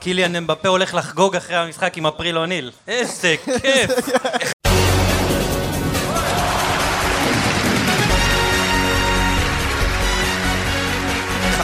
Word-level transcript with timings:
קיליאן 0.00 0.36
אמבפה 0.36 0.68
הולך 0.68 0.94
לחגוג 0.94 1.36
אחרי 1.36 1.56
המשחק 1.56 1.96
עם 1.96 2.06
אפריל 2.06 2.38
אוניל. 2.38 2.70
איזה 2.88 3.34
כיף! 3.44 3.90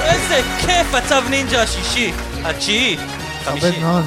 איזה 0.02 0.40
כיף 0.60 0.94
הצו 0.94 1.28
נינג'ה 1.30 1.62
השישי, 1.62 2.12
התשיעי, 2.44 2.96
מכבד 2.96 3.60
חמישי. 3.60 3.80
מאוד. 3.80 4.04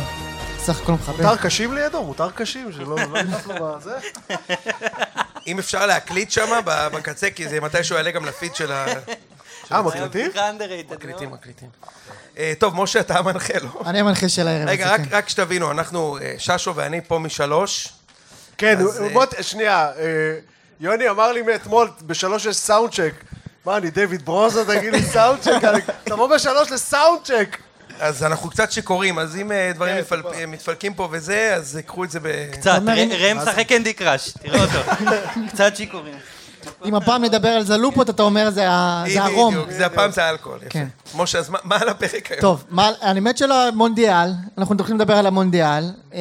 סך 0.57 0.81
הכל 0.81 0.91
מכבד. 0.91 1.25
מותר 1.25 1.35
קשים 1.37 1.73
לידו? 1.73 2.03
מותר 2.03 2.31
קשים? 2.31 2.71
שלא 2.71 2.95
לא 2.95 3.21
נכנס 3.23 3.47
לו 3.47 3.55
בזה? 3.59 3.95
אם 5.47 5.59
אפשר 5.59 5.85
להקליט 5.85 6.31
שם 6.31 6.49
בקצה, 6.65 7.29
כי 7.29 7.49
זה 7.49 7.61
מתישהו 7.61 7.95
יעלה 7.95 8.11
גם 8.11 8.25
לפיד 8.25 8.55
של 8.55 8.71
ה... 8.71 8.85
אה, 9.71 9.81
מקליטים? 9.81 10.31
מקליטים. 10.89 11.31
מקליטים. 11.31 11.69
אה, 12.37 12.53
טוב, 12.59 12.75
משה, 12.75 12.99
אתה 12.99 13.19
המנחה, 13.19 13.53
לא? 13.63 13.81
אני 13.85 13.99
המנחה 13.99 14.29
של 14.29 14.47
הערב 14.47 14.69
רגע, 14.69 14.93
רק- 14.93 15.01
כן. 15.01 15.07
רק 15.11 15.29
שתבינו, 15.29 15.71
אנחנו, 15.71 16.17
אה, 16.17 16.33
ששו 16.37 16.75
ואני 16.75 17.01
פה 17.07 17.19
משלוש. 17.19 17.89
כן, 18.57 18.77
אה, 18.79 19.09
בוא, 19.13 19.25
שנייה, 19.41 19.91
יוני 20.79 21.09
אמר 21.09 21.31
לי 21.31 21.41
מאתמול, 21.41 21.89
בשלוש 22.01 22.45
יש 22.45 22.55
sound 22.57 22.93
check. 22.93 23.13
מה, 23.65 23.77
אני 23.77 23.89
דיוויד 23.89 24.25
ברוזה, 24.25 24.65
תגיד 24.65 24.93
לי 24.93 25.01
sound 25.03 25.39
check? 25.41 25.51
תבוא 26.03 26.27
בשלוש 26.35 26.71
ל 26.71 26.79
sound 26.79 27.19
check! 27.23 27.57
אז 27.99 28.23
אנחנו 28.23 28.49
קצת 28.49 28.71
שיכורים, 28.71 29.19
אז 29.19 29.35
אם 29.35 29.51
דברים 29.75 29.95
כן, 30.33 30.49
מתפלקים 30.49 30.93
פה 30.93 31.07
וזה, 31.11 31.53
אז 31.55 31.79
קחו 31.85 32.03
את 32.03 32.11
זה 32.11 32.19
ב... 32.19 32.51
קצת, 32.51 32.81
ראם 33.19 33.37
משחק 33.37 33.67
קנדי 33.67 33.93
קראש, 33.93 34.29
תראה 34.31 34.61
אותו. 34.63 34.91
קצת 35.53 35.75
שיכורים. 35.75 36.17
אם 36.85 36.95
הפעם 36.95 37.23
נדבר 37.23 37.49
על 37.49 37.63
זלופות, 37.63 38.09
אתה 38.09 38.23
אומר 38.23 38.49
זה 38.51 38.67
הרום. 38.69 39.53
בדיוק, 39.55 39.71
זה 39.71 39.85
הפעם 39.85 40.11
זה 40.11 40.23
האלכוהול, 40.23 40.59
יפה. 40.59 40.69
כן. 40.69 40.87
משה, 41.15 41.39
אז 41.39 41.49
מה- 41.49 41.77
על 41.81 41.89
הפרק 41.89 42.31
היום? 42.31 42.41
טוב, 42.41 42.63
מה- 42.69 42.89
האמת 43.01 43.37
של 43.37 43.51
המונדיאל, 43.51 44.29
אנחנו 44.57 44.75
הולכים 44.77 44.95
לדבר 44.95 45.13
על 45.17 45.25
המונדיאל. 45.27 45.91
אמ, 46.13 46.19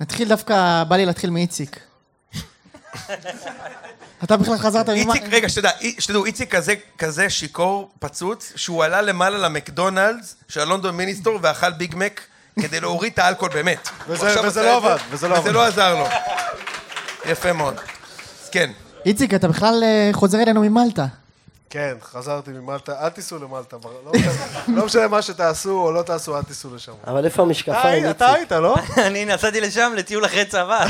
נתחיל 0.00 0.28
דווקא, 0.28 0.84
בא 0.88 0.96
לי 0.96 1.06
להתחיל 1.06 1.30
מאיציק. 1.30 1.78
אתה 4.24 4.36
בכלל 4.36 4.58
חזרת 4.58 4.88
ממה... 4.88 5.14
איציק, 5.14 5.28
רגע, 5.32 5.48
שתדע, 5.48 5.70
שתדעו, 5.98 6.24
איציק 6.24 6.54
כזה, 6.54 6.74
כזה 6.98 7.30
שיכור, 7.30 7.90
פצוץ, 7.98 8.52
שהוא 8.56 8.84
עלה 8.84 9.02
למעלה 9.02 9.38
למקדונלדס 9.38 10.36
של 10.48 10.60
הלונדון 10.60 10.96
מיניסטור 10.96 11.38
ואכל 11.42 11.70
ביג 11.70 11.94
מק 11.96 12.20
כדי 12.60 12.80
להוריד 12.80 13.12
את 13.12 13.18
האלכוהול 13.18 13.52
באמת. 13.54 13.88
וזה- 14.08 14.40
וזה 14.46 14.62
לא 14.62 14.76
עבד, 14.76 14.96
וזה 15.10 15.28
לא 15.28 15.34
וזה 15.34 15.40
עבד. 15.42 15.52
לא 15.52 15.66
עזר 15.66 15.94
לו. 15.94 16.06
יפה 17.26 17.52
מאוד. 17.52 17.74
כן, 18.52 18.70
איציק, 19.06 19.34
אתה 19.34 19.48
בכלל 19.48 19.80
אה, 19.84 20.10
חוזר 20.12 20.42
אלינו 20.42 20.60
ממלטה. 20.62 21.06
כן, 21.70 21.94
חזרתי 22.12 22.50
ממלטה, 22.50 22.92
אל 23.04 23.08
תיסעו 23.08 23.38
למלטה, 23.38 23.76
לא 24.04 24.12
משנה- 24.14 24.32
לא 24.76 24.86
משנה 24.86 25.08
מה 25.08 25.22
שתעשו 25.22 25.70
או 25.70 25.92
לא 25.92 26.02
תעשו, 26.02 26.36
אל 26.36 26.42
תיסעו 26.42 26.74
לשם. 26.74 26.92
אבל 27.06 27.24
איפה 27.24 27.42
המשקפיים, 27.42 28.10
אתה 28.10 28.32
היית, 28.32 28.52
לא? 28.52 28.76
אני 29.06 29.24
נסעתי 29.24 29.60
לשם 29.60 29.92
לטיול 29.96 30.24
אחרי 30.26 30.44
צבא. 30.44 30.84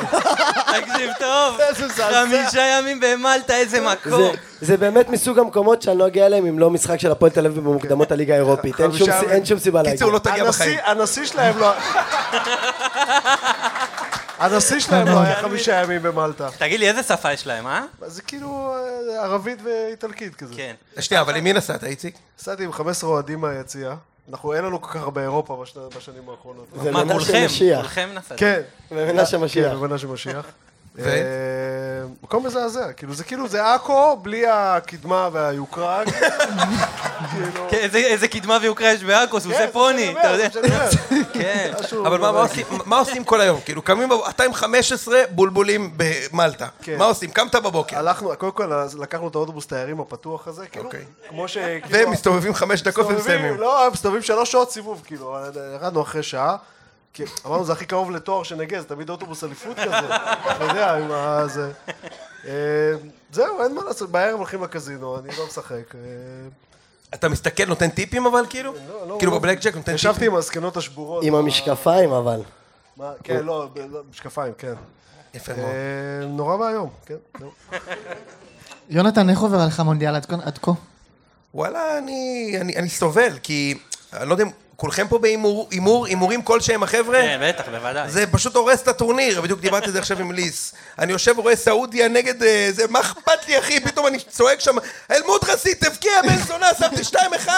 תקשיב 0.76 1.10
טוב. 1.18 1.56
חמישה 1.96 2.62
ימים 2.78 3.00
במלטה, 3.00 3.56
איזה 3.56 3.80
זה, 3.80 3.86
מקום. 3.92 4.32
זה 4.60 4.76
באמת 4.76 5.10
מסוג 5.10 5.38
המקומות 5.38 5.82
שאני 5.82 5.98
לא 5.98 6.06
אגיע 6.06 6.26
אליהם 6.26 6.46
אם 6.46 6.58
לא 6.58 6.70
משחק 6.70 7.00
של 7.00 7.10
הפועל 7.12 7.30
תל 7.32 7.46
אביב 7.46 7.60
במוקדמות 7.60 8.12
הליגה 8.12 8.34
האירופית. 8.34 8.80
אין 8.80 8.92
שום, 9.46 9.58
סיבה 9.58 9.78
להגיע. 9.82 9.92
קיצור, 9.92 10.12
לא 10.12 10.18
תגיע 10.18 10.44
בחיים. 10.44 10.78
הנשיא 10.84 11.24
שלהם 11.24 11.58
לא... 11.58 11.72
הנשיא 14.44 14.80
שלהם 14.80 15.06
לא 15.08 15.20
היה 15.22 15.36
חמישה 15.36 15.82
ימים 15.82 16.02
במלטה. 16.02 16.48
תגיד 16.58 16.80
לי, 16.80 16.88
איזה 16.88 17.02
שפה 17.02 17.32
יש 17.32 17.46
להם, 17.46 17.66
אה? 17.66 17.84
זה 18.06 18.22
כאילו 18.22 18.74
אה, 18.74 19.24
ערבית 19.24 19.58
ואיטלקית 19.64 20.34
כזה. 20.34 20.54
כן. 20.56 20.74
שנייה, 21.00 21.20
אבל 21.20 21.36
עם 21.36 21.44
מי 21.44 21.52
נסעת, 21.52 21.84
איציק? 21.84 22.14
נסעתי 22.40 22.64
עם 22.64 22.72
15 22.72 23.10
אוהדים 23.10 23.40
מהיציאה. 23.40 23.94
אנחנו, 24.30 24.54
אין 24.54 24.64
לנו 24.64 24.82
כל 24.82 24.88
כך 24.90 24.96
הרבה 25.02 25.20
אירופה 25.22 25.62
בשני- 25.62 25.82
בשנים 25.96 26.28
האחרונות. 26.28 26.66
זה 26.82 26.90
מה, 26.90 27.04
מנשה? 27.04 27.46
משיח. 27.46 27.80
כולכם 27.80 28.08
נסעתם? 28.14 28.36
כן. 28.36 28.60
ומנשה 28.90 29.38
משיח. 29.38 29.70
כן, 29.72 29.76
ומנשה 29.76 30.06
משיח. 30.06 30.46
אה, 30.98 31.04
מקום 32.22 32.46
מזעזע, 32.46 32.92
כאילו 32.92 33.14
זה 33.14 33.24
כאילו 33.24 33.48
זה 33.48 33.74
עכו 33.74 34.16
בלי 34.22 34.44
הקדמה 34.48 35.28
והיוקרה. 35.32 36.02
כאילו, 37.30 37.68
כן, 37.70 37.76
איזה- 37.92 38.28
קדמה 38.28 38.58
ויוקרה 38.62 38.92
יש 38.92 39.04
בעכו, 39.04 39.26
כן, 39.40 39.46
הוא 39.48 39.54
עושה 39.54 39.66
זה 39.66 39.72
פוני, 39.72 40.14
אתה 40.20 40.28
יודע. 40.28 40.48
זה. 40.90 40.96
כן. 41.34 41.72
אבל 42.06 42.18
מה- 42.86 42.98
עושים- 42.98 43.24
כל 43.24 43.40
היום? 43.40 43.60
כאילו, 43.60 43.82
קמים, 43.82 44.08
אתה 44.28 44.44
עם 44.44 44.54
15 44.54 45.18
בולבולים 45.30 45.94
במלטה. 45.96 46.66
כן. 46.82 46.98
מה 46.98 47.04
עושים? 47.04 47.30
קמת 47.30 47.54
בבוקר. 47.54 47.98
הלכנו, 47.98 48.32
קודם 48.38 48.52
כל 48.52 48.72
לקחנו 49.00 49.28
את 49.28 49.34
האוטובוס 49.34 49.66
תיירים 49.66 50.00
הפתוח 50.00 50.48
הזה, 50.48 50.66
כאילו, 50.66 50.84
אוקיי. 50.84 51.04
כמו 51.28 51.48
ש... 51.48 51.58
כאילו, 51.58 52.08
ומסתובבים 52.08 52.54
חמש 52.54 52.82
דקות 52.82 53.06
ומסיימים. 53.06 53.56
לא, 53.56 53.88
מסתובבים 53.92 54.22
שלוש 54.22 54.52
שעות 54.52 54.70
סיבוב, 54.72 55.02
כאילו, 55.06 55.36
ירדנו 55.74 56.02
אחרי 56.02 56.22
שעה. 56.22 56.56
כי 57.14 57.24
אמרנו, 57.46 57.64
זה 57.64 57.72
הכי 57.72 57.84
קרוב 57.86 58.10
לתואר 58.10 58.42
שנגז, 58.42 58.84
תמיד 58.84 59.10
אוטובוס 59.10 59.44
אליפות 59.44 59.76
כזה, 59.76 59.98
אתה 60.56 60.64
יודע, 60.64 60.94
עם 60.96 61.10
ה... 61.12 61.46
זה... 61.46 61.70
אה, 62.46 62.52
זהו, 63.32 63.62
אין 63.62 63.74
מה 63.74 63.82
לעשות, 63.84 64.10
בערב 64.10 64.38
הולכים 64.38 64.62
לקזינו, 64.62 65.18
אני 65.18 65.28
לא 65.38 65.46
משחק. 65.46 65.94
אה, 67.12 67.18
אתה 67.18 67.28
מסתכל, 67.28 67.64
נותן 67.64 67.88
טיפים 67.88 68.26
אבל, 68.26 68.44
כאילו? 68.50 68.72
לא, 68.88 69.08
לא, 69.08 69.16
כאילו. 69.18 69.32
בבלק 69.32 69.60
ג'ק 69.62 69.76
נותן 69.76 69.94
ישבתי 69.94 70.14
טיפים. 70.14 70.30
עם 70.32 70.36
הזקנות 70.36 70.76
השבורות. 70.76 71.24
עם 71.24 71.34
המשקפיים 71.34 72.12
אבל. 72.12 72.40
מה- 72.96 73.12
כן, 73.24 73.44
לא, 73.44 73.68
לא, 73.90 74.00
משקפיים, 74.10 74.52
כן. 74.58 74.72
יפה 75.34 75.52
אה, 75.52 75.56
מאוד. 75.56 75.70
נורא 76.30 76.56
ואיום, 76.56 76.90
כן. 77.06 77.14
יונתן, 78.90 79.30
איך 79.30 79.40
עובר 79.40 79.60
עליך 79.60 79.80
המונדיאל 79.80 80.14
עד 80.14 80.26
כה- 80.26 80.36
עד 80.44 80.58
כה? 80.58 80.70
וואלה, 81.54 81.98
אני, 81.98 82.52
אני, 82.60 82.76
אני 82.76 82.88
סובל, 82.88 83.38
כי 83.42 83.78
אני 84.12 84.28
לא 84.28 84.34
יודע 84.34 84.44
אם 84.44 84.50
כולכם 84.82 85.08
פה 85.08 85.18
בהימור, 85.18 85.68
הימור, 85.70 86.06
הימורים 86.06 86.42
כלשהם, 86.42 86.82
החבר'ה? 86.82 87.20
כן, 87.20 87.40
בטח, 87.42 87.68
בוודאי. 87.68 88.10
זה 88.10 88.26
פשוט 88.26 88.56
הורס 88.56 88.82
את 88.82 88.88
הטורניר, 88.88 89.40
בדיוק 89.40 89.60
דיברתי 89.60 89.86
על 89.86 89.92
זה 89.92 89.98
עכשיו 89.98 90.20
עם 90.20 90.32
ליס. 90.32 90.74
אני 90.98 91.12
יושב 91.12 91.38
ורואה 91.38 91.56
סעודיה 91.56 92.08
נגד 92.08 92.42
אה, 92.42 92.68
זה, 92.70 92.84
מה 92.90 93.00
אכפת 93.00 93.48
לי 93.48 93.58
אחי, 93.58 93.80
פתאום 93.80 94.06
אני 94.06 94.18
צועק 94.18 94.60
שם, 94.60 94.74
אל-מודרסי, 95.10 95.74
תבקיע 95.74 96.12
בן 96.22 96.36
זונה, 96.36 96.66
שמתי 96.78 97.16
2-1, 97.46 97.48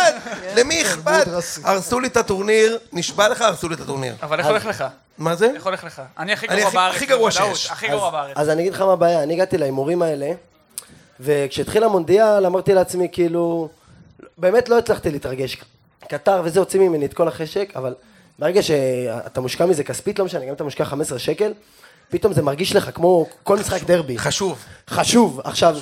למי 0.56 0.82
אכפת? 0.82 1.26
הרסו 1.64 2.00
לי 2.00 2.08
את 2.08 2.16
הטורניר, 2.16 2.78
נשבע 2.92 3.28
לך, 3.28 3.40
הרסו 3.40 3.68
לי 3.68 3.74
את 3.74 3.80
הטורניר. 3.80 4.14
אבל 4.22 4.38
איך 4.38 4.46
הולך 4.46 4.66
לך? 4.66 4.84
מה 5.18 5.34
זה? 5.36 5.50
איך 5.54 5.64
הולך 5.64 5.84
לך? 5.84 6.02
אני 6.18 6.32
הכי 6.32 6.48
אני 6.48 6.60
גרוע 6.60 6.70
בארץ. 6.72 6.94
הכי 6.96 7.06
גרוע 7.06 7.30
שיש. 7.30 7.70
הכי 7.70 7.88
גרוע 7.88 8.10
בארץ. 8.10 8.36
אז 8.36 8.48
אני 8.48 8.62
אגיד 8.62 8.74
לך 8.74 8.80
מה 8.80 8.92
הבעיה, 8.92 9.22
אני 9.22 9.34
הגעתי 9.34 9.58
להימורים 9.58 10.02
האלה, 10.02 10.30
וכשהתחיל 11.20 11.84
המונדיאל 11.84 12.46
אמרתי 12.46 12.74
לעצמי 12.74 13.08
כאילו, 13.12 13.68
באמת 14.38 14.68
לא 14.68 14.78
הצלחתי 14.78 15.10
להתרגש. 15.10 15.56
קטר 16.08 16.42
וזה 16.44 16.60
הוציא 16.60 16.80
ממני 16.80 17.06
את 17.06 17.14
כל 17.14 17.28
החשק, 17.28 17.72
אבל 17.76 17.94
ברגע 18.38 18.62
שאתה 18.62 19.40
מושקע 19.40 19.66
מזה 19.66 19.84
כספית, 19.84 20.18
לא 20.18 20.24
משנה, 20.24 20.40
גם 20.40 20.48
אם 20.48 20.54
אתה 20.54 20.64
מושקע 20.64 20.84
15 20.84 21.18
שקל, 21.18 21.52
פתאום 22.08 22.32
זה 22.32 22.42
מרגיש 22.42 22.76
לך 22.76 22.90
כמו 22.94 23.26
כל 23.42 23.58
משחק 23.58 23.82
דרבי. 23.82 24.18
חשוב. 24.18 24.58
חשוב. 24.90 25.40
עכשיו, 25.44 25.76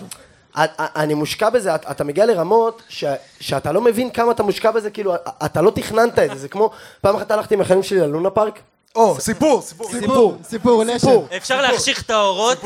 אני 0.79 1.15
מושקע 1.15 1.51
בזה, 1.51 1.75
אתה- 1.75 2.05
מגיע 2.05 2.27
לרמות 2.27 2.83
ש- 2.89 3.05
שאתה 3.41 3.73
לא 3.73 3.81
מבין 3.81 4.11
כמה 4.11 4.33
אתה 4.33 4.43
מושקע 4.43 4.71
בזה, 4.71 4.91
כאילו, 4.91 5.15
אתה 5.45 5.61
לא 5.63 5.71
תכננת 5.71 6.19
את 6.19 6.31
זה, 6.31 6.37
זה 6.37 6.49
כמו, 6.49 6.71
פעם 7.01 7.17
אחת 7.17 7.31
הלכתי 7.31 7.55
עם 7.55 7.61
החיילים 7.61 7.83
שלי 7.83 8.01
ללונה 8.01 8.31
פארק, 8.31 8.59
או, 8.97 9.17
סיפור, 9.21 9.63
סיפור. 9.63 9.91
סיפור, 9.91 10.37
סיפור, 10.45 10.85
לשם. 10.85 11.09
אפשר 11.37 11.63
להחשיך 11.63 12.03
את 12.03 12.11
האורות? 12.11 12.59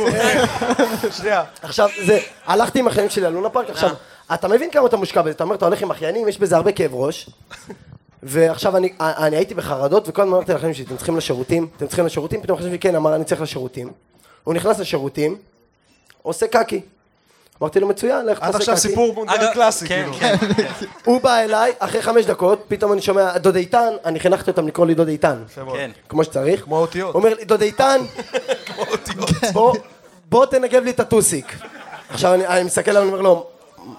שנייה. 1.18 1.44
עכשיו, 1.62 1.88
זה, 2.06 2.18
הלכתי 2.46 2.78
עם 2.78 2.86
החיילים 2.88 3.10
שלי 3.10 3.24
ללונה 3.24 3.48
פארק, 3.50 3.70
עכשיו, 3.70 3.90
אתה 4.34 4.48
מבין 4.48 4.70
כמה 4.70 4.86
אתה 4.86 4.96
מושקע 4.96 5.22
בזה, 5.22 5.30
אתה 5.30 5.44
אומר, 5.44 5.54
אתה 5.54 5.64
הולך 5.64 5.82
עם 5.82 5.90
אחיינים, 5.90 6.28
יש 6.28 6.38
בזה 6.38 6.56
הרבה 6.56 6.72
כאב 6.72 6.94
ראש, 6.94 7.30
ועכשיו 8.28 8.76
אני, 8.76 8.92
אני 9.00 9.36
הייתי 9.36 9.54
בחרדות, 9.54 10.08
וכל 10.08 10.22
הזמן 10.22 10.34
אמרתי 10.34 10.52
לחיילים 10.52 10.74
שלי, 10.74 10.84
אתם 10.84 10.96
צריכים 10.96 11.16
לשירותים, 11.16 11.68
אתם 11.76 11.86
צריכים 11.86 12.06
לשירותים, 12.06 12.42
פתאום 12.42 12.58
חשבתי, 12.58 12.78
כן, 12.78 12.94
אמר, 12.94 13.14
אני 13.14 13.24
צריך 13.24 13.40
לשירותים. 13.40 13.90
הוא 14.44 14.54
נכנס 14.54 14.78
לשירותים, 14.78 15.36
עושה 16.22 16.46
קקי. 16.46 16.80
אמרתי 17.62 17.80
לו, 17.80 17.88
מצוין, 17.88 18.26
לך 18.26 18.38
עד 18.42 18.52
תעשה 18.52 18.58
עכשיו 18.58 18.74
קקי. 18.74 18.88
סיפור 18.88 19.14
מונדיאל 19.14 19.52
קלאסי, 19.52 19.88
כן, 19.88 20.08
כאילו. 20.12 20.36
כן. 20.36 20.36
הוא 21.06 21.20
בא 21.20 21.38
אליי, 21.38 21.72
אחרי 21.78 22.02
חמש 22.02 22.24
דקות, 22.24 22.64
פתאום 22.68 22.92
אני 22.92 23.02
שומע, 23.02 23.38
דוד 23.38 23.56
איתן, 23.56 23.92
אני 24.04 24.20
חינכתי 24.20 24.50
אותם 24.50 24.66
לקרוא 24.66 24.86
לי 24.86 24.94
דוד 24.94 25.08
איתן. 25.08 25.42
כן. 25.72 25.90
כמו 26.08 26.24
שצריך. 26.24 26.64
כמו 26.64 26.76
האותיות. 26.76 27.14
הוא 27.14 27.20
אומר 27.22 27.34
לי, 27.34 27.44
דוד 27.44 27.62
איתן, 27.62 28.00
בוא, 29.52 29.74
בוא 30.28 30.46
תנגב 30.46 30.82
לי 30.82 30.90
את 30.90 31.00
הטוסיק. 31.00 31.56
עכשיו 32.08 32.34
אני, 32.34 32.46
אני 32.46 32.62
מסתכל 32.62 32.90
עליו, 32.90 33.02
אני 33.02 33.10
אומר 33.10 33.22
לו, 33.22 33.46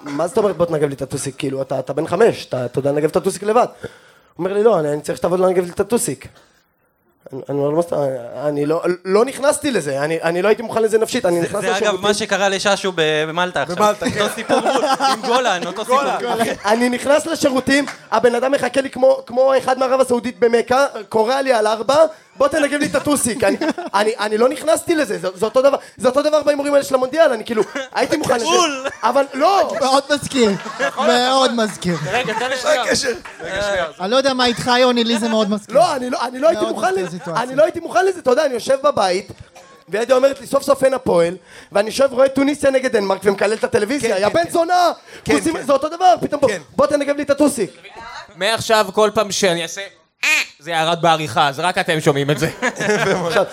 מה 0.03 0.27
זאת 0.27 0.37
אומרת 0.37 0.57
בוא 0.57 0.65
תנגב 0.65 0.89
לי 0.89 0.95
את 0.95 1.01
הטוסיק? 1.01 1.35
כאילו, 1.37 1.61
אתה, 1.61 1.79
אתה 1.79 1.93
בן 1.93 2.07
חמש, 2.07 2.45
אתה, 2.45 2.65
אתה 2.65 2.79
יודע 2.79 2.91
לנגב 2.91 3.09
את 3.09 3.15
הטוסיק 3.15 3.43
לבד. 3.43 3.65
אומר 4.39 4.53
לי, 4.53 4.63
לא, 4.63 4.79
אני, 4.79 4.93
אני 4.93 5.01
צריך 5.01 5.17
שתעבוד 5.17 5.39
לנגב 5.39 5.63
לי 5.65 5.71
את 5.71 5.79
הטוסיק. 5.79 6.27
אני- 7.33 7.41
אני 7.49 7.57
אומר? 7.57 7.81
אני 8.47 8.65
לא- 8.65 8.81
לא 9.05 9.25
נכנסתי 9.25 9.71
לזה, 9.71 10.03
אני 10.03 10.21
אני 10.21 10.41
לא 10.41 10.47
הייתי 10.47 10.61
מוכן 10.63 10.81
לזה 10.81 10.97
נפשית, 10.97 11.25
אני 11.25 11.41
נכנס 11.41 11.61
זה 11.61 11.67
אגב 11.71 11.75
לשירותים. 11.77 12.01
מה 12.01 12.13
שקרה 12.13 12.49
לששו 12.49 12.91
במלטה 12.95 13.61
עכשיו. 13.61 13.75
במלטה, 13.75 14.09
כן. 14.11 14.21
אותו 14.21 14.33
סיפור 14.35 14.59
מול- 14.59 14.85
עם 14.99 15.21
גולן, 15.21 15.61
אותו 15.65 15.81
סיפור. 15.85 15.99
אני 16.65 16.89
נכנס 16.89 17.25
לשירותים, 17.25 17.85
הבן 18.11 18.35
אדם 18.35 18.51
מחכה 18.51 18.81
לי 18.81 18.89
כמו, 18.89 19.23
כמו 19.25 19.53
אחד 19.57 19.79
מערב 19.79 20.01
הסעודית 20.01 20.39
במכה, 20.39 20.85
קורא 21.09 21.35
לי 21.35 21.53
על 21.53 21.67
ארבע, 21.67 21.95
בוא 22.37 22.47
תנגב 22.47 22.79
לי 22.79 22.85
את 22.85 22.95
הטוסיק. 22.95 23.43
אני, 23.43 23.57
אני, 23.93 24.11
אני 24.19 24.37
לא 24.37 24.49
נכנסתי 24.49 24.95
לזה, 24.95 25.17
זה, 25.17 25.27
זה 25.35 25.45
אותו 25.45 25.61
דבר, 25.61 25.77
זה 25.97 26.07
אותו 26.07 26.21
דבר 26.21 26.43
בהימורים 26.43 26.73
האלה 26.73 26.85
של 26.85 26.95
המונדיאל, 26.95 27.31
אני 27.31 27.45
כאילו, 27.45 27.63
הייתי 27.93 28.17
מוכן 28.17 28.35
לזה. 28.35 28.45
אבל 29.03 29.23
לא, 29.33 29.73
מאוד 29.79 30.03
מזכיר, 30.13 30.51
מאוד 31.07 31.53
מזכיר. 31.53 31.95
רגע, 32.11 32.33
תן 32.33 32.49
לי 32.49 32.55
מה 32.55 32.61
שנייה. 32.61 32.83
הקשר? 32.83 33.13
אני 33.99 34.11
לא 34.11 34.15
יודע 34.15 34.33
מה 34.33 34.45
איתך, 34.45 34.71
יוני, 34.79 35.03
לי 35.03 35.19
זה 35.19 35.29
מאוד 35.29 35.49
מזכיר. 35.49 35.75
לא, 35.75 35.95
אני 35.95 36.09
לא, 36.09 36.17
אני 36.27 36.39
לא 36.39 36.47
הייתי 36.47 36.63
מאוד 36.63 36.75
מוכן 36.75 36.93
לזה, 36.93 37.09
סיטואציה. 37.11 37.43
אני 37.43 37.55
לא 37.55 37.63
הייתי 37.63 37.79
מוכן 37.79 38.05
לזה, 38.05 38.19
אתה 38.19 38.31
יודע, 38.31 38.45
אני 38.45 38.53
יושב 38.53 38.77
בבית, 38.83 39.31
וידי 39.89 40.13
אומרת 40.13 40.39
לי 40.41 40.47
סוף 40.47 40.63
סוף 40.63 40.83
אין 40.83 40.93
הפועל, 40.93 41.35
ואני 41.71 41.87
יושב 41.89 42.07
רואה 42.11 42.29
טוניסיה 42.29 42.71
נגד 42.71 42.91
דנמרק 42.91 43.21
ומקלל 43.23 43.53
את 43.53 43.63
הטלוויזיה, 43.63 44.15
כן, 44.15 44.21
יא 44.21 44.27
כן, 44.27 44.33
בן 44.33 44.43
כן. 44.43 44.49
זונה, 44.49 44.91
כוסים-. 45.25 45.61
זה 45.65 45.73
אותו 45.73 45.89
דבר, 45.89 46.15
פתאום 46.21 46.41
בוא-. 46.41 46.49
בוא 46.75 46.85
תנגב 46.85 47.17
לי 47.17 47.23
את 47.23 47.29
הטוסיק. 47.29 47.71
מעכשיו 48.35 48.87
כל 48.93 49.09
פעם 49.13 49.31
שאני 49.31 49.63
אעשה... 49.63 49.81
"אה", 50.27 50.41
זה 50.59 50.71
ירד 50.71 51.01
בעריכה, 51.01 51.47
אז 51.47 51.59
רק 51.59 51.77
אתם 51.77 51.99
שומעים 51.99 52.31
את 52.31 52.39
זה. 52.39 52.49
עכשיו, 53.27 53.43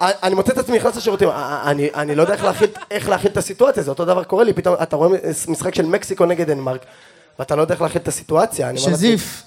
אני 0.00 0.34
מוצא 0.34 0.52
את 0.52 0.58
עצמי 0.58 0.76
נכנס 0.78 0.96
לשירותים, 0.96 1.28
אני, 1.64 1.88
אני 1.94 2.14
לא 2.14 2.22
יודע 2.22 2.34
איך 2.34 2.44
להכיל, 2.44 2.68
איך 2.90 3.08
להכיל 3.08 3.30
את 3.30 3.36
הסיטואציה, 3.36 3.82
זה 3.82 3.90
אותו 3.90 4.04
דבר 4.04 4.24
קורה 4.24 4.44
לי, 4.44 4.52
פתאום 4.52 4.76
אתה 4.82 4.96
רואה 4.96 5.18
משחק 5.48 5.74
של 5.74 5.86
מקסיקו 5.86 6.26
נגד 6.26 6.46
דנמרק, 6.50 6.80
ואתה 7.38 7.56
לא 7.56 7.62
יודע 7.62 7.74
איך 7.74 7.82
להכיל 7.82 8.00
את 8.02 8.08
הסיטואציה. 8.08 8.70
שזיף, 8.76 9.42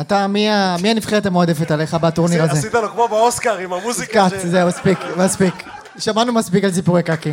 אתה, 0.00 0.26
מי 0.26 0.50
ה- 0.50 0.76
מי 0.82 0.90
הנבחרת 0.90 1.26
המועדפת 1.26 1.70
עליך 1.70 1.94
בטורניר 1.94 2.42
הזה? 2.42 2.52
עשית 2.52 2.74
לו 2.74 2.88
כמו 2.92 3.08
באוסקר 3.08 3.56
עם 3.58 3.72
המוזיקה. 3.72 4.12
קאט, 4.12 4.40
זהו, 4.44 4.68
מספיק, 4.68 4.98
מספיק. 5.16 5.54
שמענו 5.98 6.32
מספיק 6.32 6.64
על 6.64 6.72
סיפורי 6.72 7.02
קקי. 7.02 7.32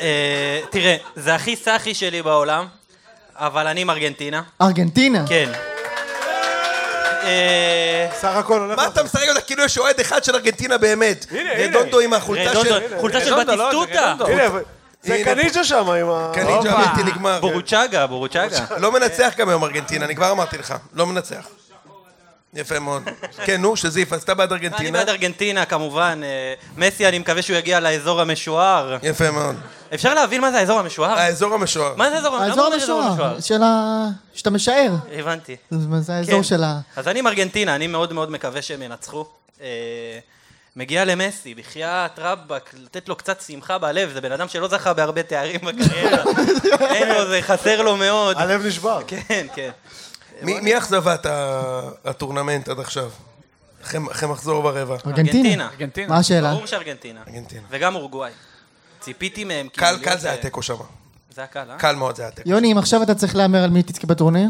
אה, 0.00 0.60
תראה, 0.70 0.96
זה 1.16 1.34
הכי 1.34 1.56
סאחי 1.56 1.94
שלי 1.94 2.22
בעולם, 2.22 2.66
אבל 3.36 3.66
אני 3.66 3.80
עם 3.80 3.90
ארגנטינה. 3.90 4.42
ארגנטינה. 4.62 5.24
כן. 5.28 5.52
אה, 7.26 8.08
סך 8.20 8.36
הכל 8.36 8.60
הולך... 8.60 8.78
מה 8.78 8.86
אתה 8.86 9.02
משחק 9.02 9.28
אותה 9.28 9.40
כאילו 9.40 9.64
יש 9.64 9.78
אוהד 9.78 10.00
אחד 10.00 10.24
של 10.24 10.34
ארגנטינה 10.34 10.78
באמת? 10.78 11.26
רדונדו 11.58 12.00
עם 12.00 12.12
החולצה 12.12 12.60
של... 12.64 12.98
חולצה 13.00 13.20
של 13.20 13.30
לא, 13.30 13.44
בטיסטוטה. 13.44 14.14
הנה, 14.26 14.48
זה 15.02 15.14
הנה, 15.14 15.24
קניג'ה 15.24 15.64
שם 15.64 15.90
עם 15.90 16.10
ה... 16.10 16.30
קניג'ה 16.34 16.76
בלתי 16.76 17.10
נגמר. 17.10 17.40
בורוצ'אגה, 17.40 18.06
בורוצ'אגה. 18.06 18.58
לא 18.76 18.92
מנצח 18.92 19.34
גם 19.36 19.48
היום 19.48 19.64
ארגנטינה, 19.64 20.04
אני 20.04 20.16
כבר 20.16 20.30
אמרתי 20.30 20.58
לך. 20.58 20.74
לא 20.94 21.06
מנצח. 21.06 21.48
יפה 22.56 22.78
מאוד. 22.78 23.02
כן, 23.44 23.60
נו, 23.60 23.76
שזיף, 23.76 24.12
אז 24.12 24.22
אתה 24.22 24.34
בעד 24.34 24.52
אני 24.52 24.60
ארגנטינה? 24.60 24.98
בעד 24.98 25.08
ארגנטינה 25.08 25.64
כמובן, 25.64 26.20
אה, 26.24 26.54
מסי 26.76 27.08
אני 27.08 27.18
מקווה 27.18 27.42
שהוא 27.42 27.56
יגיע 27.56 27.80
לאזור 27.80 28.20
המשוער. 28.20 28.96
יפה 29.02 29.30
מאוד. 29.30 29.56
אפשר 29.94 30.14
להבין 30.14 30.40
מה 30.40 30.50
זה 30.50 30.58
האזור 30.58 30.78
המשוער? 30.78 31.18
האזור 31.18 31.54
המשוער. 31.54 31.94
מה 31.96 32.10
זה 32.10 32.16
אזור 32.16 32.36
האזור 32.36 32.68
למה 32.68 32.78
זה 32.78 32.84
אזור 32.84 33.02
המשוער, 33.02 33.40
של 33.40 33.62
ה... 33.62 34.06
שאתה 34.34 34.50
משער. 34.50 34.92
הבנתי. 35.12 35.56
זה 35.70 36.00
זה 36.00 36.14
האזור 36.14 36.36
כן. 36.36 36.42
של 36.42 36.64
ה... 36.64 36.80
אז 36.96 37.08
אני 37.08 37.18
עם 37.18 37.26
ארגנטינה, 37.26 37.74
אני 37.74 37.86
מאוד 37.86 38.12
מאוד 38.12 38.30
מקווה 38.30 38.62
שהם 38.62 38.82
ינצחו. 38.82 39.24
אה, 39.60 39.66
מגיע 40.76 41.04
למסי, 41.04 41.54
בחייאת 41.54 42.18
רבאק, 42.18 42.74
לתת 42.74 43.08
לו 43.08 43.16
קצת 43.16 43.40
שמחה 43.40 43.78
בלב, 43.78 44.12
זה 44.14 44.20
בן 44.20 44.32
אדם 44.32 44.48
שלא 44.48 44.68
זכה 44.68 44.92
בהרבה 44.92 45.22
תארים 45.22 45.60
בקריירה. 45.62 46.22
אין 46.94 47.08
לו, 47.08 47.28
זה 47.28 47.38
חסר 47.42 47.82
לו 47.82 47.96
מאוד. 47.96 48.36
הלב 48.36 48.66
נשבר. 48.66 49.00
כן, 49.06 49.46
כן. 49.54 49.70
מי 50.42 50.60
מי 50.60 50.78
אכזבת 50.78 51.26
הטורנמנט 52.04 52.68
עד 52.68 52.80
עכשיו? 52.80 53.10
אחרי 53.82 54.28
מחזור 54.28 54.64
ורבע. 54.64 54.96
ארגנטינה. 55.06 55.68
ארגנטינה. 55.72 56.08
מה 56.08 56.18
השאלה? 56.18 56.52
ברור 56.54 56.66
שארגנטינה. 56.66 57.20
ארגנטינה. 57.28 57.62
וגם 57.70 57.94
אורוגוואי. 57.94 58.30
ציפיתי 59.00 59.44
מהם. 59.44 59.68
קל, 59.68 59.86
כאילו 59.86 60.02
קל 60.02 60.10
להיות, 60.10 60.20
זה 60.20 60.28
היה 60.28 60.36
אה, 60.36 60.42
תיקו 60.42 60.62
שם. 60.62 60.74
זה 61.34 61.40
היה 61.40 61.46
קל, 61.46 61.70
אה? 61.70 61.78
קל 61.78 61.94
מאוד 61.94 62.16
זה 62.16 62.22
היה 62.22 62.30
תיקו. 62.30 62.48
יוני, 62.50 62.72
אם 62.72 62.78
עכשיו 62.78 63.02
אתה 63.02 63.14
צריך 63.14 63.36
להמר 63.36 63.64
על 63.64 63.70
מי 63.70 63.82
תזכה 63.82 64.06
בטורניר? 64.06 64.48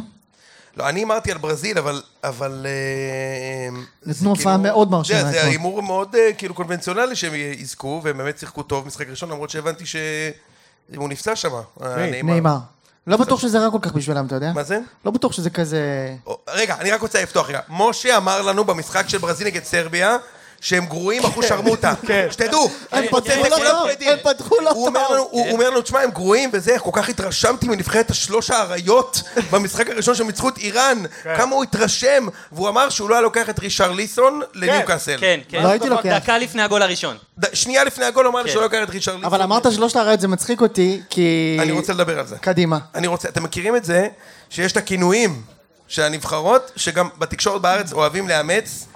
לא, 0.77 0.89
אני 0.89 1.01
הימרתי 1.01 1.33
על 1.33 1.39
ברזיל, 1.39 1.79
אבל... 1.79 2.03
אבל... 2.25 2.67
אה, 2.69 3.81
נתנו 4.07 4.31
הופעה 4.31 4.55
כאילו- 4.55 4.63
מאוד 4.63 4.91
מרשימה 4.91 5.25
זה-. 5.25 5.45
הימור 5.45 5.83
מאוד 5.83 6.15
אה, 6.15 6.33
כאילו 6.39 6.55
קונבנציונלי 6.55 7.17
שהם 7.17 7.33
יזכו, 7.35 8.01
והם 8.05 8.19
באמת 8.19 8.39
שיחקו 8.39 8.63
טוב 8.63 8.87
משחק 8.87 9.09
ראשון, 9.09 9.31
למרות 9.31 9.51
שהבנתי 9.51 9.85
שהוא 9.87 11.09
נפצע 11.09 11.37
שם. 11.37 11.53
נעימה. 11.81 12.59
לא 13.07 13.17
בטוח 13.17 13.41
שזה 13.41 13.59
רע 13.59 13.71
כל 13.71 13.79
כך 13.83 13.93
בשבילם, 13.93 14.27
אתה 14.27 14.35
יודע? 14.35 14.53
מה 14.53 14.63
זה? 14.63 14.79
לא 15.05 15.11
בטוח 15.11 15.33
שזה 15.33 15.51
כזה... 15.51 16.15
רגע, 16.49 16.77
אני 16.81 16.91
רק 16.91 17.01
רוצה 17.01 17.23
לפתוח 17.23 17.49
רגע. 17.49 17.61
משה 17.69 18.17
אמר 18.17 18.43
לנו 18.43 18.65
במשחק 18.65 19.09
של 19.09 19.19
ברזיל 19.19 19.47
נגד 19.47 19.65
סרביה, 19.65 20.17
שהם 20.61 20.87
גרועים 20.87 21.25
אחוז 21.25 21.45
שרמוטה. 21.49 21.95
שתדעו. 22.31 22.71
הם 22.93 23.05
פתחו 23.07 23.45
לא 23.51 23.57
טוב, 23.57 23.89
יודעים. 23.91 24.11
הם 24.11 24.19
פתחו 24.23 24.61
לא 24.61 24.71
הוא 24.71 24.87
אומר 24.87 25.05
טוב. 25.05 25.13
לנו, 25.13 25.29
הוא 25.31 25.51
אומר 25.51 25.71
לנו, 25.71 25.81
תשמע, 25.81 26.01
הם 26.01 26.11
גרועים 26.11 26.51
וזה, 26.53 26.79
כל 26.79 26.91
כך 26.93 27.09
התרשמתי 27.09 27.69
מנבחרת 27.69 28.11
השלוש 28.11 28.51
האריות 28.51 29.23
במשחק 29.51 29.91
הראשון 29.91 30.15
שהם 30.15 30.27
ניצחו 30.27 30.49
את 30.49 30.59
איראן, 30.59 31.03
כמה 31.37 31.55
הוא 31.55 31.63
התרשם, 31.63 32.27
והוא 32.53 32.69
אמר 32.69 32.89
שהוא 32.89 33.11
לא 33.11 33.15
היה 33.15 33.23
לוקח 33.23 33.51
את 33.51 33.59
רישרליסון 33.59 34.41
לניוקאסל. 34.55 35.17
כן, 35.21 35.41
כן. 35.49 35.63
לא 35.63 35.69
הייתי 35.69 35.89
לוקח. 35.89 36.17
דקה 36.17 36.39
לפני 36.39 36.63
הגול 36.63 36.83
הראשון. 36.83 37.17
שנייה 37.53 37.85
לפני 37.85 38.05
הגול 38.05 38.25
הוא 38.25 38.31
אמר 38.33 38.43
לי 38.43 38.47
כן. 38.47 38.53
שהוא 38.53 38.61
לא 38.61 38.67
לוקח 38.67 38.79
את 38.83 38.91
רישר 38.91 39.13
ליסון. 39.13 39.25
אבל 39.25 39.43
אמרת 39.43 39.73
שלושת 39.73 39.97
האריות 39.97 40.21
זה 40.21 40.29
מצחיק 40.29 40.61
אותי, 40.61 41.01
כי... 41.11 41.57
אני 41.61 41.73
רוצה 41.73 41.93
לדבר 41.93 42.19
על 42.19 42.27
זה. 42.27 42.37
קדימה. 42.39 42.79
אני 42.95 43.07
רוצה, 43.07 43.29
אתם 43.29 43.43
מכירים 43.43 43.77
את 43.77 43.85
זה 43.85 44.09
שיש 44.51 44.73
את 44.73 44.77
הכינויים 44.77 45.43
של 45.89 46.03
הנבחרות, 46.03 46.73
שגם 46.77 47.09
בתקשורת 47.19 47.63
בארץ 47.63 47.93
אוהבים 47.93 48.29
לאמץ, 48.29 48.87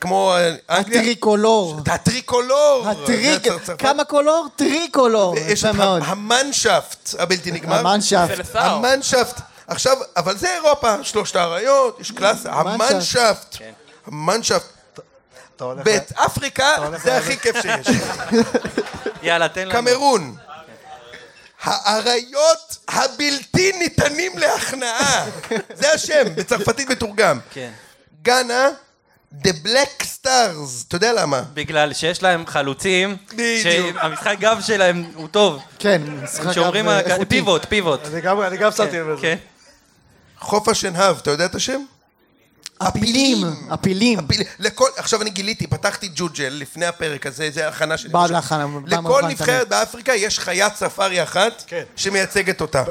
כמו 0.00 0.34
אה. 0.36 0.54
הטריקולור. 0.68 1.80
הטריקולור. 1.86 2.88
הטריק... 2.88 3.42
כמה 3.78 4.04
קולור? 4.04 4.46
טריקולור. 4.56 5.34
יש 5.38 5.64
את 5.64 5.74
מאוד. 5.74 6.02
ה- 6.02 6.06
המנשאפט 6.06 7.10
הבלתי 7.18 7.50
נגמר. 7.50 7.78
המנשאפט. 7.78 8.56
המנשאפט. 8.56 9.40
עכשיו, 9.66 9.96
אבל 10.16 10.36
זה 10.36 10.54
אירופה, 10.54 10.94
שלושת 11.02 11.36
האריות, 11.36 12.00
יש 12.00 12.10
קלאסה. 12.10 12.52
המנשפט. 12.52 12.90
המנשפט. 12.90 13.56
המנשפט. 14.06 15.00
אתה 15.56 15.64
הולך... 15.64 15.84
באפריקה 15.84 16.68
זה 17.02 17.16
הכי 17.16 17.38
כיף 17.38 17.56
שיש. 17.62 17.96
יאללה, 19.22 19.48
תן 19.48 19.68
לנו. 19.68 19.72
קמרון. 19.72 20.36
האריות 21.62 22.76
הבלתי 22.88 23.72
ניתנים 23.78 24.38
להכנעה. 24.38 25.26
זה 25.74 25.92
השם, 25.92 26.22
בצרפתית 26.34 26.90
מתורגם. 26.90 27.38
כן. 27.50 27.70
גאנה, 28.22 28.68
The 29.34 29.52
Black 29.64 30.02
Stars. 30.02 30.26
אתה 30.88 30.96
יודע 30.96 31.12
למה? 31.12 31.42
בגלל 31.54 31.92
שיש 31.92 32.22
להם 32.22 32.46
חלוצים, 32.46 33.16
בדיוק. 33.32 33.62
שהמשחק 33.62 34.36
גב 34.40 34.58
שלהם 34.66 35.04
הוא 35.14 35.28
טוב. 35.28 35.62
כן, 35.78 36.02
משחק 36.22 36.52
שאומרים 36.52 36.88
אגב, 36.88 37.06
אה, 37.08 37.12
איכותי. 37.14 37.28
פיבוט, 37.28 37.66
פיבוט. 37.68 38.00
אני 38.06 38.20
גם- 38.20 38.40
אני 38.40 38.56
גם 38.56 38.70
שמתי 38.72 38.98
לב 38.98 39.08
לזה. 39.08 39.22
כן. 39.22 39.36
חוף 40.40 40.68
השנהב, 40.68 41.16
אתה 41.18 41.30
יודע 41.30 41.44
את 41.44 41.54
השם? 41.54 41.80
הפילים, 42.80 43.44
הפילים. 43.70 44.18
הפיל- 44.18 44.42
לכל, 44.58 44.88
עכשיו 44.96 45.22
אני 45.22 45.30
גיליתי, 45.30 45.66
פתחתי 45.66 46.10
ג'וג'ל 46.14 46.48
לפני 46.48 46.86
הפרק 46.86 47.26
הזה, 47.26 47.50
זה 47.52 47.68
הכנה 47.68 47.98
שלי. 47.98 48.08
בעד 48.08 48.30
להכנה, 48.30 48.66
בא 48.66 48.80
לכל 48.86 49.02
מוכן 49.02 49.26
נבחרת 49.26 49.68
באפריקה 49.68 50.14
יש 50.14 50.38
חיית 50.38 50.76
ספארי 50.76 51.22
אחת 51.22 51.62
כן. 51.66 51.82
שמייצגת 51.96 52.60
אותה. 52.60 52.82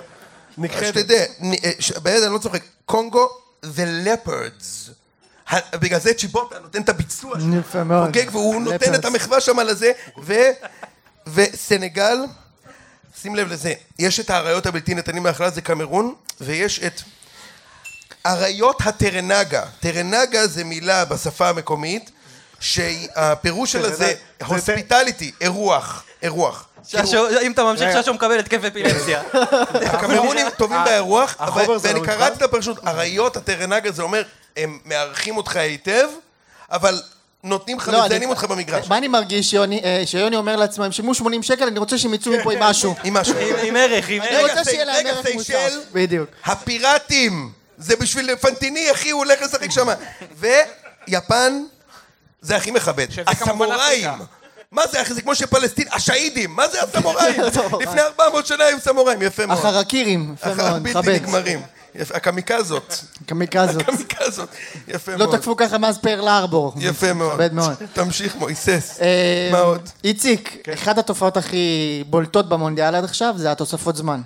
נכחדת. 0.58 0.88
שתדע, 0.88 1.24
נ- 1.40 1.54
אה, 1.54 1.72
ש- 1.80 1.92
באמת 1.92 2.24
אני 2.24 2.34
לא 2.34 2.38
צוחק, 2.38 2.62
קונגו 2.86 3.28
the 3.66 4.08
leopards. 4.08 4.92
בגלל 5.74 6.00
זה 6.00 6.14
צ'יבוטה 6.14 6.60
נותן 6.60 6.82
את 6.82 6.90
הביצוע 6.90 7.40
שלו. 7.40 7.56
יפה 7.60 7.84
מאוד. 7.84 8.06
חוגג 8.06 8.26
והוא 8.32 8.62
נותן 8.62 8.96
את. 8.96 9.06
המחווה 9.06 9.42
שם 9.42 9.60
על 9.60 9.70
הזה, 9.70 9.92
ו... 10.24 10.34
וסנגל, 11.34 12.18
שים 13.22 13.36
לב 13.36 13.52
לזה, 13.52 13.74
יש 14.00 14.20
את 14.20 14.30
האריות 14.30 14.66
הבלתי 14.66 14.94
ניתנים 14.96 15.26
להכלה, 15.26 15.50
זה 15.50 15.62
קמרון, 15.62 16.14
ויש 16.42 16.80
את 16.80 17.02
אריות 18.26 18.82
הטרנגה. 18.88 19.64
טרנגה 19.80 20.48
זה 20.48 20.64
מילה 20.64 21.06
בשפה 21.06 21.50
המקומית, 21.50 22.12
שהפירוש 22.60 23.72
שלה 23.72 23.90
זה 23.90 23.96
זה- 23.96 24.14
הוספיטליטי, 24.46 25.32
אירוח, 25.42 26.04
אירוח. 26.24 26.66
ששו, 26.88 27.42
אם 27.42 27.52
אתה 27.52 27.64
ממשיך. 27.64 28.02
ששו 28.02 28.14
מקבל 28.14 28.40
התקף 28.40 28.64
אפילפסיה. 28.64 29.22
הקמרונים 29.94 30.48
טובים 30.58 30.78
באירוח, 30.86 31.36
אבל- 31.40 31.66
זה 31.80 31.88
ואני 31.88 32.00
לא 32.00 32.06
קראתי? 32.06 32.38
את 32.38 32.42
הפרשות, 32.42 32.88
אריות 32.88 33.38
הטרנגה 33.38 33.92
זה 33.92 34.02
אומר, 34.02 34.24
הם 34.60 34.80
מארחים 34.86 35.38
אותך 35.38 35.56
היטב, 35.56 36.08
אבל 36.72 37.02
נותנים 37.44 37.78
לך, 37.78 37.88
לא, 37.88 38.06
מזיינים 38.06 38.30
אני- 38.30 38.36
אותך 38.38 38.44
במגרש. 38.44 38.88
מה 38.88 38.98
אני 38.98 39.08
מרגיש, 39.08 39.54
יוני, 39.54 39.82
אה, 39.84 40.04
שיוני 40.06 40.36
אומר 40.36 40.56
לעצמו, 40.56 40.84
הם 40.86 40.92
שילמו 40.92 41.14
80 41.14 41.44
שקל, 41.44 41.64
אני 41.68 41.80
רוצה 41.80 41.98
שהם 41.98 42.14
יצאו 42.14 42.32
מפה 42.40 42.54
עם 42.54 42.60
משהו. 42.60 42.96
עם 43.04 43.14
משהו. 43.14 43.36
עם- 43.38 43.56
עם 43.64 43.76
ערך, 43.76 44.10
עם 44.10 44.22
אני 44.22 44.30
ערך. 44.30 44.50
רוצה 44.50 44.64
סי- 44.64 44.70
שיהיה 44.72 44.86
להם 44.86 44.96
רגע, 44.96 45.10
ערך 45.10 45.26
מוסף. 45.34 45.48
סיישל. 45.48 45.80
בדיוק. 45.94 46.30
הפיראטים, 46.46 47.52
זה 47.78 47.96
בשביל 47.96 48.36
פנטיני, 48.36 48.92
אחי, 48.92 49.10
הוא 49.10 49.20
הולך 49.24 49.42
לשחק 49.42 49.72
שם. 49.72 49.88
ויפן, 51.08 51.64
זה 52.42 52.56
הכי 52.56 52.72
מכבד. 52.72 53.12
שזה 53.12 53.24
כמובן 53.26 53.66
הסמוראים. 53.72 54.10
אפריקה. 54.10 54.16
מה 54.72 54.88
זה, 54.88 55.02
אחי? 55.02 55.14
זה 55.14 55.22
כמו 55.22 55.36
שפלסטין, 55.36 55.88
השהידים, 55.92 56.56
מה 56.56 56.68
זה 56.68 56.78
הסמוראים? 56.84 57.42
לפני 57.82 58.02
400 58.02 58.46
שנה 58.48 58.64
היו 58.64 58.80
סמוראים, 58.80 59.22
יפה 59.22 59.46
מאוד. 59.46 59.60
החרקירים, 59.60 60.34
יפה 60.40 60.52
אחר- 60.54 60.70
מאוד, 60.70 60.84
בלתי 60.84 61.00
מכבד. 61.00 61.10
נגמרים. 61.14 61.62
הקמיקזות. 62.14 63.04
קמיקזות. 63.26 63.82
הקמיקזות. 63.82 64.50
יפה 64.88 65.12
לא 65.12 65.18
מאוד. 65.18 65.38
תקפו 65.38 65.56
ככה 65.56 65.78
מאז 65.78 65.98
פרל 65.98 66.28
ארבור. 66.28 66.74
יפה 66.78 67.14
מאוד. 67.14 67.34
מכבד 67.34 67.54
מאוד. 67.54 67.74
תמשיך 67.94 68.36
מויסס. 68.36 68.98
אה, 69.02 69.50
מה 69.52 69.60
עוד? 69.60 69.90
איציק, 70.04 70.68
אחת 70.74 70.98
התופעות 70.98 71.38
הכי 71.38 72.04
בולטות 72.08 72.50
במונדיאל 72.50 72.96
עד 72.96 73.04
עכשיו 73.04 73.34
זה 73.38 73.52
התוספות 73.52 73.96
זמן. 73.96 74.22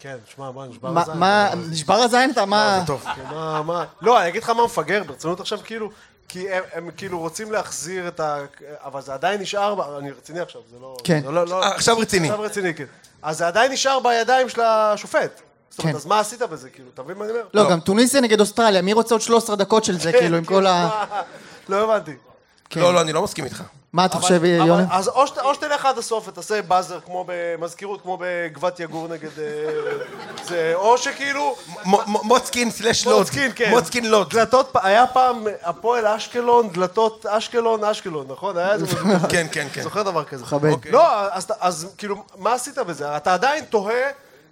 כן, 0.00 0.16
שמע, 0.34 0.50
מה, 0.50 0.66
נשבר 0.66 0.98
הזין? 0.98 1.18
מה, 1.18 1.50
נשבר 1.70 1.94
הזין? 1.94 2.30
אתה 2.30 2.44
מה... 2.44 2.78
זה 2.80 2.86
טוב. 2.86 3.04
כן, 3.16 3.34
מה, 3.34 3.62
מה? 3.62 3.84
לא, 4.00 4.20
אני 4.20 4.28
אגיד 4.28 4.42
לך 4.42 4.50
מה 4.50 4.64
מפגר, 4.64 5.02
ברצינות 5.06 5.40
עכשיו, 5.40 5.58
כאילו, 5.64 5.90
כי 6.28 6.50
הם, 6.50 6.62
הם 6.72 6.90
כאילו 6.96 7.18
רוצים 7.18 7.52
להחזיר 7.52 8.08
את 8.08 8.20
ה... 8.20 8.38
אבל 8.84 9.02
זה 9.02 9.14
עדיין 9.14 9.40
נשאר, 9.40 9.98
אני 9.98 10.10
רציני 10.10 10.40
עכשיו, 10.40 10.60
זה 10.70 10.76
לא... 10.80 10.96
כן. 11.04 11.22
זה 11.24 11.30
לא, 11.30 11.46
לא, 11.46 11.62
אה, 11.62 11.74
עכשיו 11.74 11.98
רציני. 11.98 12.30
עכשיו 12.30 12.44
רציני, 12.44 12.74
כן. 12.74 12.84
אז 13.22 13.38
זה 13.38 13.46
עדיין 13.46 13.72
נשאר 13.72 14.00
בידיים 14.00 14.48
של 14.48 14.60
השופט. 14.60 15.40
זאת 15.72 15.78
אומרת, 15.78 15.92
כן. 15.92 15.96
אז 15.96 16.06
מה 16.06 16.20
עשית 16.20 16.42
בזה, 16.42 16.70
כאילו, 16.70 16.88
אתה 16.94 17.02
מבין 17.02 17.16
מה 17.18 17.24
אני 17.24 17.32
אומר? 17.32 17.42
לא, 17.54 17.70
גם 17.70 17.80
טוניסיה 17.80 18.20
נגד 18.20 18.40
אוסטרליה, 18.40 18.82
מי 18.82 18.92
רוצה 18.92 19.14
עוד 19.14 19.20
13 19.22 19.56
דקות 19.56 19.84
של 19.84 19.98
זה, 19.98 20.12
כאילו, 20.12 20.36
עם 20.36 20.44
כל 20.44 20.66
ה... 20.66 20.88
לא 21.68 21.76
הבנתי. 21.84 22.12
כן. 22.70 22.80
לא, 22.80 22.94
לא, 22.94 23.00
אני 23.00 23.12
לא 23.12 23.22
מסכים 23.22 23.44
איתך. 23.44 23.62
מה 23.92 24.04
אתה 24.04 24.18
חושב, 24.18 24.44
יוני? 24.44 24.82
אז 24.90 25.08
או 25.08 25.26
שת- 25.26 25.38
או 25.38 25.54
שתלך 25.54 25.86
עד 25.86 25.98
הסוף 25.98 26.28
ותעשה 26.28 26.62
באזר 26.62 27.00
כמו 27.00 27.24
במזכירות, 27.28 28.02
כמו 28.02 28.18
בגבת 28.20 28.80
יגור 28.80 29.08
נגד... 29.08 29.28
אה, 29.38 29.44
זה, 30.48 30.72
או 30.74 30.98
שכאילו... 30.98 31.56
מוצקין 32.06 32.70
סלש 32.70 33.06
לוד. 33.06 33.18
מוצקין, 33.18 33.50
כן. 33.54 33.70
מוצקין 33.70 34.10
לוד. 34.10 34.30
דלתות, 34.30 34.70
היה 34.82 35.06
פעם 35.06 35.44
הפועל 35.62 36.06
אשקלון, 36.06 36.68
דלתות 36.70 37.26
אשקלון, 37.26 37.84
אשקלון, 37.84 38.26
נכון? 38.28 38.56
היה 38.56 38.72
איזה. 38.72 38.86
כן, 39.28 39.46
כן, 39.52 39.66
כן. 39.72 39.82
זוכר 39.82 40.02
דבר 40.02 40.24
כזה. 40.24 40.44
מכבד. 40.44 40.70
לא, 40.90 41.32
אז, 41.32 41.46
אז 41.60 41.86
כאילו, 41.98 42.16
מה 42.38 42.52
עשית 42.52 42.78
בזה? 42.78 43.16
אתה 43.16 43.34
עדיין 43.34 43.64
תוהה 43.64 43.94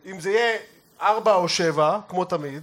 אם 0.07 0.21
זה 0.21 0.31
יהיה 0.31 0.57
ארבע 1.03 1.35
או 1.35 1.49
שבע, 1.49 1.99
כמו 2.09 2.25
תמיד. 2.25 2.63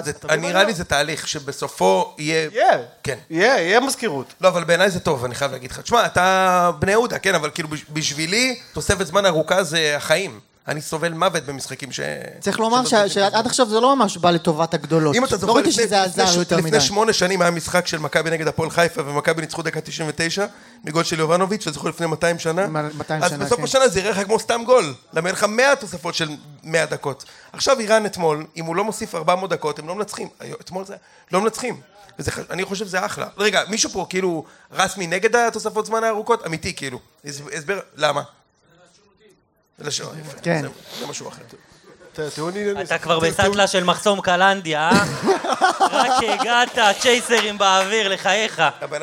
זה- 0.00 0.12
נראה 0.38 0.60
אני 0.62 0.66
לי 0.68 0.74
זה 0.74 0.84
תהליך 0.84 1.28
שבסופו 1.28 2.14
יהיה... 2.18 2.48
יהיה. 2.52 2.78
כן. 3.02 3.18
יהיה, 3.30 3.58
יהיה 3.60 3.80
מזכירות. 3.80 4.34
לא, 4.40 4.48
אבל 4.48 4.64
בעיניי 4.64 4.90
זה 4.90 5.00
טוב, 5.00 5.24
אני 5.24 5.34
חייב 5.34 5.52
להגיד 5.52 5.70
לך. 5.70 5.80
תשמע, 5.80 6.06
אתה 6.06 6.70
בני 6.78 6.90
יהודה, 6.92 7.18
כן, 7.18 7.34
אבל 7.34 7.50
כאילו 7.50 7.68
בש- 7.68 7.84
בשבילי 7.92 8.60
תוספת 8.72 9.06
זמן 9.06 9.26
ארוכה 9.26 9.62
זה 9.64 9.96
החיים. 9.96 10.40
אני 10.70 10.80
סובל 10.80 11.12
מוות 11.12 11.44
במשחקים 11.44 11.92
ש... 11.92 12.00
צריך 12.40 12.58
לומר 12.60 12.84
ש- 12.86 12.94
שעד 12.94 13.46
עכשיו 13.46 13.68
זה 13.68 13.80
לא 13.80 13.96
ממש 13.96 14.16
בא 14.16 14.30
לטובת 14.30 14.74
הגדולות. 14.74 15.16
אם 15.16 15.24
אתה 15.24 15.34
לא 15.34 15.40
זוכר, 15.40 15.52
ראיתי 15.52 15.68
לפני- 15.70 15.82
שזה 15.84 15.96
לפני 16.06 16.22
עזר 16.22 16.32
ש- 16.32 16.36
יותר 16.36 16.56
מדי. 16.56 16.66
לפני 16.68 16.80
שמונה 16.80 17.12
שנים 17.12 17.42
היה 17.42 17.50
משחק 17.50 17.86
של 17.86 17.98
מכבי 17.98 18.30
נגד 18.30 18.48
הפועל 18.48 18.70
חיפה, 18.70 19.02
ומכבי 19.06 19.40
ניצחו 19.40 19.62
דקה 19.62 19.80
99, 19.80 20.46
מגול 20.84 21.04
של 21.04 21.18
יובנוביץ', 21.18 21.68
זוכר 21.68 21.88
לפני 21.88 22.06
200 22.06 22.38
שנה? 22.38 22.66
200 22.66 23.22
אז 23.22 23.30
שנה, 23.30 23.44
בסוף 23.44 23.58
כן. 23.58 23.64
השנה 23.64 23.88
זה 23.88 24.00
יראה 24.00 24.10
לך 24.10 24.26
כמו 24.26 24.38
סתם 24.40 24.62
גול. 24.66 24.94
למה 25.12 25.28
אין 25.28 25.36
לך 25.36 25.44
100 25.44 25.76
תוספות 25.76 26.14
של 26.14 26.28
100 26.64 26.86
דקות. 26.86 27.24
עכשיו 27.52 27.78
איראן 27.80 28.06
אתמול, 28.06 28.46
אם 28.56 28.64
הוא 28.64 28.76
לא 28.76 28.84
מוסיף 28.84 29.14
400 29.14 29.50
דקות, 29.50 29.78
הם 29.78 29.88
לא 29.88 29.94
מנצחים. 29.94 30.28
אתמול 30.60 30.84
זה... 30.84 30.96
לא 31.32 31.40
מנצחים. 31.40 31.80
וזה, 32.18 32.30
אני 32.50 32.64
חושב 32.64 32.84
שזה 32.86 33.06
אחלה. 33.06 33.26
רגע, 33.38 33.62
מישהו 33.68 33.90
פה 33.90 34.06
כאילו 34.08 34.44
רסמי 34.72 35.06
נגד 35.06 35.36
התוספות 35.36 35.86
זמן 35.86 36.04
הארוכות? 36.04 36.46
אמיתי, 36.46 36.74
כאילו. 36.74 36.98
הסב- 37.26 37.54
הסבר, 37.56 37.78
למה? 37.96 38.22
זה 39.80 39.86
לשון, 39.86 40.14
יפה. 40.20 40.36
כן. 40.42 40.62
זה- 41.00 41.06
משהו 41.06 41.28
אחר. 41.28 41.42
ת- 42.14 42.20
טיעון 42.34 42.50
ענייני. 42.56 42.82
אתה 42.82 42.98
כבר 42.98 43.18
בסטלה 43.18 43.66
של 43.66 43.84
מחסום 43.84 44.20
קלנדיה, 44.20 44.90
אה? 44.92 45.04
רק 45.92 46.10
הגעת, 46.28 46.68
צ'ייסרים 47.00 47.58
באוויר, 47.58 48.08
לחייך. 48.08 48.62
הבן 48.80 49.02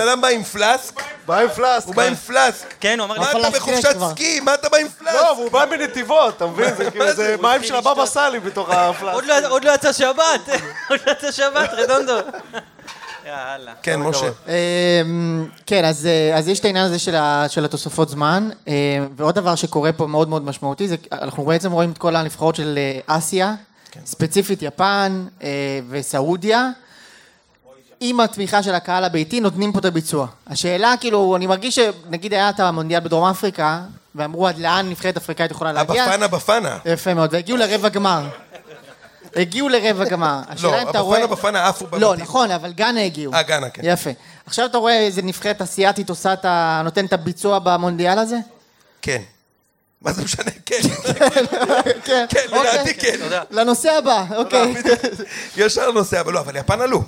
אדם, 0.00 0.20
בא 0.20 0.28
עם 0.28 0.42
פלאסק, 0.44 1.02
בא 1.26 1.38
עם 1.40 1.48
פלאסק. 1.48 1.86
הוא 1.86 1.94
בא 1.94 2.02
עם 2.02 2.14
פלאסק. 2.14 2.74
כן, 2.80 2.98
הוא 3.00 3.06
אמר 3.06 3.14
לי, 3.14 3.20
מה 3.20 3.30
אתה 3.30 3.50
בחופשת. 3.50 3.96
סקי? 4.10 4.40
מה 4.40 4.54
אתה 4.54 4.68
בא 4.68 4.76
עם 4.76 4.88
פלאסק? 4.88 5.16
לא, 5.16 5.32
והוא 5.32 5.50
בא 5.50 5.64
מנתיבות, 5.70 6.36
אתה 6.36 6.46
מבין? 6.46 6.74
זה 6.76 6.84
כאילו, 6.90 7.12
זה 7.12 7.36
מים 7.40 7.64
של 7.64 7.76
הבבא 7.76 8.06
סאלי 8.06 8.40
בתוך 8.40 8.70
הפלאסק. 8.70 9.14
עוד 9.16 9.24
לא- 9.24 9.48
עוד 9.48 9.64
לא 9.64 9.72
יצא 9.74 9.92
שבת, 9.92 10.40
עוד 10.90 11.00
לא 11.06 11.12
יצא 11.12 11.32
שבת, 11.32 11.70
רדונדו. 11.72 12.18
יאללה. 13.28 13.72
כן, 13.82 14.00
משה. 14.00 14.26
אמ, 14.48 15.46
כן, 15.66 15.84
אז, 15.84 16.06
אה, 16.06 16.38
אז 16.38 16.48
יש 16.48 16.60
את 16.60 16.64
העניין 16.64 16.84
הזה 16.84 16.98
של, 17.48 17.64
התוספות 17.64 18.08
זמן, 18.08 18.48
אה, 18.68 18.74
ועוד 19.16 19.34
דבר 19.34 19.54
שקורה 19.54 19.92
פה 19.92 20.06
מאוד 20.06 20.28
מאוד 20.28 20.44
משמעותי, 20.44 20.88
זה 20.88 20.96
אנחנו 21.12 21.44
בעצם 21.44 21.72
רואים 21.72 21.90
את 21.90 21.98
כל 21.98 22.16
הנבחרות 22.16 22.54
של 22.54 22.78
אה, 22.78 23.16
אסיה, 23.16 23.54
ספציפית 24.06 24.62
יפן 24.62 25.26
וסעודיה. 25.88 26.70
עם 28.00 28.20
התמיכה 28.20 28.62
של 28.62 28.74
הקהל 28.74 29.04
הביתי 29.04 29.40
נותנים 29.40 29.72
פה 29.72 29.78
את 29.78 29.84
הביצוע. 29.84 30.26
השאלה 30.46 30.94
כאילו, 31.00 31.36
אני 31.36 31.46
מרגיש 31.46 31.74
שנגיד 31.74 32.34
היה 32.34 32.50
את 32.50 32.60
המונדיאל 32.60 33.00
בדרום 33.00 33.24
אפריקה, 33.28 33.80
ואמרו 34.14 34.48
עד 34.48 34.58
לאן 34.58 34.90
נבחרת 34.90 35.16
אפריקאית 35.16 35.50
יכולה 35.50 35.72
להגיע. 35.72 36.04
הבפנה 36.04 36.28
בפנה. 36.28 36.78
יפה 36.84 37.14
מאוד, 37.14 37.30
והגיעו 37.32 37.58
לרבע 37.58 37.88
גמר. 37.88 38.28
הגיעו 39.36 39.68
לרבע 39.68 40.04
גמר. 40.04 40.40
השאלה 40.48 40.72
לא, 40.76 40.82
אם 40.82 40.88
אתה 40.88 40.98
רואה... 40.98 41.24
הבפנה 41.24 41.36
בפנה 41.36 41.68
עפו 41.68 41.84
בבתים. 41.86 42.00
לא, 42.00 42.16
נכון, 42.16 42.50
אבל 42.50 42.72
גאנה 42.72 43.04
הגיעו. 43.04 43.34
אה, 43.34 43.42
גאנה, 43.42 43.70
כן. 43.70 43.82
יפה. 43.84 44.10
עכשיו 44.46 44.66
אתה 44.66 44.78
רואה 44.78 44.98
איזה 45.00 45.22
נבחרת 45.22 45.62
אסיאתית 45.62 46.10
עושה 46.10 46.32
את 46.32 46.44
ה... 46.44 46.80
נותן 46.84 47.04
את 47.06 47.12
הביצוע 47.12 47.58
במונדיאל 47.58 48.18
הזה? 48.18 48.36
כן. 49.02 49.22
מה 50.02 50.12
זה 50.12 50.24
משנה? 50.24 50.50
כן. 50.66 50.76
כן. 52.04 52.26
כן, 52.28 52.46
אוקיי. 52.52 52.72
לדעתי 52.72 52.94
כן. 52.94 53.16
לנושא 53.50 53.90
הבא, 53.98 54.24
אוקיי. 54.36 54.74
ישר 55.56 55.90
נוסע, 55.90 56.20
אבל 56.20 56.32
לא, 56.32 56.40
אבל 56.40 56.56
יפן 56.56 56.80
עלו. 56.80 57.02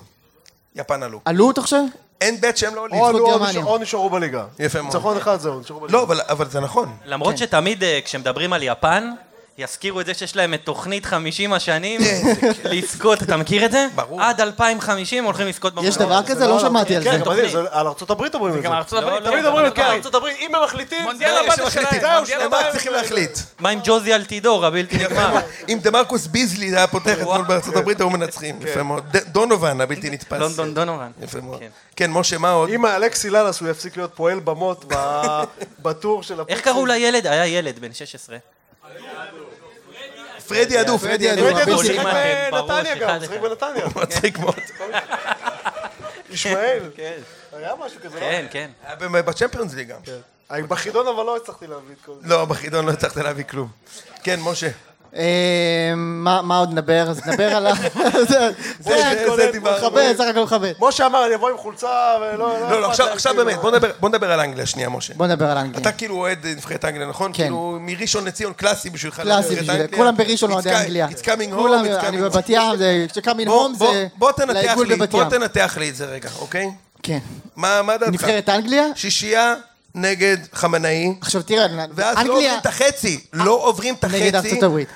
יפן 0.75 1.03
עלו. 1.03 1.21
עלו 1.25 1.51
אתה 1.51 1.63
חושב? 1.63 1.83
אין 2.21 2.41
בית 2.41 2.57
שהם 2.57 2.75
לא 2.75 2.81
עולים. 2.81 3.01
או 3.01 3.07
עלו 3.07 3.47
או 3.67 3.79
נשארו 3.79 4.11
בליגה. 4.11 4.45
יפה 4.59 4.83
מאוד. 4.83 4.95
ניצחון 4.95 5.17
אחד 5.17 5.41
זהו, 5.41 5.61
נשארו 5.61 5.81
בליגה. 5.81 5.99
לא, 5.99 6.07
אבל- 6.29 6.51
זה 6.51 6.61
נכון. 6.61 6.97
למרות 7.05 7.39
שתמיד 7.39 7.85
אה, 7.85 7.99
כשמדברים 8.05 8.53
על 8.53 8.63
יפן, 8.63 9.11
יזכירו 9.59 10.01
את 10.01 10.07
זה 10.07 10.15
שיש 10.15 10.37
להם 10.37 10.55
את 10.55 10.61
תוכנית 10.65 11.07
50 11.07 11.53
השנים 11.53 12.01
לזכות, 12.65 13.23
אתה 13.23 13.37
מכיר 13.37 13.65
את 13.65 13.73
זה? 13.73 13.87
ברור. 13.95 14.23
עד 14.23 14.41
2050 14.41 15.25
הולכים 15.25 15.47
לזכות 15.47 15.73
יש 15.73 15.97
במונדיאל. 15.99 16.07
דבר 16.09 16.23
כזה? 16.35 16.47
לא 16.47 16.61
שמעתי 16.61 16.97
על 16.97 17.05
כן, 17.05 17.19
זה. 17.19 17.25
גם 17.25 17.33
אני, 17.33 17.49
זה- 17.49 17.59
על 17.71 17.87
ארצות 17.87 18.11
הברית 18.11 18.35
אומרים 18.35 18.53
את 18.55 18.59
זה. 18.63 18.65
גם 18.67 18.73
ארצות 18.73 19.03
הברית. 19.03 19.23
לא, 19.25 19.31
תמיד 19.31 19.45
לא, 19.45 19.49
אומרים, 19.49 19.67
לא, 19.67 19.71
כן, 19.71 19.83
לא. 19.83 19.93
ארצות 19.93 20.15
הברית, 20.15 20.37
אם 20.41 20.55
הם 20.55 20.63
מחליטים, 20.65 21.03
מונדיאל 21.03 21.31
זה- 21.31 21.41
הבא 21.55 21.65
זה 21.65 21.71
שלהם. 21.71 22.01
זהו, 22.25 22.41
הם 22.43 22.73
צריכים 22.73 22.93
להחליט. 22.93 23.39
מה 23.59 23.69
עם 23.71 23.81
ג'וזי 23.85 24.15
אלטידור, 24.15 24.67
הבלתי 24.67 24.97
נגמר? 24.99 25.41
אם 25.69 25.79
דמרקוס 25.83 26.27
ביזלי 26.27 26.67
היה 26.77 26.87
פותח 26.87 27.17
אתמול 27.21 27.43
בארצות 27.45 27.77
הברית, 27.77 28.01
היו 28.01 28.11
מנצחים. 28.11 28.59
יפה 28.63 28.83
מאוד. 28.83 29.05
דונובן 29.33 29.81
הבלתי 29.81 30.11
נתפס. 30.11 30.39
לונדון 30.41 30.75
דונובן. 30.75 31.11
יפה 31.23 31.41
מאוד. 31.41 31.59
כן. 31.59 31.69
כן, 31.97 32.11
משה, 32.11 32.39
מה 32.39 32.51
עוד? 32.51 32.71
אם 32.71 32.87
אלכסי 32.87 33.31
ללאס 33.31 33.61
הוא 33.61 33.69
יפסיק 33.69 33.97
להיות 33.97 34.11
פועל 34.15 34.41
במות 34.41 34.85
בטור 35.83 36.23
של 36.23 36.41
איך 36.49 36.61
קראו 36.61 36.87
לילד? 36.87 37.27
היה 37.27 37.47
ילד 37.47 37.79
בן 37.79 37.93
16. 37.93 38.37
פרדי 40.51 40.81
אדו, 40.81 40.99
פרדי 40.99 41.33
אדו. 41.33 41.43
פרדי 41.43 41.73
עולים 41.73 41.93
שיחק 41.93 42.07
בנתניה 42.53 42.95
גם, 42.95 43.21
שיחק. 43.21 43.41
בנתניה. 43.41 43.87
מצחיק 43.97 44.39
מאוד. 44.39 44.55
ישמעאל. 46.31 46.83
כן. 46.97 47.19
היה 47.53 47.73
משהו 47.87 48.01
כזה, 48.01 48.15
לא? 48.15 48.21
כן, 48.21 48.47
כן. 48.51 48.71
היה 48.85 49.23
בצ'מפיונס 49.23 49.75
ליג 49.75 49.89
גם. 49.89 50.01
אני 50.51 50.63
בחידון 50.63 51.07
אבל 51.07 51.25
לא 51.25 51.37
הצלחתי 51.37 51.67
להביא 51.67 51.95
את 51.95 52.05
כל 52.07 52.13
זה. 52.21 52.29
לא, 52.29 52.45
בחידון 52.45 52.87
לא 52.87 52.91
הצלחת 52.91 53.17
להביא 53.17 53.45
כלום. 53.45 53.69
כן, 54.23 54.41
משה. 54.41 54.69
אה, 55.17 55.23
מה 55.97 56.43
מה 56.43 56.59
עוד 56.59 56.73
נדבר? 56.73 57.07
אז 57.11 57.21
נדבר 57.27 57.57
על 57.57 57.67
ה... 57.67 57.75
זה- 58.13 58.23
זה- 58.29 58.51
זה- 58.81 59.37
זה 59.37 59.51
דיברנו. 59.53 59.87
מכבד, 59.87 60.15
סך 60.19 60.25
הכל 60.31 60.43
מכבד. 60.43 60.73
משה 60.81 61.07
אמר, 61.07 61.27
אני 61.27 61.35
אבוא 61.35 61.51
עם 61.51 61.57
חולצה 61.57 61.89
ולא... 62.21 62.71
לא, 62.71 62.81
לא, 62.81 62.91
אכפת 62.91 63.01
עכשיו 63.13 63.33
כאילו. 63.35 63.45
באמת, 63.47 63.91
בוא 64.01 64.09
נדבר- 64.09 64.31
על 64.33 64.41
אנגליה 64.41 64.67
שנייה, 64.67 64.89
משה. 64.89 65.15
בוא 65.17 65.27
נדבר 65.27 65.51
על 65.51 65.59
אנגליה. 65.59 65.81
אתה 65.81 65.93
כאילו 65.93 66.17
אוהד 66.17 66.47
נבחרת 66.47 66.85
אנגליה, 66.85 67.07
נכון? 67.07 67.31
כן. 67.35 67.43
כאילו 67.43 67.79
מראשון 67.81 68.25
לציון 68.25 68.53
קלאסי 68.53 68.91
בשבילך. 68.91 69.21
קלאסי 69.21 69.49
נבחרת 69.51 69.59
בשביל 69.63 69.71
אנגליה. 69.81 69.99
כולם 69.99 70.17
בראשון 70.17 70.53
אוהדי 70.53 70.75
אנגליה. 70.77 71.09
It's 71.09 71.23
coming 71.25 71.55
home, 71.55 72.07
אני 72.07 72.17
בבת 72.23 72.49
ים, 72.49 72.61
בוא- 73.47 73.63
הום 73.63 73.75
זה 73.75 74.07
בוא 74.19 74.33
תנתח 74.33 74.77
לי, 74.89 74.97
בוא. 74.97 75.25
תנתח 75.25 75.77
לי 75.81 75.89
את 75.89 75.97
זה 75.97 76.05
רגע, 76.07 76.29
אוקיי? 76.39 76.71
כן. 77.03 77.19
מה 77.57 77.83
דעתך? 77.97 78.09
נבחרת 78.13 78.49
אנגליה? 78.49 78.85
שישייה 78.95 79.55
נגד 79.95 80.37
חמנאי, 80.53 81.15
עכשיו 81.21 81.43
תראה, 81.43 81.67
ואז 81.95 82.17
לא 82.17 82.21
אנגליה 82.21 82.35
עוברים 82.35 82.59
את 82.61 82.67
החצי, 82.67 83.21
לא 83.33 83.61
עוברים 83.63 83.95
את 83.95 84.05
נגד 84.05 84.35
החצי. 84.35 84.49
ארצות 84.49 84.63
הברית. 84.63 84.89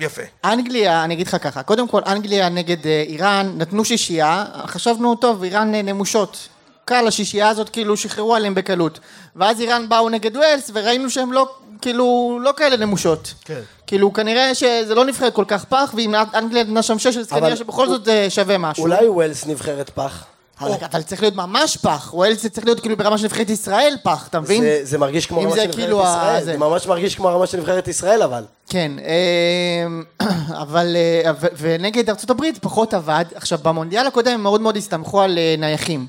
יפה. 0.00 0.22
אנגליה, 0.44 1.04
אני 1.04 1.14
אגיד 1.14 1.26
לך 1.26 1.36
ככה, 1.42 1.62
קודם 1.62 1.88
כל 1.88 2.00
אנגליה 2.06 2.48
נגד 2.48 2.86
אה, 2.86 3.04
איראן, 3.08 3.54
נתנו 3.56 3.84
שישייה, 3.84 4.44
חשבנו 4.66 5.14
טוב, 5.14 5.42
איראן 5.42 5.74
אה, 5.74 5.82
נמושות. 5.82 6.48
קל, 6.84 7.06
השישייה 7.08 7.48
הזאת 7.48 7.68
כאילו 7.68 7.96
שחררו 7.96 8.34
עליהם 8.34 8.54
בקלות. 8.54 9.00
ואז 9.36 9.60
איראן 9.60 9.88
באו 9.88 10.08
נגד 10.08 10.36
ווילס, 10.36 10.70
וראינו 10.74 11.10
שהם 11.10 11.32
לא, 11.32 11.48
כאילו, 11.80 12.38
לא 12.42 12.52
כאלה 12.56 12.76
נמושות. 12.76 13.34
כן. 13.44 13.60
כאילו, 13.86 14.12
כנראה 14.12 14.54
שזה 14.54 14.94
לא 14.94 15.04
נבחרת 15.04 15.34
כל 15.34 15.44
כך 15.48 15.64
פח, 15.64 15.94
ואם 15.96 16.14
אנגליה 16.34 16.64
נתנה 16.64 16.82
שם 16.82 16.98
שש, 16.98 17.16
אז 17.16 17.32
אבל 17.32 17.40
כנראה 17.40 17.56
שבכל 17.56 17.88
זאת 17.88 18.04
זה 18.04 18.26
שווה 18.30 18.58
משהו. 18.58 18.82
אולי 18.82 19.08
ווילס 19.08 19.46
נבחרת 19.46 19.90
פח. 19.90 20.24
אבל, 20.60 21.02
צריך 21.02 21.22
להיות 21.22 21.34
ממש 21.36 21.76
פח, 21.76 22.10
ווילס 22.14 22.42
זה 22.42 22.48
צריך 22.48 22.66
להיות 22.66 22.80
כאילו 22.80 22.96
ברמה 22.96 23.18
של 23.18 23.24
נבחרת 23.24 23.50
ישראל 23.50 23.94
פח, 24.02 24.28
אתה 24.28 24.40
מבין? 24.40 24.62
זה, 24.62 24.80
זה 24.82 24.98
מרגיש 24.98 25.26
כמו 25.26 25.42
זה 25.42 25.56
של 25.56 25.66
נבחרת 25.66 25.74
כאילו 25.74 26.00
ישראל, 26.02 26.38
זה. 26.40 26.44
זה 26.52 26.58
ממש 26.58 26.86
מרגיש 26.86 27.14
כמו 27.14 27.28
הרמה 27.28 27.46
של 27.46 27.58
נבחרת 27.58 27.88
ישראל 27.88 28.22
אבל. 28.22 28.44
כן, 28.68 28.92
אמ, 28.98 30.02
אבל, 30.62 30.96
אה, 30.96 31.30
ונגד 31.58 32.10
ארצות 32.10 32.30
הברית 32.30 32.58
פחות 32.58 32.94
עבד. 32.94 33.24
עכשיו, 33.34 33.58
במונדיאל 33.62 34.06
הקודם 34.06 34.32
הם 34.32 34.42
מאוד 34.42 34.60
מאוד 34.60 34.76
הסתמכו 34.76 35.20
על 35.22 35.38
אה, 35.38 35.54
נייחים. 35.58 36.06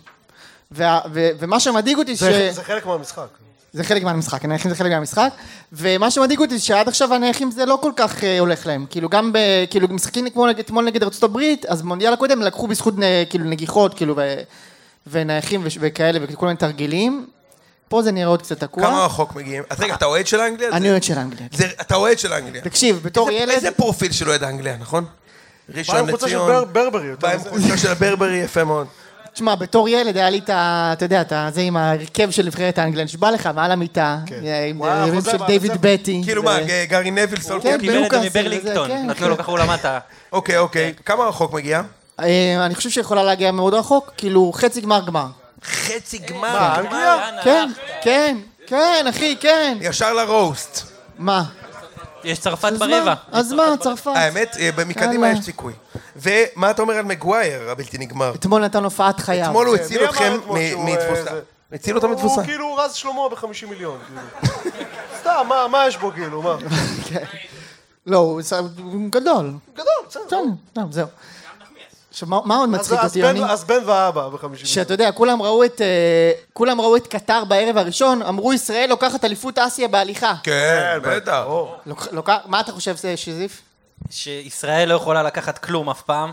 וה- 0.71 0.99
ו- 1.13 1.29
ומה 1.39 1.59
שמדאיג 1.59 1.97
אותי 1.97 2.15
ש... 2.15 2.19
זה 2.19 2.49
זה 2.51 2.63
חלק 2.63 2.85
מהמשחק. 2.85 3.27
זה 3.73 3.83
חלק 3.83 4.03
מהמשחק, 4.03 4.45
הנייחים 4.45 4.71
זה 4.71 4.77
חלק 4.77 4.91
מהמשחק, 4.91 5.29
ומה 5.73 6.11
שמדאיג 6.11 6.39
אותי 6.39 6.57
זה 6.57 6.63
שעד 6.63 6.87
עכשיו 6.87 7.13
הנייחים 7.13 7.51
זה 7.51 7.65
לא 7.65 7.79
כל 7.81 7.91
כך 7.95 8.23
אה, 8.23 8.39
הולך 8.39 8.67
להם, 8.67 8.85
כאילו 8.89 9.09
גם 9.09 9.33
ב... 9.33 9.37
כאילו 9.69 9.87
משחקים 9.87 10.29
כמו 10.29 10.49
אתמול 10.49 10.85
נגד 10.85 11.01
הברית, 11.23 11.65
אז 11.65 11.81
במונדיאל 11.81 12.13
הקודם 12.13 12.41
לקחו 12.41 12.67
בזכות 12.67 12.93
נ- 12.99 13.01
כאילו 13.29 13.45
נגיחות, 13.45 13.93
כאילו, 13.93 14.13
ו... 14.17 14.35
ונייחים 15.07 15.61
וש- 15.63 15.77
וכאלה, 15.81 16.19
וכל 16.21 16.45
מיני 16.45 16.57
תרגילים, 16.57 17.25
פה 17.89 18.01
זה 18.01 18.11
נראה 18.11 18.27
עוד 18.27 18.41
קצת 18.41 18.59
תקוע. 18.59 18.83
כמה 18.83 19.05
רחוק 19.05 19.35
מגיעים? 19.35 19.63
אז 19.69 19.79
רגע, 19.79 19.93
אתה 19.95 20.05
אוהד 20.05 20.27
של 20.27 20.39
אנגליה? 20.39 20.69
אני 20.69 20.89
אוהד 20.91 21.03
של 21.03 21.17
אנגליה. 21.17 21.47
זה- 21.53 21.67
אתה 21.81 21.95
אוהד 21.95 22.19
של 22.19 22.33
אנגליה. 22.33 22.61
תקשיב, 22.61 22.99
בתור 23.03 23.31
ילד, 23.31 23.49
איזה 23.49 23.71
פרופיל 23.71 24.11
של 24.11 24.29
אוהד 24.29 24.43
אנגליה, 24.43 24.77
נכון? 24.77 25.05
בא 25.69 25.77
ראשון 25.77 25.95
עם 25.95 26.05
חולצה 26.09 26.19
של 26.29 26.35
לציון. 26.35 26.51
בר- 26.51 26.65
ברברי. 26.65 27.15
בא 27.21 27.31
עם. 27.31 27.39
חולצה 27.39 27.77
של 27.77 27.91
הברברי, 27.91 28.37
יפה 28.37 28.63
מאוד. 28.63 28.87
תשמע, 29.33 29.55
בתור 29.55 29.89
ילד 29.89 30.17
היה 30.17 30.29
לי 30.29 30.37
את 30.39 30.49
ה... 30.49 30.89
אתה 30.93 31.05
יודע, 31.05 31.21
את 31.21 31.31
ה- 31.31 31.49
זה 31.53 31.61
עם 31.61 31.77
ההרכב 31.77 32.31
של 32.31 32.45
נבחרת 32.45 32.77
האנגליה, 32.77 33.05
נשבע 33.05 33.31
לך, 33.31 33.49
מעל 33.55 33.71
המיטה, 33.71 34.17
כן. 34.25 34.35
אה, 34.45 34.65
עם 34.65 34.83
אירועים 34.83 35.15
חוזר 35.15 35.31
של 35.31 35.45
דיוויד 35.47 35.71
בטי. 35.81 36.21
כאילו 36.23 36.43
מה, 36.43 36.57
גארי 36.89 37.11
נביל 37.11 37.41
סולקר? 37.41 37.69
כן, 37.81 38.07
וזה, 38.61 38.73
כן, 38.87 39.05
נתנו 39.07 39.29
לו 39.29 39.37
ככה 39.37 39.51
הוא 39.51 39.59
למטה. 39.59 39.99
אוקיי, 40.31 40.57
אוקיי. 40.57 40.93
כמה 41.05 41.23
רחוק 41.23 41.53
מגיע? 41.53 41.81
אה, 42.19 42.65
אני 42.65 42.75
חושב 42.75 42.89
שיכולה 42.89 43.23
להגיע 43.23 43.51
מאוד 43.51 43.73
רחוק, 43.73 44.11
כאילו 44.17 44.51
חצי 44.55 44.81
גמר 44.81 45.01
גמר. 45.05 45.25
חצי 45.65 46.19
מה, 46.19 46.25
גמר. 46.27 46.79
אנגליה? 46.79 47.17
כן, 47.43 47.69
כן, 48.01 48.37
כן, 48.67 49.05
אחי, 49.09 49.35
כן. 49.39 49.77
ישר 49.81 50.13
לרוסט. 50.13 50.81
מה? 51.19 51.43
יש 52.23 52.39
צרפת 52.39 52.71
אז 52.71 52.79
ברבע. 52.79 53.03
מה? 53.05 53.15
אז 53.31 53.51
מה, 53.53 53.63
צרפת? 53.79 54.11
האמת, 54.15 54.55
אה, 54.59 54.69
מקדימה 54.85 55.27
יאללה. 55.27 55.39
יש 55.39 55.45
סיכוי. 55.45 55.73
ומה 56.15 56.71
אתה 56.71 56.81
אומר 56.81 56.93
על 56.93 57.05
מגווייר, 57.05 57.69
הבלתי 57.69 57.97
נגמר? 57.97 58.33
אתמול 58.35 58.65
נתן 58.65 58.83
הופעת 58.83 59.19
חייו. 59.19 59.45
אתמול 59.45 59.67
הוא 59.67 59.77
כן, 59.77 59.83
הציל 59.83 59.97
מי 59.97 60.03
אמר 60.03 60.11
אתכם 60.13 60.35
אתמול 60.41 60.59
מ- 60.59 60.69
שהוא, 60.69 60.87
אה, 60.89 60.93
מתבוסה. 60.95 61.23
זה- 61.23 61.41
הציל 61.71 61.95
אותו 61.95 62.09
מתבוסה. 62.09 62.35
הוא 62.35 62.43
כאילו 62.43 62.75
רז 62.75 62.93
שלמה 62.93 63.29
ב-50 63.31 63.45
מיליון. 63.69 63.99
כאילו. 64.07 64.51
סתם, 65.19 65.45
מה- 65.49 65.67
מה 65.67 65.87
יש 65.87 65.97
בו 65.97 66.11
כאילו, 66.11 66.41
מה? 66.41 66.55
לא, 68.07 68.17
הוא 68.17 68.41
ש- 68.41 68.53
הוא 68.53 69.09
גדול. 69.09 69.53
גדול, 69.73 69.85
בסדר. 70.09 70.23
בסדר, 70.27 70.39
טוב, 70.73 70.91
זהו. 70.91 71.07
עכשיו, 72.13 72.27
מה 72.29 72.39
מה 72.45 72.55
עוד 72.55 72.69
אז- 72.69 72.75
מצחיק 72.79 72.99
אז 72.99 73.05
אותי, 73.09 73.21
בן- 73.21 73.37
יוני? 73.37 73.51
אז 73.53 73.63
בן 73.63 73.79
ואבא 73.85 74.29
ב-50 74.29 74.47
מיליון. 74.47 74.65
שאתה 74.65 74.93
יודע, 74.93 75.11
כולם 75.11 75.41
ראו 75.41 75.63
את, 75.63 75.81
אה, 75.81 76.31
כולם 76.53 76.81
ראו 76.81 76.95
את 76.95 77.07
קטר 77.07 77.43
בערב 77.45 77.77
הראשון, 77.77 78.21
אמרו 78.21 78.53
ישראל 78.53 78.85
לוקחת 78.89 79.25
אליפות 79.25 79.57
אסיה 79.57 79.87
בהליכה. 79.87 80.33
כן, 80.43 80.97
בטח. 81.03 81.41
ברור. 81.45 81.75
לוק- 81.85 82.07
לוקח- 82.11 82.37
מה 82.45 82.59
אתה 82.59 82.71
חושב, 82.71 82.95
זה, 82.95 83.17
שזיף? 83.17 83.61
שישראל 84.09 84.89
לא 84.89 84.93
יכולה 84.95 85.23
לקחת 85.23 85.57
כלום 85.57 85.89
אף 85.89 86.01
פעם. 86.01 86.31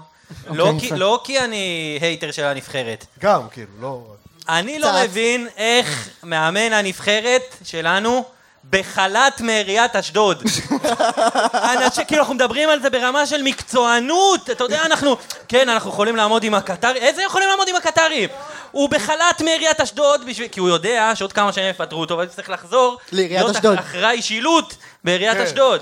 לא 0.50 0.72
כי-. 0.80 0.90
לא 0.96 1.20
כי 1.24 1.40
אני 1.40 1.98
הייטר 2.00 2.30
של 2.30 2.44
הנבחרת. 2.44 3.06
גם, 3.20 3.40
כאילו, 3.52 3.68
לא... 3.80 4.02
אני 4.48 4.78
לא. 4.78 4.88
מבין 5.04 5.48
איך 5.56 6.08
מאמן 6.22 6.72
הנבחרת 6.72 7.56
שלנו 7.64 8.24
בחל"ת 8.70 9.40
מעיריית 9.40 9.96
אשדוד. 9.96 10.42
אנשים, 11.54 12.04
כאילו, 12.04 12.20
אנחנו 12.22 12.34
מדברים 12.34 12.68
על 12.68 12.82
זה 12.82 12.90
ברמה 12.90 13.26
של 13.26 13.42
מקצוענות. 13.42 14.50
אתה 14.50 14.64
יודע, 14.64 14.82
אנחנו... 14.84 15.16
כן, 15.48 15.68
אנחנו 15.68 15.90
יכולים 15.90 16.16
לעמוד 16.16 16.44
עם 16.44 16.54
הקטרים. 16.54 16.96
איזה 17.02 17.22
יכולים 17.22 17.48
לעמוד 17.48 17.68
עם 17.68 17.76
הקטרים? 17.76 18.28
הוא 18.70 18.88
בחל"ת 18.88 19.40
מעיריית 19.40 19.80
אשדוד, 19.80 20.26
בשביל... 20.26 20.48
כי 20.48 20.60
הוא 20.60 20.68
יודע 20.68 21.12
שעוד 21.14 21.32
כמה 21.32 21.52
שנים 21.52 21.70
יפטרו 21.70 22.00
אותו, 22.00 22.18
ואז 22.18 22.28
הוא 22.28 22.34
צריך 22.36 22.50
לחזור... 22.50 22.98
לעיריית 23.12 23.42
להיות 23.42 23.56
אשדוד. 23.56 23.78
אחראי 23.78 24.22
שילוט 24.22 24.74
בעיריית 25.04 25.36
כן. 25.36 25.42
אשדוד. 25.42 25.80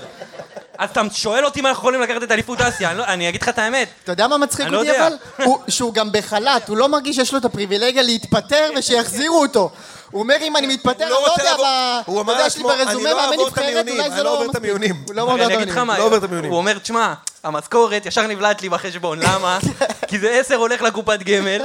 אז 0.77 0.89
אתה 0.89 1.01
שואל 1.13 1.45
אותי 1.45 1.59
אם 1.59 1.65
אנחנו 1.65 1.79
יכולים 1.81 2.01
לקחת 2.01 2.23
את 2.23 2.31
אליפות 2.31 2.61
אסיה, 2.61 2.89
אני, 2.89 2.97
לא, 2.97 3.03
אני 3.03 3.29
אגיד 3.29 3.41
לך 3.41 3.49
את 3.49 3.59
האמת. 3.59 3.89
אתה 4.03 4.11
יודע 4.11 4.27
מה 4.27 4.37
מצחיק 4.37 4.67
לא 4.67 4.77
אותי 4.77 4.87
יודע. 4.89 5.07
אבל? 5.07 5.15
הוא- 5.45 5.59
שהוא 5.67 5.93
גם 5.93 6.11
בחל"ת, 6.11 6.69
הוא 6.69 6.77
לא 6.77 6.87
מרגיש 6.89 7.15
שיש 7.15 7.31
לו 7.33 7.39
את 7.39 7.45
הפריבילגיה 7.45 8.03
להתפטר 8.03 8.69
ושיחזירו 8.77 9.41
אותו. 9.41 9.71
הוא 10.11 10.21
אומר 10.21 10.35
אם 10.41 10.57
אני 10.57 10.67
מתפטר, 10.67 11.03
אני 11.03 11.11
לא 11.11 11.21
לא 11.21 11.27
רוצה 11.31 11.43
יודע 11.43 11.55
מה... 11.61 12.01
הוא 12.05 12.21
אמר 12.21 12.33
אתה 12.33 12.41
יודע, 12.41 12.47
יש 12.47 12.57
לי 12.57 12.63
לעצמו, 12.63 12.85
ברזומה 12.85 12.91
אני 12.91 13.13
לא 13.13 13.15
מאמן 13.15 13.31
אעבור 13.31 13.47
את 13.47 13.51
נבחרת, 13.51 13.65
המיונים, 13.67 13.93
אולי 13.95 14.05
אני 14.07 14.15
זה 14.15 14.23
לא 14.23 14.23
לא 14.23 14.33
עובר 14.33 14.43
את 14.45 14.49
מספיק. 14.49 14.63
המיונים. 14.63 15.03
הוא 15.07 15.15
לא 15.15 15.21
עובר 15.21 15.35
את 15.35 15.41
אני 15.41 15.55
אגיד 15.55 15.69
לך 15.69 15.77
המיונים. 15.77 15.87
מה, 15.87 15.97
לא 15.97 16.03
עובר 16.03 16.17
את 16.17 16.23
המיונים. 16.23 16.51
הוא 16.51 16.57
אומר, 16.57 16.77
תשמע, 16.77 17.13
המשכורת 17.43 18.05
ישר 18.05 18.27
נבלעת 18.27 18.61
לי 18.61 18.69
בחשבון, 18.69 19.19
למה? 19.19 19.59
כי 20.07 20.19
זה 20.19 20.29
עשר 20.29 20.55
הולך 20.55 20.81
לקופת 20.81 21.19
גמל. 21.23 21.61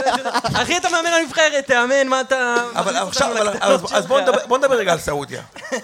אחי, 0.56 0.76
אתה 0.76 0.88
מאמן 0.90 1.08
הנבחרת, 1.20 1.66
תאמן, 1.66 2.06
מה 2.08 2.20
אתה... 2.20 2.56
אבל 2.74 2.96
עכשיו, 2.96 3.32
אז 3.92 4.06
בוא? 4.06 4.20
נדבר- 4.58 4.76
רגע 4.76 4.92
על 4.92 4.98
סעודיה. 4.98 5.42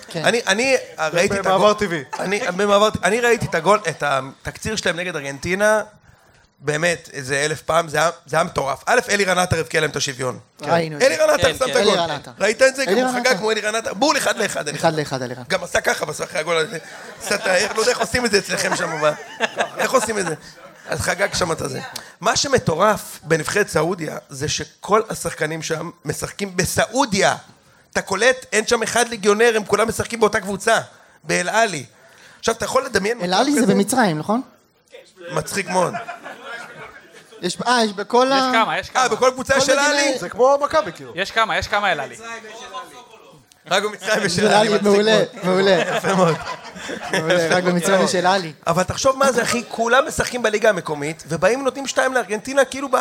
כן. 0.08 0.24
אני, 0.24 0.40
אני 0.46 0.76
ראיתי 1.12 1.34
את 1.34 1.40
במעבר 1.46 1.54
הגול, 1.70 1.72
טבעי. 1.86 2.02
אני, 2.18 2.40
במעבר, 2.56 2.88
אני 3.04 3.20
ראיתי 3.20 3.46
את 3.46 3.54
הגול, 3.54 3.78
את 3.88 4.02
התקציר 4.06 4.76
שלהם 4.76 4.96
נגד 4.96 5.16
ארגנטינה, 5.16 5.82
באמת, 6.60 7.08
איזה 7.12 7.36
אלף 7.44 7.62
פעם, 7.62 7.88
זה 7.88 7.96
היה, 7.98 8.10
זה 8.26 8.36
היה 8.36 8.44
מטורף. 8.44 8.82
א', 8.86 9.00
אלירן 9.10 9.38
עטר 9.38 9.58
הבקיע 9.60 9.80
להם 9.80 9.90
את 9.90 9.96
השוויון. 9.96 10.38
ראינו 10.62 10.96
את 10.96 11.02
אלי 11.02 11.16
זה. 11.16 11.24
רנטר 11.24 11.42
כן, 11.42 11.58
שם 11.58 11.64
את 11.64 11.70
כן. 11.70 11.76
הגול. 11.80 11.92
אלירן 11.92 12.10
עטר. 12.10 12.30
ראית 12.40 12.62
את 12.62 12.76
זה? 12.76 12.84
גם 12.84 12.92
הוא 12.92 12.98
אלירן 13.00 13.12
חגג 13.14 13.26
עטר. 13.26 13.36
כמו 13.38 13.50
אלירן 13.50 13.74
עטר. 13.74 13.94
בול 13.94 14.16
אחד 14.16 14.36
לאחד. 14.38 14.68
אלירן. 14.68 14.76
אחד 14.78 14.94
לאחד, 14.94 15.22
אלירן. 15.22 15.42
גם 15.48 15.64
עשה 15.64 15.80
ככה 15.80 16.04
בסוף 16.06 16.28
אחרי 16.30 16.40
הגול 16.40 16.56
הזה. 16.56 16.78
עשה 17.22 17.34
את 17.34 17.46
ה... 17.46 17.56
איך- 17.56 17.74
לא 17.76 17.80
יודע 17.80 17.90
איך 17.90 18.00
עושים 18.00 18.24
את 18.26 18.30
זה 18.30 18.38
אצלכם 18.38 18.76
שם. 18.76 19.00
ב- 19.02 19.12
איך 19.78 19.90
עושים 19.92 20.18
את 20.18 20.26
זה? 20.26 20.34
אז 20.88 21.00
חגג 21.00 21.34
שם 21.34 21.52
את 21.52 21.60
הזה. 21.60 21.80
מה 22.20 22.36
שמטורף 22.36 23.20
בנבחרת 23.22 23.68
סעודיה, 23.68 24.18
זה 24.28 24.48
שכל 24.48 25.00
השחקנים 25.10 25.62
שם 25.62 25.90
משחקים 26.04 26.56
בסעודיה. 26.56 27.36
אתה 27.92 28.02
קולט? 28.02 28.46
אין 28.52 28.66
שם 28.66 28.82
אחד 28.82 29.08
ליגיונר, 29.08 29.52
הם 29.56 29.64
כולם 29.64 29.88
משחקים 29.88 30.20
באותה 30.20 30.40
קבוצה. 30.40 30.78
באל 31.24 31.48
עלי. 31.48 31.84
עכשיו, 32.38 32.54
אתה 32.54 32.64
יכול 32.64 32.84
לדמיין 32.84 33.20
אל-עלי 33.22 33.52
זה? 33.52 33.66
במצרים, 33.66 34.18
נכון? 34.18 34.42
מצחיק 35.32 35.68
מאוד. 35.68 35.94
יש, 37.42 37.58
אה, 37.66 37.84
יש 37.84 37.92
בכל 37.92 38.32
ה... 38.32 38.34
יש 38.36 38.52
כמה, 38.52 38.78
יש 38.78 38.88
אה, 38.88 38.92
כמה. 38.94 39.08
בכל 39.08 39.30
קבוצה 39.34 39.60
של 39.60 39.72
מדינה- 39.72 39.86
עלי? 39.88 40.18
זה 40.18 40.28
כמו 40.28 40.58
מכבי, 40.64 40.92
כאילו. 40.92 41.12
יש 41.14 41.30
כמה, 41.30 41.58
יש 41.58 41.66
כמה 41.68 41.92
אל 41.92 42.00
עלי. 42.00 42.16
רק 43.70 43.82
במצרים 43.82 44.18
ושל 44.22 44.28
של 44.36 44.46
עלי. 44.46 44.54
עלי, 44.56 44.68
מצחיק 44.68 44.82
מעולה, 44.82 45.16
מאוד. 45.16 45.44
מעולה. 45.44 45.70
יפה 45.96 46.14
מאוד. 46.14 46.36
מעולה, 47.12 47.48
רק 47.56 47.64
במצרים 47.64 48.08
של 48.08 48.26
עלי. 48.26 48.52
אבל 48.66 48.82
תחשוב 48.82 49.18
מה 49.18 49.32
זה, 49.32 49.42
אחי, 49.42 49.62
כולם 49.68 50.08
משחקים 50.08 50.42
בליגה 50.42 50.68
המקומית, 50.68 51.24
ובאים 51.28 51.60
ונותנים 51.60 51.86
שתיים 51.86 52.14
לארגנטינה, 52.14 52.64
כאילו 52.64 52.88
ב... 52.88 52.96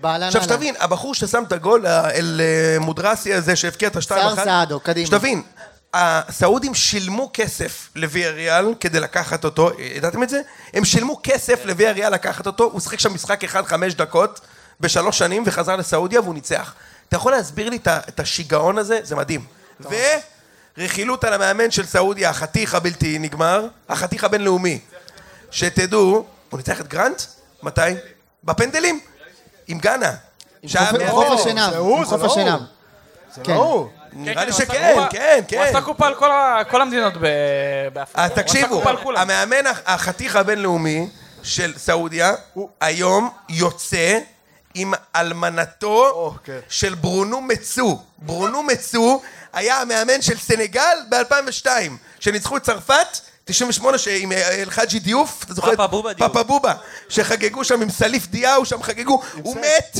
באהלן 0.00 0.26
עכשיו 0.26 0.40
אהלן. 0.42 0.52
שתבין, 0.54 0.74
הבחור 0.78 1.14
ששם 1.14 1.44
את 1.44 1.52
הגול, 1.52 1.86
ה- 1.86 2.10
אל 2.10 2.40
אה, 2.44 2.78
מודרסי 2.80 3.34
הזה 3.34 3.56
שהבקיע 3.56 3.88
את 3.88 3.96
השתיים 3.96 4.22
סער 4.22 4.34
אחת, 4.34 4.44
סעדו, 4.44 4.80
קדימה. 4.80 5.06
שתבין, 5.06 5.42
הסעודים 5.94 6.74
שילמו 6.74 7.30
כסף 7.34 7.88
לוויה 7.94 8.30
ריאל 8.30 8.74
כדי 8.80 9.00
לקחת 9.00 9.44
אותו, 9.44 9.70
ידעתם 9.78 10.22
את 10.22 10.28
זה? 10.28 10.40
הם 10.74 10.84
שילמו 10.84 11.20
כסף 11.22 11.64
לוויה 11.64 11.92
ריאל 11.92 12.12
לקחת 12.12 12.46
אותו, 12.46 12.64
הוא 12.64 12.80
שיחק 12.80 13.00
שם 13.00 13.14
משחק 13.14 13.44
אחד 13.44 13.66
חמש 13.66 13.94
דקות 13.94 14.40
בשלוש 14.80 15.18
שנים 15.18 15.42
וחזר 15.46 15.76
לסעודיה 15.76 16.20
והוא 16.20 16.34
ניצח. 16.34 16.74
אתה 17.08 17.16
יכול 17.16 17.32
להסביר 17.32 17.70
לי 17.70 17.78
את 17.86 18.20
השיגעון 18.20 18.78
הזה? 18.78 19.00
זה 19.02 19.16
מדהים. 19.16 19.44
ורכילות 20.78 21.24
על 21.24 21.32
המאמן 21.32 21.70
של 21.70 21.86
סעודיה, 21.86 22.30
החתיך 22.30 22.74
הבלתי 22.74 23.18
נגמר, 23.18 23.66
החתיך 23.88 24.24
הבינלאומי. 24.24 24.78
שתדעו, 25.50 26.24
הוא 26.50 26.56
ניצח 26.58 26.80
את 26.80 26.88
גרנט? 26.88 27.22
מתי? 27.62 27.80
בפנדלים. 28.44 29.00
עם 29.68 29.78
גאנה. 29.78 30.12
שהיה 30.66 31.10
חוף- 31.10 31.40
השנהב, 31.40 31.70
זה 31.72 31.78
הוא, 31.78 31.98
עם 31.98 32.04
זה 32.04 32.10
חוף 32.10 32.22
לא 32.22 32.26
הוא. 32.26 32.60
זה 33.34 33.40
כן. 33.44 33.52
לא 33.52 33.58
הוא. 33.58 33.88
נראה 34.12 34.44
לי 34.44 34.50
הוא 34.50 34.56
עשה 34.56 34.64
שכן, 34.66 34.92
קופה- 34.94 35.08
כן, 35.10 35.36
הוא 35.40 35.48
כן. 35.48 35.64
עשה 35.68 35.80
קופה 35.80 36.06
על 36.06 36.14
כל 36.70 36.80
המדינות 36.82 37.12
באפריקה. 37.92 38.22
אה, 38.22 38.28
תקשיבו. 38.28 38.82
המאמן 39.16 39.66
הח- 39.66 39.80
החתיך 39.86 40.36
הבינלאומי 40.36 41.08
של 41.42 41.72
סעודיה, 41.78 42.32
הוא 42.54 42.68
היום 42.80 43.30
יוצא 43.48 44.18
עם 44.74 44.94
אלמנתו 45.16 46.06
או, 46.10 46.34
כן. 46.44 46.58
של 46.68 46.94
ברונו 46.94 47.40
מצו. 47.40 47.98
ברונו 48.18 48.62
מצו 48.62 49.22
היה 49.52 49.80
המאמן 49.80 50.22
של 50.22 50.38
סנגל 50.38 50.96
ב-2002, 51.08 51.66
שניצחו 52.20 52.56
את 52.56 52.62
צרפת. 52.62 53.06
98 53.44 53.98
ש- 53.98 54.08
עם 54.08 54.32
אה, 54.32 54.62
אלחאג'י 54.62 54.98
דיוף, 54.98 55.44
אתה 55.44 55.54
זוכר? 55.54 55.70
פאפה 55.70 55.86
בובה 55.86 56.12
דיוף. 56.12 56.28
פאפה 56.32 56.42
בובה, 56.42 56.74
שחגגו 57.08 57.64
שם 57.64 57.82
עם 57.82 57.90
סליף 57.90 58.26
דיאו, 58.26 58.64
שם 58.64 58.82
חגגו, 58.82 59.22
הוא 59.42 59.56
מת, 59.56 59.98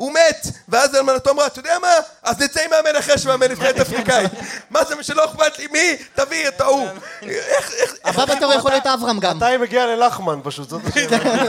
הוא 0.00 0.12
מת, 0.12 0.46
ואז 0.68 0.94
אלמנתו 0.94 1.30
אמרה, 1.30 1.46
אתה 1.46 1.58
יודע 1.58 1.78
מה? 1.78 1.92
אז 2.22 2.40
נצא 2.40 2.60
עם 2.60 2.70
מאמן 2.70 2.98
אחר 2.98 3.16
שמאמן 3.16 3.50
נבחרת 3.50 3.80
אפריקאית. 3.80 4.30
מה 4.70 4.84
זה 4.84 4.94
שלא 5.02 5.24
אכפת 5.24 5.58
לי, 5.58 5.66
מי? 5.72 5.96
תביא 6.14 6.48
את 6.48 6.60
ההוא. 6.60 6.88
איך, 7.22 7.72
איך, 7.72 7.80
איך... 7.80 7.94
הבא 8.04 8.24
בתור 8.24 8.52
יכול 8.52 8.70
להיות 8.70 8.86
אברהם 8.86 9.20
גם. 9.20 9.36
מתי 9.36 9.56
מגיע 9.56 9.86
ללחמן 9.86 10.40
פשוט, 10.42 10.68
זאת 10.68 10.82
השאלה. 10.86 11.18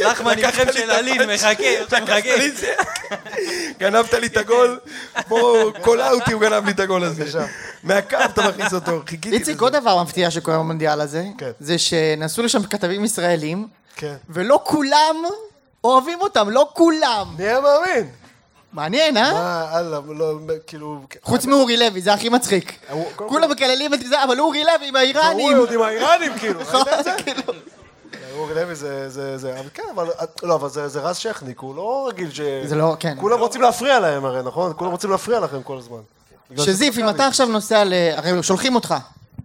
לחמן 0.00 0.38
איתכם 0.38 0.66
לי 0.66 0.72
של 0.72 0.90
הפאנץ'. 0.90 1.42
מחכה, 1.42 2.02
מחכה. 2.02 2.82
גנבת 3.78 4.14
לי 4.14 4.26
את 4.26 4.36
הגול, 4.36 4.80
בוא, 5.28 5.70
קולה 5.80 6.10
אותי, 6.10 6.32
הוא 6.32 6.40
גנב 6.40 6.64
לי 6.64 6.72
את 6.72 6.80
הגול 6.80 7.04
הזה. 7.04 7.24
מהקו 7.82 8.16
אתה 8.24 8.48
מכניס 8.48 8.74
אותו, 8.74 9.02
חיכיתי 9.06 9.34
איציק, 9.36 9.56
לזה. 9.56 9.64
עוד 9.64 9.72
דבר 9.72 10.02
מפתיע 10.02 10.30
שקורה 10.30 10.58
במונדיאל 10.58 11.00
הזה, 11.00 11.24
כן. 11.38 11.50
זה 11.60 11.78
שנסעו 11.78 12.42
לשם 12.42 12.62
כתבים 12.62 13.04
ישראלים, 13.04 13.66
כן. 13.96 14.14
ולא 14.28 14.60
כולם 14.64 15.16
אוהבים 15.84 16.20
אותם, 16.20 16.50
לא 16.50 16.68
כולם. 16.72 17.26
מי 17.38 17.44
היה 17.44 17.60
מאמין? 17.60 18.10
מעניין, 18.72 19.16
אה? 19.16 19.32
מה, 19.32 19.78
אללה, 19.78 20.00
לא, 20.08 20.34
כאילו... 20.66 21.00
חוץ 21.22 21.46
מאורי 21.46 21.76
לוי, 21.76 22.00
זה 22.00 22.12
הכי 22.12 22.28
מצחיק. 22.28 22.78
כולם 23.16 23.50
מקללים 23.50 23.94
את 23.94 24.00
זה, 24.00 24.24
אבל 24.24 24.40
אורי 24.40 24.64
לוי 24.64 24.88
עם 24.88 24.96
הוא 24.96 24.98
האיראנים. 24.98 25.56
עוד 25.56 25.72
עם 25.72 25.82
האיראנים, 25.82 26.38
כאילו. 26.38 26.60
ראית 26.72 26.88
את 26.88 27.04
זה? 27.04 27.14
כאילו. 27.24 27.52
אורי 28.36 28.54
לוי 28.54 28.74
זה, 28.74 29.08
זה, 29.08 29.38
זה, 29.38 29.60
אבל 29.60 29.68
כן, 29.74 29.82
אבל, 29.94 30.06
לא, 30.42 30.54
אבל 30.54 30.68
זה, 30.68 30.88
זה 30.88 31.00
רז 31.00 31.16
שכניק, 31.16 31.58
הוא 31.58 31.76
לא 31.76 32.08
רגיל 32.08 32.30
ש... 32.30 32.40
זה 32.64 32.74
לא, 32.74 32.96
כן. 33.00 33.16
כולם 33.20 33.38
רוצים 33.38 33.62
להפריע 33.62 34.00
להם 34.00 34.24
הרי, 34.24 34.42
נכון? 34.42 34.72
כולם 34.76 34.90
רוצים 34.90 35.10
להפריע 35.10 35.40
לכם 35.40 35.62
כל 35.62 35.78
הזמן. 35.78 36.00
שזיף, 36.56 36.98
אם 36.98 37.08
אתה 37.08 37.26
עכשיו 37.26 37.46
נוסע 37.46 37.84
ל... 37.84 37.92
הרי 38.16 38.42
שולחים 38.42 38.74
אותך. 38.74 38.94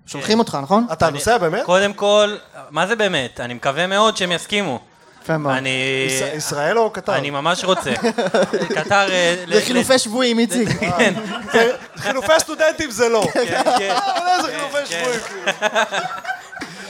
שולחים 0.06 0.40
אותך, 0.40 0.58
נכון? 0.62 0.88
אתה 0.92 1.10
נוסע 1.10 1.38
באמת? 1.38 1.66
קודם 1.66 1.94
כל, 1.94 2.36
מה 2.70 2.88
זה 2.88 2.96
באמת? 2.96 3.40
אני 3.40 3.54
מקווה 3.54 3.88
מאוד 3.88 4.18
שהם 4.18 4.32
יסכימו. 4.32 4.80
יפה 5.28 5.38
מאוד. 5.38 5.56
אני... 5.56 5.70
יש- 6.08 6.22
ישראל 6.38 6.78
או 6.80 6.90
קטר? 6.90 7.16
אני 7.16 7.30
ממש 7.30 7.64
רוצה. 7.64 7.92
קטר... 8.76 9.12
אה, 9.12 9.36
זה 9.54 9.62
חילופי 9.62 10.00
שבויים, 10.00 10.40
איציק. 10.40 10.70
כן, 10.98 11.14
זה- 11.54 11.72
חילופי 11.98 12.34
סטודנטים 12.40 12.92
זה 12.92 13.10
לא. 13.10 13.28
כן, 13.34 13.62
כן. 13.78 13.96
איזה 14.38 14.48
חילופי 14.58 14.86
שבויים. 14.86 15.20
כאילו. 15.20 15.52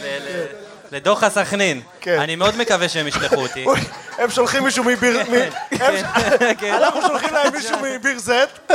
לדוחה 0.92 1.30
סכנין. 1.30 1.82
כן. 2.02 2.20
אני 2.20 2.36
מאוד 2.36 2.58
מקווה 2.58 2.90
שהם 2.90 3.08
ישלחו 3.08 3.36
אותי. 3.36 3.66
הם 4.18 4.30
שולחים 4.30 4.64
מישהו 4.64 4.84
מביר... 4.84 5.20
הם- 5.20 5.26
כן. 6.60 6.74
אנחנו 6.74 7.02
שולחים 7.02 7.34
להם 7.34 7.54
מישהו 7.56 7.76
מביר 7.82 8.20
זט. 8.20 8.72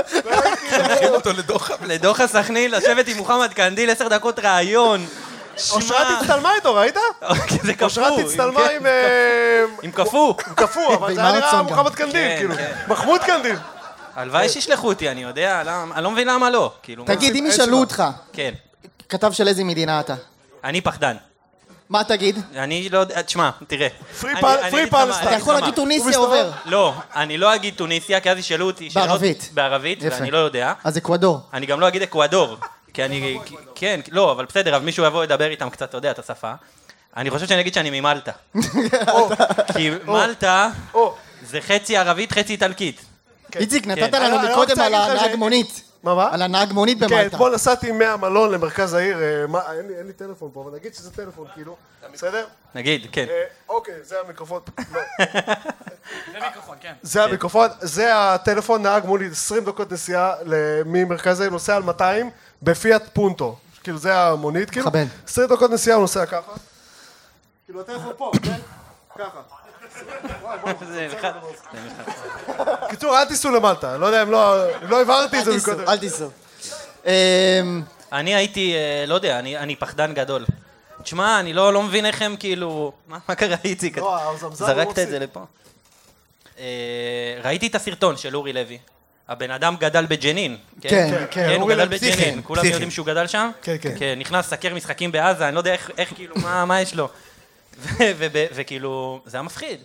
שולחים 0.70 1.08
אותו 1.08 1.32
לדוחה. 1.32 1.74
לדוחה 1.84 2.26
סכנין, 2.26 2.70
לשבת 2.70 3.08
עם 3.08 3.16
מוחמד 3.16 3.52
קנדיל 3.54 3.90
עשר 3.90 4.08
דקות 4.08 4.38
ראיון. 4.38 5.06
אושרת 5.72 6.06
הצטלמה 6.20 6.54
איתו, 6.54 6.74
ראית? 6.74 6.94
זה 7.62 7.74
קפוא. 7.74 7.84
אושרת 7.86 8.12
הצטלמה 8.18 8.60
כן, 8.68 8.76
עם... 8.76 8.86
עם 9.82 9.90
קפוא. 9.90 10.34
עם 10.46 10.54
קפוא, 10.54 10.94
אבל 10.94 11.14
זה 11.14 11.20
היה 11.20 11.32
נראה. 11.32 11.62
מוחמד 11.62 11.94
קנדיל, 11.94 12.12
כן, 12.12 12.34
כאילו. 12.38 12.54
כן. 12.54 12.72
מחמוד 12.88 13.20
קנדיל. 13.20 13.56
הלוואי 14.14 14.48
שישלחו 14.48 14.88
אותי, 14.88 15.10
אני 15.10 15.22
יודע, 15.22 15.62
אני 15.94 16.04
לא 16.04 16.10
מבין 16.10 16.28
למה 16.28 16.50
לא. 16.50 16.72
כאילו? 16.82 17.04
תגיד, 17.04 17.36
אם 17.36 17.46
ישאלו. 17.46 17.78
אותך, 17.78 18.02
כן. 18.32 18.54
כתב 19.08 19.32
של 19.32 19.48
איזה 19.48 19.64
מדינה 19.64 20.00
אתה, 20.00 20.14
אני 20.64 20.80
פחדן. 20.80 21.16
מה 21.88 22.04
תגיד? 22.04 22.38
אני 22.56 22.88
לא 22.88 22.98
יודע, 22.98 23.22
תשמע, 23.22 23.50
תראה. 23.66 23.88
Palestine. 24.20 24.26
אני 24.44 24.84
אתה 25.22 25.34
יכול 25.36 25.54
להגיד. 25.54 25.74
טוניסיה? 25.74 26.18
עובר. 26.18 26.50
לא, 26.64 26.94
אני 27.14 27.38
לא 27.38 27.54
אגיד 27.54 27.74
טוניסיה, 27.76 28.20
כי 28.20 28.30
אז 28.30 28.38
ישאלו 28.38 28.66
אותי 28.66 28.90
שאלות... 28.90 29.08
בערבית. 29.08 29.50
בערבית. 29.54 29.98
ואני 30.02 30.30
לא 30.30 30.38
יודע. 30.38 30.72
אז 30.84 30.98
אקוודור. 30.98 31.40
אני 31.52 31.66
גם 31.66 31.80
לא 31.80 31.88
אגיד 31.88 32.02
אקוודור. 32.02 32.56
כי 32.94 33.04
אני... 33.04 33.38
כן, 33.74 34.00
לא, 34.10 34.32
אבל 34.32 34.44
בסדר, 34.44 34.74
אז 34.74 34.82
מישהו 34.82 35.04
יבוא 35.04 35.22
לדבר 35.22 35.50
איתם 35.50 35.70
קצת, 35.70 35.88
אתה 35.88 35.96
יודע, 35.96 36.10
את 36.10 36.18
השפה. 36.18 36.52
אני 37.16 37.30
חושב 37.30 37.46
שאני 37.46 37.60
אגיד 37.60 37.74
שאני 37.74 38.00
ממלטה. 38.00 38.32
כי 39.74 39.90
מלטה 40.06 40.70
זה 41.46 41.60
חצי 41.60 41.96
ערבית, 41.96 42.32
חצי 42.32 42.52
איטלקית. 42.52 43.00
איציק, 43.56 43.86
נתת 43.86 44.00
כן. 44.14 44.22
לנו 44.22 44.36
אני- 44.36 44.46
אני 44.46 44.52
מקודם 44.52 44.70
רוצה 44.70 44.86
על 44.86 44.92
להגיד 44.92 45.14
לך 45.16 45.22
הנהג 45.22 45.36
מונית. 45.36 45.82
מה, 46.02 46.14
מה? 46.14 46.28
על 46.32 46.42
הנהג 46.42 46.72
מונית 46.72 46.98
כן, 47.00 47.06
במלטה. 47.08 47.26
אתמול 47.26 47.54
נסעתי 47.54 47.92
מהמלון 47.92 48.50
למרכז 48.52 48.94
העיר, 48.94 49.18
אה, 49.22 49.46
מה, 49.48 49.60
אין 49.72 49.86
לי- 49.88 49.96
אין 49.98 50.06
לי 50.06 50.12
טלפון 50.12 50.50
פה, 50.52 50.62
אבל 50.62 50.72
נגיד 50.78 50.94
שזה 50.94 51.10
טלפון, 51.10 51.46
כאילו, 51.54 51.76
בסדר? 52.12 52.46
נגיד, 52.74 53.06
כן. 53.12 53.26
אה, 53.28 53.42
אוקיי, 53.68 53.94
זה 54.02 54.16
המיקרופון. 54.24 54.60
לא. 54.92 55.00
זה 56.32 56.38
מיקרופון, 56.46 56.76
כן. 56.80 56.92
זה 57.02 57.24
המיקרופון, 57.24 57.68
זה 57.80 58.10
הטלפון, 58.16 58.82
נהג 58.82 59.06
מולי 59.06 59.26
20 59.32 59.64
דקות 59.64 59.92
נסיעה 59.92 60.32
ל- 60.46 60.82
ממרכז 60.86 61.40
העיר, 61.40 61.52
נוסע 61.52 61.76
על 61.76 61.82
200 61.82 62.30
בפיאט 62.62 63.02
פונטו. 63.12 63.56
כאילו, 63.82 63.98
זה 63.98 64.18
המונית, 64.18 64.70
כאילו. 64.70 64.86
מכבד. 64.86 65.06
20 65.28 65.48
דקות 65.48 65.70
נסיעה, 65.70 65.96
הוא 65.96 66.02
נוסע 66.02 66.26
ככה. 66.26 66.52
כאילו, 67.72 67.80
הטלפון 67.80 68.12
פה, 68.16 68.30
כן? 68.42 68.58
ככה. 69.18 69.40
קיצור, 72.88 73.18
אל 73.18 73.24
תיסעו 73.24 73.50
למלטה, 73.50 73.96
לא 73.96 74.06
יודע 74.06 74.22
אם 74.22 74.30
לא 74.30 74.66
אם 74.82 74.90
לא 74.90 75.02
הבהרתי 75.02 75.38
את 75.38 75.44
זה 75.44 75.56
מקודם. 75.56 75.88
אל 75.88 75.98
תיסעו. 75.98 76.28
אמ, 77.06 77.10
אני 78.12 78.34
הייתי, 78.34 78.74
אה, 78.74 79.04
לא 79.06 79.14
יודע, 79.14 79.38
אני 79.38 79.58
אני 79.58 79.76
פחדן 79.76 80.14
גדול. 80.14 80.44
תשמע, 81.02 81.40
אני 81.40 81.52
לא 81.52 81.72
לא 81.72 81.82
מבין 81.82 82.06
איך 82.06 82.22
הם 82.22 82.36
כאילו... 82.36 82.92
מה 83.08 83.18
מה 83.28 83.34
קרה, 83.34 83.56
איציק? 83.64 83.98
לא, 83.98 84.22
הוא 84.32 84.54
זרקת. 84.54 84.98
את 84.98 85.08
זה 85.08 85.18
לפה. 85.18 85.40
אה, 86.58 86.64
ראיתי 87.44 87.66
את 87.66 87.74
הסרטון 87.74 88.16
של 88.16 88.36
אורי 88.36 88.52
לוי. 88.52 88.78
הבן 89.28 89.50
אדם 89.50 89.76
גדל 89.76 90.06
בג'נין. 90.06 90.56
כן, 90.80 90.88
כן, 91.10 91.24
כן, 91.30 91.48
הוא 91.48 91.62
אורי 91.62 91.74
גדל 91.74 91.88
בג'נין. 91.88 92.40
כולם 92.44 92.60
פסיכי. 92.60 92.74
יודעים 92.74 92.90
שהוא 92.90 93.06
גדל 93.06 93.26
שם? 93.26 93.50
כן, 93.62 93.76
כן. 93.80 93.94
כן, 93.98 94.18
נכנס 94.18 94.46
לסקר 94.46 94.74
משחקים 94.74 95.12
בעזה, 95.12 95.48
אני 95.48 95.54
לא 95.54 95.60
יודע 95.60 95.72
איך, 95.72 95.90
איך 95.98 96.12
כאילו, 96.14 96.34
מה 96.36 96.64
מה 96.64 96.80
יש 96.80 96.94
לו. 96.94 97.08
וכאילו, 98.54 99.22
זה 99.26 99.36
היה 99.36 99.42
מפחיד. 99.42 99.80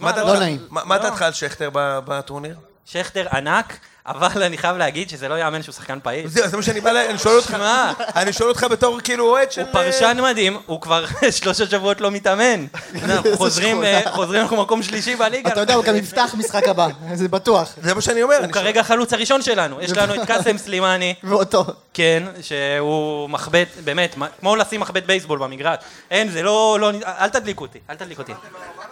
מה 0.00 0.10
לא- 0.10 0.16
דעתך- 0.16 0.60
דעתך 0.98 1.22
על 1.22 1.32
שכטר 1.32 1.70
ב- 1.72 1.98
בטורניר? 2.04 2.56
שכטר 2.86 3.26
ענק, 3.36 3.78
אבל 4.06 4.42
אני 4.42 4.58
חייב 4.58 4.76
להגיד 4.76 5.08
שזה 5.10 5.28
לא 5.28 5.34
יאמן 5.38 5.62
שהוא 5.62 5.72
שחקן 5.72 5.98
פעיל. 6.02 6.26
זה 6.28 6.48
זה 6.48 6.56
מה 6.56 6.62
שאני 6.62 6.80
בא 6.80 6.90
ל... 6.90 6.96
אני 6.96 7.18
שואל 7.18 7.36
אותך, 7.36 7.48
שמע, 7.50 7.92
אני 8.16 8.32
שואל 8.32 8.48
אותך 8.48 8.66
בתור 8.70 9.00
כאילו 9.00 9.24
אוהד 9.30 9.52
של... 9.52 9.60
הוא 9.62 9.68
פרשן 9.72 10.18
מדהים, 10.22 10.58
הוא 10.66 10.80
כבר 10.80 11.04
שלושה 11.40 11.66
שבועות 11.66 12.00
לא 12.00 12.10
מתאמן. 12.10 12.66
אנחנו 13.04 13.36
חוזרים, 13.36 13.84
אה, 13.84 14.00
חוזרים 14.10 14.40
אנחנו 14.42 14.56
מקום 14.62 14.82
שלישי 14.82 15.16
בליגה. 15.16 15.50
אתה 15.52 15.60
יודע, 15.60 15.74
הוא 15.74 15.84
גם 15.84 15.96
יפתח 15.96 16.34
משחק 16.38 16.68
הבא, 16.68 16.88
זה 17.14 17.28
בטוח. 17.28 17.74
זה 17.82 17.94
מה 17.94 18.00
שאני 18.00 18.22
אומר. 18.22 18.34
הוא 18.36 18.44
אני 18.44 18.52
שואל- 18.52 18.64
כרגע 18.64 18.80
החלוץ 18.80 19.12
הראשון 19.12 19.42
שלנו. 19.42 19.80
יש 19.80 19.90
לנו 19.92 20.14
את 20.14 20.26
קאסם 20.26 20.58
סלימני, 20.58 21.14
ואותו. 21.24 21.64
כן, 21.94 22.22
שהוא 22.42 23.30
מחבט, 23.30 23.68
באמת, 23.84 24.16
מה- 24.16 24.26
כמו 24.40 24.56
לשים 24.56 24.80
מחבט 24.80 25.02
בייסבול 25.06 25.38
במגרש. 25.38 25.78
אין, 26.10 26.30
זה 26.30 26.42
לא, 26.42 26.78
לא, 26.80 26.90
אל 27.06 27.28
תדליק 27.28 27.60
אותי, 27.60 27.78
אל 27.90 27.94
תדליק 27.94 28.18
אותי. 28.18 28.32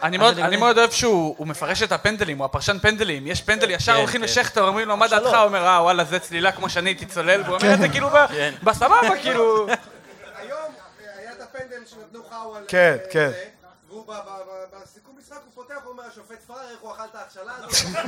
אני 0.03 0.16
מאוד, 0.18 0.38
אני 0.38 0.57
אוהב 0.57 0.90
שהוא 0.90 1.35
הוא 1.38 1.46
מפרש 1.46 1.83
את 1.83 1.92
הפנדלים, 1.92 2.38
הוא 2.38 2.44
הפרשן 2.44 2.79
פנדלים. 2.79 3.27
יש 3.27 3.40
פנדל, 3.42 3.70
ישר 3.70 3.92
כן, 3.92 3.98
הולכים 3.98 4.20
כן. 4.20 4.25
לשכטר, 4.25 4.68
אומרים 4.68 4.88
לו, 4.88 4.96
מה 5.02 5.08
דעתך? 5.08 5.34
הוא 5.34 5.44
אומר, 5.44 5.66
אה, 5.66 5.82
וואלה, 5.82 6.04
זה 6.04 6.18
צלילה 6.18 6.52
כמו 6.52 6.68
שאני 6.68 6.90
הייתי 6.90 7.06
צולל, 7.06 7.42
והוא 7.42 7.56
אומר 7.56 7.74
את 7.74 7.78
זה 7.78 7.88
כאילו 7.88 8.10
ב- 8.10 8.26
כן. 8.28 8.54
בסבבה, 8.62 9.16
כאילו... 9.22 9.66
היום 10.40 10.58
היה 11.18 11.32
את 11.32 11.40
הפנדל 11.40 11.86
שנתנו 11.86 12.22
חאוול. 12.30 12.62
כן, 12.68 12.96
כן. 13.10 13.30
והוא 13.88 14.04
בסיכום 14.82 15.14
משחק 15.18 15.36
הוא 15.44 15.64
פותח, 15.64 15.74
הוא 15.84 15.92
אומר, 15.92 16.02
השופט 16.12 16.42
פראייר, 16.46 16.70
איך 16.70 16.78
הוא 16.80 16.92
אכל 16.92 17.02
את 17.10 17.14
ההכשלה 17.14 17.52
הזאת? 17.58 18.04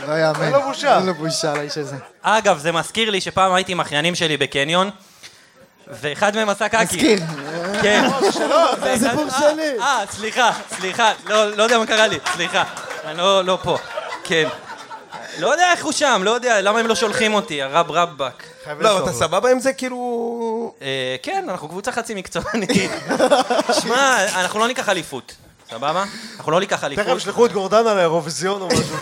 לא 0.08 0.12
יאמן. 0.18 0.42
אין 0.42 0.52
לו 0.52 0.62
בושה. 0.62 0.98
אין 0.98 1.06
לו 1.06 1.14
בושה 1.14 1.54
לאיש 1.54 1.78
הזה. 1.78 1.96
אגב, 2.22 2.58
זה 2.58 2.72
מזכיר 2.72 3.10
לי 3.10 3.20
שפעם 3.20 3.54
הייתי 3.54 3.72
עם 3.72 3.80
אחיינים 3.80 4.14
שלי 4.14 4.36
בקניון, 4.36 4.90
ואחד 5.88 6.36
מהם 6.36 6.48
עשה 6.48 6.68
קקי. 6.68 6.84
מזכיר. 6.84 7.18
כן. 7.82 8.04
זה 8.82 8.92
הסיפור 8.92 9.26
שלי. 9.38 9.80
אה, 9.80 10.04
סליחה, 10.10 10.50
סליחה, 10.76 11.12
לא, 11.24 11.56
לא 11.56 11.62
יודע 11.62 11.78
מה 11.78 11.86
קרה 11.86 12.06
לי, 12.06 12.18
סליחה. 12.32 12.64
אני 13.04 13.18
לא, 13.18 13.44
לא 13.44 13.58
פה. 13.62 13.78
כן. 14.24 14.48
לא 15.38 15.48
יודע 15.52 15.72
איך 15.72 15.84
הוא 15.84 15.92
שם, 15.92 16.20
לא 16.24 16.30
יודע, 16.30 16.60
למה 16.60 16.78
הם 16.80 16.86
לא 16.86 16.94
שולחים 16.94 17.34
אותי, 17.34 17.62
הרב 17.62 17.90
רבאק. 17.90 18.42
לא. 18.78 19.04
אתה 19.04 19.12
סבבה 19.12 19.50
עם 19.50 19.60
זה 19.60 19.72
כאילו... 19.72 20.74
אה, 20.82 21.16
כן, 21.22 21.46
אנחנו 21.48 21.68
קבוצה 21.68 21.92
חצי 21.92 22.14
מקצוענית. 22.14 22.70
שמע, 23.82 24.24
אנחנו 24.34 24.58
לא 24.60 24.66
ניקח 24.66 24.88
אליפות, 24.88 25.34
סבבה? 25.70 26.04
אנחנו 26.36 26.52
לא 26.52 26.60
ניקח 26.60 26.84
אליפות. 26.84 27.04
תכף 27.06 27.16
ישלחו 27.16 27.46
את 27.46 27.52
גורדנה 27.52 27.94
לאירוויזיון 27.94 28.62
או 28.62 28.66
משהו. 28.66 28.96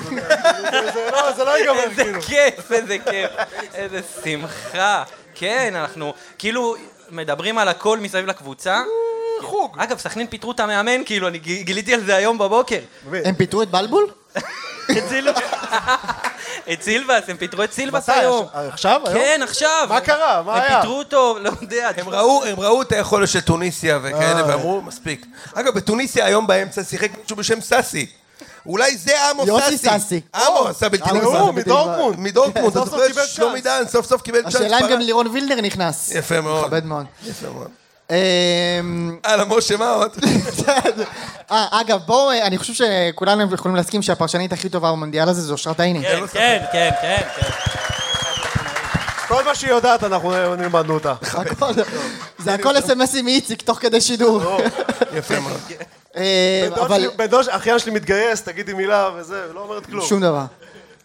זה 0.94 1.08
לא- 1.12 1.32
זה 1.32 1.44
לא 1.44 1.50
ייגמר, 1.58 1.82
איזה 1.82 2.02
כאילו. 2.04 2.22
כיף, 2.22 2.72
איזה 2.72 2.96
כיף, 3.10 3.30
איזה 3.74 4.00
שמחה. 4.24 5.02
כן, 5.34 5.72
אנחנו 5.76 6.14
כאילו 6.38 6.74
מדברים 7.10 7.58
על 7.58 7.68
הכל 7.68 7.98
מסביב 7.98 8.26
לקבוצה. 8.26 8.82
חוג. 9.42 9.76
אגב, 9.78 9.98
סכנין 9.98 10.26
פיטרו 10.26 10.52
את 10.52 10.60
המאמן, 10.60 11.04
כאילו, 11.04 11.28
אני 11.28 11.38
גיליתי 11.38 11.94
על 11.94 12.04
זה 12.04 12.16
היום 12.16 12.38
בבוקר. 12.38 12.80
הם 13.24 13.34
פיטרו 13.34 13.62
את 13.62 13.70
בלבול? 13.70 14.06
את 14.90 15.02
סילבס. 15.08 15.38
את 16.72 16.82
סילבס, 16.82 17.22
הם 17.28 17.36
פיטרו 17.36 17.64
את 17.64 17.72
סילבס? 17.72 18.08
היום. 18.08 18.46
עכשיו? 18.54 19.00
היום? 19.04 19.18
כן, 19.18 19.40
עכשיו. 19.42 19.86
מה 19.88 20.00
קרה? 20.00 20.42
מה 20.42 20.54
היה? 20.54 20.76
הם 20.76 20.80
פיטרו 20.80 20.98
אותו, 20.98 21.38
לא 21.40 21.50
יודע. 21.62 21.90
הם 21.96 22.08
ראו, 22.08 22.44
הם 22.44 22.60
ראו 22.60 22.82
את 22.82 22.92
היכולת 22.92 23.28
של 23.28 23.40
טוניסיה 23.40 23.98
וכאלה, 24.02 24.46
ואמרו, 24.48 24.82
מספיק. 24.82 25.26
אגב, 25.54 25.74
בטוניסיה 25.74 26.26
היום 26.26 26.46
באמצע 26.46 26.84
שיחק 26.84 27.10
מישהו 27.22 27.36
בשם 27.36 27.60
סאסי. 27.60 28.06
אולי 28.66 28.96
זה 28.96 29.30
עמוס 29.30 29.48
יוסי 29.48 29.78
סאסי. 29.78 29.88
סאסי. 29.88 30.20
עמוס, 30.34 30.70
עשה 30.70 30.88
בלתי 30.88 31.10
עמוס 31.10 31.24
הוא, 31.24 31.32
נגמר. 31.32 31.46
סאסי. 31.50 31.60
מדורטמונד. 31.60 32.18
מדורטמונד, 32.20 32.66
אתה 32.76 32.80
סוף 32.80 32.88
סוף 32.88 32.98
זוכר? 32.98 33.06
קיבל 33.08 33.26
שלומי 33.26 33.62
chance. 33.62 33.82
דן 33.84 33.88
סוף 33.88 34.06
סוף 34.06 34.22
קיבל 34.22 34.42
צ'אנס. 34.42 34.54
השאלה 34.54 34.78
אם. 34.80 34.88
גם 34.88 35.00
לירון 35.00 35.26
וילנר 35.26 35.60
נכנס. 35.60 36.12
יפה 36.14 36.40
מאוד. 36.40 36.64
מכבד 36.64 36.84
מאוד. 36.84 37.06
יפה 37.26 37.50
מאוד. 37.50 37.68
אמ, 38.10 38.16
הלאה, 39.24 39.44
משה, 39.44 39.76
מה 39.76 39.90
עוד? 39.90 40.10
אה, 41.50 41.66
אגב, 41.80 42.00
בואו, 42.06 42.30
אה, 42.30 42.46
אני 42.46 42.58
חושב 42.58 42.72
שכולנו 42.74 43.54
יכולים 43.54 43.76
להסכים 43.76 44.02
שהפרשנית 44.02 44.52
הכי 44.52 44.68
טובה 44.68 44.92
במונדיאל 44.92 45.28
הזה 45.28 45.40
זו 45.40 45.52
אושרת 45.52 45.80
עיני. 45.80 46.02
כן, 46.02 46.26
כן, 46.32 46.64
כן, 46.72 46.90
כן, 47.02 47.20
כן. 47.36 47.48
כל 49.28 49.44
מה 49.44 49.54
שהיא 49.54 49.70
יודעת, 49.70 50.04
אנחנו 50.04 50.56
נלמדנו 50.56 50.94
אותה. 50.94 51.14
זה 52.44 52.54
הכל 52.54 52.78
אס.אם.אסים 52.78 53.24
מאיציק 53.24 53.62
תוך 53.62 53.78
כדי 53.78 54.00
שידור. 54.00 54.42
יפה 55.18 55.40
מאוד. 55.40 55.60
אה, 56.16 56.68
בן 57.16 57.26
דוד 57.26 57.34
אבל 57.34 57.56
אחיין 57.56 57.78
שלי 57.78 57.92
מתגייס, 57.92 58.42
תגידי 58.42 58.72
מילה 58.72 59.10
וזה, 59.16 59.46
לא 59.54 59.60
אומרת 59.60 59.86
כלום. 59.86 60.06
שום 60.06 60.20
דבר. 60.20 60.44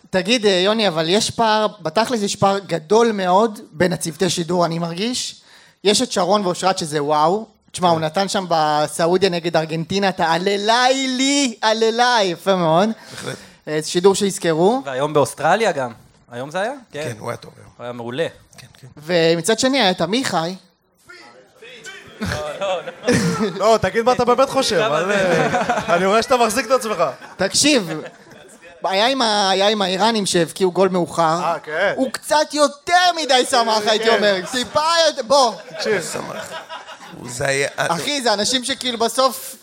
תגיד, 0.09 0.45
יוני, 0.45 0.87
אבל 0.87 1.09
יש 1.09 1.31
פער, 1.31 1.67
בתכלס 1.81 2.21
יש 2.21 2.35
פער 2.35 2.59
גדול 2.59 3.11
מאוד 3.11 3.59
בין 3.71 3.93
הצוותי 3.93 4.29
שידור, 4.29 4.65
אני 4.65 4.79
מרגיש. 4.79 5.41
יש 5.83 6.01
את 6.01 6.11
שרון 6.11 6.45
ואושרת 6.45 6.77
שזה 6.77 7.03
וואו. 7.03 7.45
תשמע, 7.71 7.89
הוא 7.89 7.99
נתן 7.99 8.27
שם 8.27 8.45
בסעודיה 8.49 9.29
נגד 9.29 9.57
ארגנטינה 9.57 10.09
את 10.09 10.19
האללי 10.19 11.07
לי, 11.07 11.57
אללי, 11.63 12.23
יפה 12.23 12.55
מאוד. 12.55 12.89
אה, 13.67 13.81
זה 13.81 13.87
שידור 13.87 14.15
שיזכרו. 14.15 14.81
והיום 14.85 15.13
באוסטרליה 15.13 15.71
גם. 15.71 15.91
היום 16.31 16.51
זה 16.51 16.61
היה? 16.61 16.73
כן, 16.91 17.03
כן. 17.03 17.19
הוא 17.19 17.29
היה 17.29 17.37
טוב 17.37 17.51
היום. 17.57 17.69
הוא 17.77 17.83
היה 17.83 17.93
מעולה. 17.93 18.27
כן, 18.57 18.67
כן. 18.81 18.87
ומצד 18.97 19.59
שני 19.59 19.81
היה 19.81 19.91
את 19.91 20.01
עמיחי, 20.01 20.55
לא, 23.57 23.77
תגיד 23.81 24.05
מה 24.05 24.11
אתה 24.13 24.25
באמת 24.25 24.49
חושב. 24.49 24.75
אה, 24.79 25.95
אני 25.95 26.05
רואה 26.05 26.21
שאתה 26.21 26.37
מחזיק 26.37 26.65
את 26.65 26.71
עצמך. 26.71 27.03
תקשיב, 27.37 27.89
היה 28.83 29.07
עם, 29.07 29.21
ה... 29.21 29.49
היה 29.49 29.67
עם 29.67 29.81
האיראנים 29.81 30.25
שהבקיעו 30.25 30.71
גול 30.71 30.89
מאוחר. 30.89 31.39
אה, 31.43 31.59
כן. 31.63 31.93
הוא 31.95 32.11
קצת 32.11 32.53
יותר 32.53 33.03
מדי 33.21 33.45
שמח, 33.49 33.81
הייתי 33.87 34.09
אומר. 34.09 34.35
טיפה 34.51 34.81
יותר... 35.07 35.21
בוא. 35.27 35.53
זה 37.25 37.47
היה... 37.47 37.67
אחי, 37.77 38.21
זה 38.21 38.33
אנשים 38.33 38.63
שכאילו 38.63 38.97
בסוף 38.97 39.55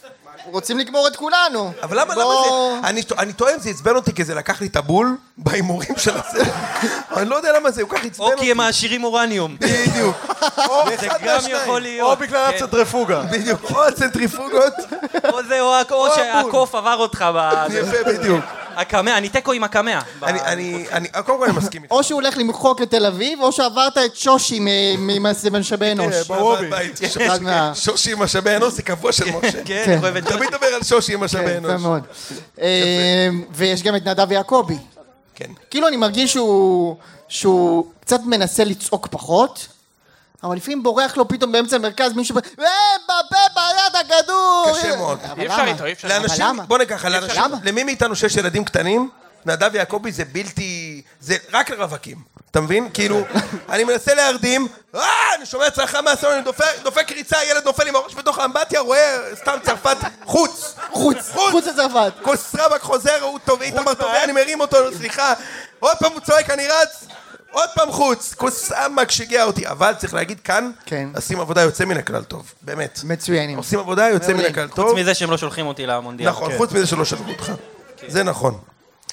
רוצים 0.50 0.78
לגמור 0.78 1.08
את 1.08 1.16
כולנו. 1.16 1.72
אבל 1.82 2.00
למה, 2.00 2.14
למה 2.14 2.24
בוא- 2.24 2.78
זה... 2.82 2.88
אני, 2.88 3.02
אני 3.18 3.32
טוען 3.32 3.58
זה 3.58 3.70
עצבן 3.70 3.96
אותי 3.96 4.14
כי 4.14 4.24
זה 4.24 4.34
לקח 4.34 4.60
לי 4.60 4.66
את 4.66 4.76
הבול 4.76 5.16
בהימורים 5.38 5.96
של 5.96 6.16
הסרט. 6.16 6.46
אני 7.16 7.28
לא 7.28 7.36
יודע 7.36 7.52
למה 7.52 7.70
זה, 7.70 7.84
כל 7.84 7.96
כך 7.96 8.04
עצבן 8.04 8.24
או 8.24 8.30
אותי. 8.30 8.40
כי 8.40 8.50
הם 8.50 8.56
מעשירים 8.56 9.04
אורניום. 9.04 9.56
בדיוק. 9.60 10.16
או 10.68 10.82
אחד 10.94 11.24
מהשניים. 11.24 11.56
יכול 11.62 11.80
להיות. 11.80 12.10
או 12.10 12.16
בגלל 12.16 12.50
כן. 12.50 12.56
הצנטריפוגה. 12.56 13.22
בדיוק. 13.22 13.70
או 13.70 13.84
הצנטריפוגות. 13.84 14.72
או 15.32 15.42
זה, 15.48 15.60
או 15.60 15.74
או 15.90 16.14
שהקוף 16.14 16.74
עבר 16.74 16.96
אותך 16.96 17.24
ב... 17.34 17.66
יפה, 17.70 18.04
בדיוק. 18.06 18.44
הקמע, 18.76 19.18
אני 19.18 19.28
תיקו 19.28 19.52
עם 19.52 19.64
הקמע. 19.64 20.00
אני, 20.22 20.40
אני, 20.40 20.86
אני, 20.92 21.08
קודם 21.08 21.38
כל 21.38 21.44
אני 21.44 21.56
מסכים 21.56 21.82
איתך. 21.82 21.92
או 21.92 22.04
שהוא 22.04 22.20
הולך 22.20 22.38
למחוק 22.38 22.80
לתל 22.80 23.06
אביב, 23.06 23.40
או 23.40 23.52
שעברת 23.52 23.98
את 23.98 24.16
שושי 24.16 24.58
מ- 24.60 25.06
ממשאבי 25.52 25.92
אנוש. 25.92 26.14
בית. 26.70 27.00
אחד 27.26 27.42
מה... 27.42 27.72
שושי 27.74 28.12
עם 28.12 28.22
משאבי 28.22 28.56
אנוש 28.56 28.74
זה 28.74 28.82
קבוע 28.82 29.12
של 29.12 29.24
משה. 29.24 29.52
כן, 29.52 29.82
כן. 29.84 29.90
אני 29.92 30.02
אוהב 30.02 30.16
את 30.16 30.24
זה. 30.24 30.30
תמיד 30.30 30.48
מדבר 30.48 30.66
על 30.66 30.82
שושי 30.82 31.14
עם 31.14 31.20
משאבי 31.24 31.44
כן, 31.44 31.58
יפה 31.58 31.68
אנוש. 31.68 31.82
מאוד. 31.82 32.02
אה, 32.60 33.28
ויש 33.52 33.82
גם 33.82 33.96
את 33.96 34.06
נדב 34.06 34.32
יעקבי. 34.32 34.76
כן. 35.34 35.50
כאילו 35.70 35.88
אני 35.88 35.96
מרגיש 35.96 36.32
שהוא, 36.32 36.96
שהוא 37.28 37.86
קצת 38.00 38.20
מנסה 38.26 38.64
לצעוק 38.64 39.06
פחות, 39.10 39.66
אבל 40.46 40.56
לפעמים 40.56 40.82
בורח 40.82 41.16
לו 41.16 41.28
פתאום 41.28 41.52
באמצע 41.52 41.76
המרכז 41.76 42.12
מישהו, 42.12 42.34
ב- 42.34 42.60
אה, 42.60 42.66
בפה 43.04 43.36
בעיית 43.54 43.94
הכדור! 44.10 44.66
קשה 44.78 44.96
מאוד. 44.96 45.18
אי 45.38 45.46
אפשר? 45.46 45.64
איתו, 45.66 45.84
אי 45.84 45.92
אפשר. 45.92 46.08
לאנשים, 46.08 46.44
למה? 46.44 46.62
בוא 46.62 46.78
נגיד 46.78 46.96
ככה, 46.96 47.08
לאנשים? 47.08 47.42
למי 47.64 47.84
מאיתנו 47.84 48.16
שיש 48.16 48.36
ילדים 48.36 48.64
קטנים, 48.64 49.10
נדב 49.46 49.74
יעקבי 49.74 50.12
זה 50.12 50.24
בלתי, 50.24 51.02
זה 51.20 51.36
רק 51.52 51.70
לרווקים. 51.70 52.16
אתה 52.50 52.60
מבין? 52.60 52.88
כאילו, 52.94 53.20
אני 53.72 53.84
מנסה 53.84 54.14
להרדים, 54.14 54.68
אה, 54.94 55.00
אני 55.36 55.46
שומע 55.46 55.70
צרחה 55.70 56.00
מהסלון, 56.02 56.32
אני 56.32 56.42
דופק, 56.42 56.64
דופק 56.82 57.12
ריצה, 57.12 57.36
ילד 57.44 57.64
נופל 57.64 57.88
עם 57.88 57.96
הראש 57.96 58.14
בתוך 58.14 58.38
האמבטיה, 58.38 58.80
רואה 58.80 59.18
סתם 59.34 59.56
צרפת, 59.62 59.96
חוץ. 60.24 60.74
חוץ, 60.92 61.16
חוץ 61.32 61.64
לצרפת. 61.66 62.12
כוס 62.22 62.54
רבק 62.58 62.82
חוזר, 62.82 63.22
הוא 63.22 63.38
טוב, 63.44 63.62
איתמר 63.62 63.94
טובה, 63.94 64.24
אני 64.24 64.32
מרים 64.32 64.60
אותו, 64.60 64.76
סליחה. 64.98 65.34
עוד 65.80 65.96
פעם 65.96 66.12
הוא 66.12 66.20
צועק, 66.20 66.50
אני 66.50 66.68
רץ, 66.68 67.04
עוד 67.56 67.68
פעם 67.74 67.92
חוץ. 67.92 68.34
כוס 68.34 68.72
עמק 68.72 69.10
שיגע 69.10 69.44
אותי. 69.44 69.68
אבל 69.68 69.92
צריך 69.94 70.14
להגיד, 70.14 70.40
כאן, 70.40 70.70
כן. 70.86 71.08
עושים 71.16 71.40
עבודה 71.40 71.62
יוצא 71.62 71.84
מן 71.84 71.96
הכלל 71.96 72.24
טוב, 72.24 72.52
באמת. 72.62 73.00
מצוינים. 73.04 73.58
עושים 73.58 73.78
עבודה 73.78 74.08
יוצא 74.08 74.32
מן. 74.32 74.44
הכלל 74.44 74.68
חוץ 74.68 74.76
טוב. 74.76 74.98
מזה 74.98 75.14
שהם 75.14 75.30
לא 75.30 75.38
שולחים 75.38 75.66
אותי 75.66 75.86
למונדיאל. 75.86 76.28
נכון, 76.28 76.56
חוץ 76.56 76.72
מזה 76.72 76.86
שלא 76.86 77.04
שלחו 77.04 77.30
אותך. 77.30 77.52
זה 78.08 78.22
נכון. 78.22 78.58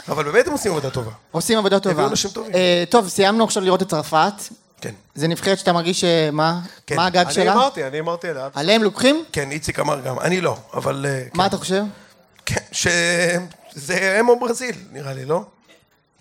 אבל 0.10 0.24
באמת 0.24 0.48
הם 0.48 0.54
עושים 0.54 0.72
עבודה 0.72 0.90
טובה. 0.90 1.12
עושים 1.32 1.58
עבודה 1.58 1.80
טובה. 1.80 1.96
הביאו 1.96 2.08
אנשים 2.08 2.32
טובים. 2.32 2.54
אה, 2.56 2.84
טוב, 2.90 3.10
סיימנו 3.10 3.44
עכשיו 3.44 3.64
לראות 3.64 3.82
את 3.82 3.90
צרפת. 3.90 4.34
כן. 4.82 4.94
זה 5.16 5.28
נבחרת 5.28 5.60
שאתה 5.60 5.74
מרגיש 5.74 6.02
שמה? 6.02 6.60
כן. 6.88 6.96
מה 6.96 7.06
הגג 7.06 7.26
אני 7.26 7.34
שלה? 7.34 7.54
אמרתי, 7.54 7.88
אני 7.88 8.00
אמרתי 8.00 8.30
אליה. 8.30 8.48
עליהם 8.54 8.84
לוקחים? 8.84 9.24
כן, 9.32 9.52
איציק 9.52 9.80
אמר 9.80 10.00
גם. 10.00 10.20
אני 10.20 10.42
לא, 10.42 10.58
אבל... 10.74 11.06
אה, 11.10 11.24
מה 11.34 11.44
כן. 11.44 11.50
אתה 11.50 11.58
חושב? 11.58 11.84
כן, 12.46 12.62
שזה 12.72 14.20
הם 14.20 14.30
או 14.30 14.40
ברזיל, 14.40 14.76
נראה 14.92 15.14
לי, 15.14 15.26
לא? 15.26 15.44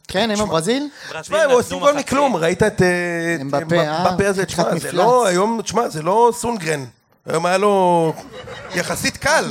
כן, 0.09 0.31
הם 0.31 0.41
הברזיל? 0.41 0.89
תשמע, 1.21 1.43
הם 1.43 1.51
עושים 1.51 1.79
גול 1.79 1.93
מכלום, 1.93 2.37
ראית 2.37 2.63
את... 2.63 2.83
אה, 2.83 3.37
אמבפה, 3.41 3.77
אה? 3.77 4.09
אמבפה 4.11 4.29
הזה, 4.29 4.45
תשמע, 4.45 4.65
זה. 4.79 4.93
לא, 4.93 5.27
היום, 5.27 5.61
תשמע, 5.63 5.89
זה 5.89 6.03
לא 6.03 6.33
סונגרן. 6.37 6.85
היום 7.27 7.47
היה 7.47 7.59
לו 7.59 8.13
יחסית 8.75 9.17
קל. 9.17 9.45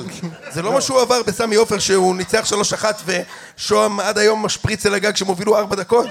זה 0.52 0.62
לא 0.62 0.74
מה 0.74 0.82
שהוא 0.82 1.02
עבר 1.02 1.22
בסמי 1.28 1.56
עופר, 1.56 1.80
שהוא 1.80 2.16
ניצח 2.16 2.52
3-1 2.82 2.86
ושוהם 3.06 4.00
עד 4.00 4.18
היום 4.18 4.46
משפריץ 4.46 4.86
אל 4.86 4.94
הגג 4.94 5.16
שהם 5.16 5.28
הובילו 5.28 5.58
4 5.58 5.76
דקות. 5.76 6.08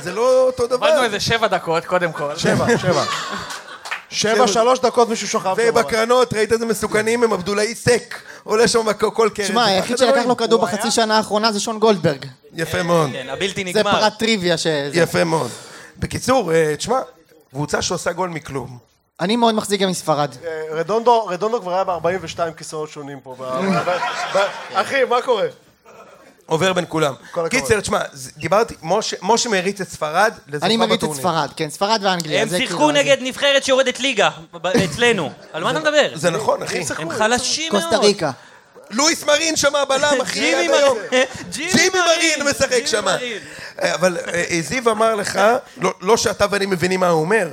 זה 0.00 0.12
לא 0.12 0.46
אותו 0.46 0.66
דבר. 0.66 0.86
עבדנו 0.86 1.04
איזה 1.04 1.20
שבע 1.20 1.46
דקות, 1.46 1.84
קודם 1.84 2.12
כל. 2.12 2.36
שבע, 2.36 2.78
שבע. 2.78 3.04
שבע, 4.10 4.46
שלוש 4.48 4.78
דקות 4.78 5.08
מישהו 5.08 5.28
שכב. 5.28 5.56
שם. 5.56 5.68
ובקרנות, 5.68 6.34
ראית 6.34 6.52
איזה 6.52 6.66
מסוכנים 6.66 7.22
הם, 7.24 7.32
עבדולאי 7.32 7.74
סק. 7.74 8.14
עולה 8.44 8.68
שם 8.68 8.92
כל 8.92 9.30
קרן. 9.34 9.46
שמע, 9.46 9.64
זה 9.64 9.70
היחיד 9.70 9.96
פחד 9.96 10.06
שלקח. 10.06 10.26
לו 10.26 10.36
כדור 10.36 10.62
בחצי 10.62 10.90
שנה 10.90 11.16
האחרונה 11.16 11.52
זה 11.52 11.60
שון 11.60 11.78
גולדברג. 11.78 12.26
יפה 12.54 12.82
מאוד. 12.82 13.10
כן, 13.12 13.28
הבלתי 13.28 13.72
זה 13.72 13.80
נגמר. 13.80 13.92
פרט 13.92 14.18
טריוויה 14.18 14.58
ש... 14.58 14.66
יפה 14.92 15.24
מאוד. 15.24 15.50
בקיצור, 15.98 16.52
אה, 16.52 16.76
תשמע, 16.76 17.00
קבוצה 17.50 17.82
שעושה 17.82 18.12
גול 18.12 18.28
מכלום. 18.28 18.78
אני 19.20 19.36
מאוד 19.36 19.54
מחזיק 19.54 19.80
גם 19.80 19.88
מספרד. 19.90 20.34
אה, 20.44 20.62
רדונדו, 20.70 21.26
רדונדו 21.26 21.60
כבר 21.60 21.74
היה 21.74 21.84
ב-42 21.84 22.52
כיסאות 22.56 22.90
שונים 22.90 23.20
פה. 23.20 23.36
אחי, 24.72 25.04
מה 25.08 25.22
קורה? 25.22 25.46
עובר 26.50 26.72
בין 26.72 26.84
כולם. 26.88 27.14
קיצר, 27.50 27.80
תשמע, 27.80 27.98
דיברתי, 28.36 28.74
משה- 28.82 29.16
מריץ 29.50 29.80
את 29.80 29.88
ספרד 29.88 30.32
לזוכה 30.48 30.66
אני 30.66 30.76
בטורניר. 30.76 30.98
מריץ 30.98 31.02
את 31.04 31.20
ספרד, 31.20 31.48
כן, 31.56 31.70
ספרד 31.70 32.00
ואנגליה. 32.02 32.42
הם 32.42 32.48
שיחקו 32.48 32.76
כאילו- 32.76 32.90
נגד 32.90 33.16
נבחרת 33.20 33.64
שיורדת 33.64 34.00
ליגה, 34.00 34.30
אצלנו. 34.84 35.30
על 35.52 35.64
מה 35.64 35.70
אתה 35.70 35.78
מדבר? 35.78 36.10
זה 36.14 36.30
נכון, 36.30 36.62
אחי. 36.62 36.82
הם 36.98 37.10
חלשים 37.10 37.72
מאוד. 37.72 37.82
קוסטה 37.82 37.98
ריקה. 37.98 38.30
לואיס 38.90 39.24
מרין 39.24 39.56
שם 39.56 39.74
הבלם, 39.76 40.20
אחי, 40.22 40.40
ג'ימי 40.40 40.68
עד 40.68 40.74
היום. 40.74 40.98
ג'ימי 41.52 41.88
מרין 41.88 42.46
משחק 42.50 42.86
שם. 42.86 43.04
מרין. 43.04 43.38
אבל 43.78 44.16
אה, 44.34 44.58
זיו 44.60 44.90
אמר 44.90 45.14
לך, 45.14 45.38
לא- 45.76 45.92
לא 46.00 46.16
שאתה 46.16 46.46
ואני 46.50 46.66
מבינים 46.66 47.00
מה 47.00 47.08
הוא 47.08 47.20
אומר, 47.20 47.48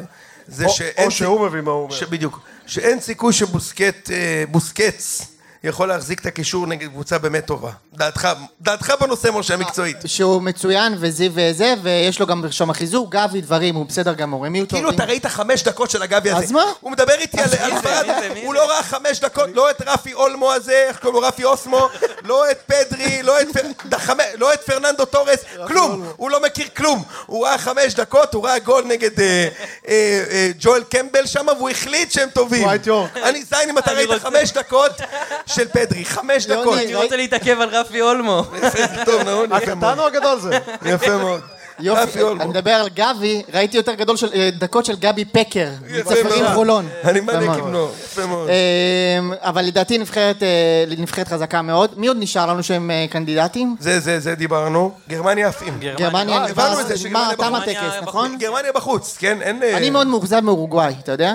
זה 0.48 0.70
שאין... 0.70 1.06
או 1.06 1.12
שהוא 1.12 1.46
מבין 1.48 1.64
מה 1.64 1.72
הוא 1.72 1.84
אומר. 1.84 1.96
בדיוק. 2.10 2.40
שאין 2.68 3.00
סיכוי 3.00 3.34
שבוסקט, 3.34 4.12
אה, 4.12 4.44
בוסקץ 4.52 5.22
יכול 5.64 5.88
להחזיק 5.88 6.20
את 6.20 6.26
הקישור 6.26 6.68
נגד 6.68 6.88
קבוצה 6.88 7.18
באמת 7.18 7.46
טובה. 7.46 7.72
דעתך, 7.94 8.28
דעתך 8.62 8.94
בנושא, 9.02 9.30
משה, 9.34 9.54
המקצועית. 9.54 9.98
שהוא 10.06 10.42
מצוין 10.42 10.96
וזיו 11.00 11.32
וזה, 11.34 11.74
ויש 11.84 12.20
לו 12.20 12.26
גם 12.26 12.44
שם 12.52 12.74
חיזוק, 12.74 13.10
גבי, 13.10 13.42
דברים, 13.42 13.76
הוא 13.76 13.86
בסדר 13.86 14.14
גמור. 14.14 14.46
הם 14.46 14.56
יהיו 14.56 14.68
כאילו 14.68 14.84
טובים. 14.84 14.96
אתה 14.96 15.06
ראית 15.06 15.26
חמש 15.26 15.64
דקות 15.64 15.90
של 15.90 16.02
הגבי 16.02 16.32
הזה. 16.32 16.44
אז 16.44 16.52
מה? 16.52 16.64
הוא 16.82 16.92
מדבר 16.92 17.14
איתי 17.14 17.42
על 17.42 17.48
ספרד, 17.48 18.06
הוא? 18.44 18.54
לא 18.54 18.70
ראה 18.70 18.84
חמש 18.84 19.20
דקות, 19.20 19.50
לא 19.54 19.70
את 19.70 19.82
רפי 19.86 20.14
אולמו 20.14 20.54
הזה, 20.54 20.86
איך 20.88 21.00
קוראים 21.00 21.22
לו? 21.22 21.28
רפי 21.28 21.44
אוסמו, 21.44 21.90
לא 22.30 22.52
את 22.52 22.58
פדרי, 22.66 23.24
לא 23.24 23.42
את 23.42 23.48
לא 24.38 24.54
את 24.54 24.62
פרננדו 24.62 25.06
טורס, 25.06 25.40
כלום, 25.68 26.06
הוא 26.18 26.32
לא 26.32 26.44
מכיר 26.44 26.68
כלום. 26.78 27.04
הוא 27.26 27.46
ראה 27.46 27.58
חמש 27.58 27.94
דקות, 27.94 28.34
הוא 28.34 28.46
ראה 28.46 28.60
גול 28.60 28.84
נגד 28.84 29.20
אה, 29.20 29.48
אה, 29.88 30.24
אה, 30.32 30.50
ג'ואל 30.60 30.84
קמבל 30.84 31.26
שם, 31.26 31.46
והוא 31.58 31.70
החליט 31.70 32.12
שהם 32.12 32.30
טובים. 32.30 32.70
אני 33.24 33.44
זין 33.44 33.70
אם 33.70 33.78
אתה 33.78 33.92
אני 33.92 34.06
ראית 34.06 34.22
חמש 34.22 34.52
דקות 34.52 34.92
של 35.48 35.68
פדרי, 35.68 36.06
חמש 36.06 36.46
יוני, 36.48 36.62
דקות. 36.62 36.78
אני 36.78 36.96
רוצה 36.96 37.16
להתעכב 37.16 37.62
על 37.62 37.70
רפי 37.70 38.02
אולמו. 38.02 38.44
טוב, 39.06 39.22
נכון? 39.22 39.24
יפה 39.24 39.24
מאוד. 39.24 39.54
הקטן 39.54 40.00
או 40.00 40.08
הגדול 40.08 40.40
זה? 40.40 40.60
יפה 40.94 41.18
מאוד. 41.18 41.42
יופי. 41.80 42.20
אני 42.24 42.46
מדבר 42.50 42.72
על 42.72 42.90
גבי, 42.96 43.42
ראיתי 43.54 43.78
יותר 43.78 43.94
גדול 43.94 44.18
של 44.18 44.30
אה, 44.34 44.50
דקות 44.60 44.86
של 44.86 44.96
גבי 44.96 45.26
פקר, 45.26 45.70
מצפרים. 46.00 46.46
חולון. 46.54 46.88
אני 47.04 47.20
מאוד. 47.20 47.60
כמנו, 47.60 47.90
יפה 48.04 48.26
מאוד. 48.26 48.50
אמ, 48.50 49.34
אבל 49.42 49.62
לדעתי 49.66 49.98
נבחרת, 49.98 50.44
אה, 50.44 50.84
נבחרת 50.98 51.28
חזקה 51.28 51.62
מאוד. 51.62 51.92
מי 51.98 52.08
עוד 52.08 52.18
נשאר 52.20 52.46
לנו 52.46 52.64
שהם 52.64 52.92
אה, 52.92 53.06
קנדידטים? 53.10 53.76
זה, 53.80 54.00
זה, 54.00 54.20
זה 54.20 54.36
דיברנו. 54.36 54.92
גרמניה 55.10 55.48
עפים. 55.48 55.80
גרמניה, 55.98 56.46
הבנו 56.46 56.80
את 56.80 56.88
זה, 56.88 56.98
שגרמניה 56.98 57.36
תם 57.36 57.54
בחוץ. 57.54 57.68
הטקס, 57.68 58.02
נכון? 58.02 58.38
גרמניה 58.40 58.72
בחוץ, 58.72 59.18
כן? 59.20 59.42
אין... 59.42 59.64
אני 59.74 59.90
מאוד 59.90 60.08
מאוכזב 60.08 60.40
מאורוגוואי, 60.40 60.96
אתה 61.04 61.12
יודע? 61.12 61.34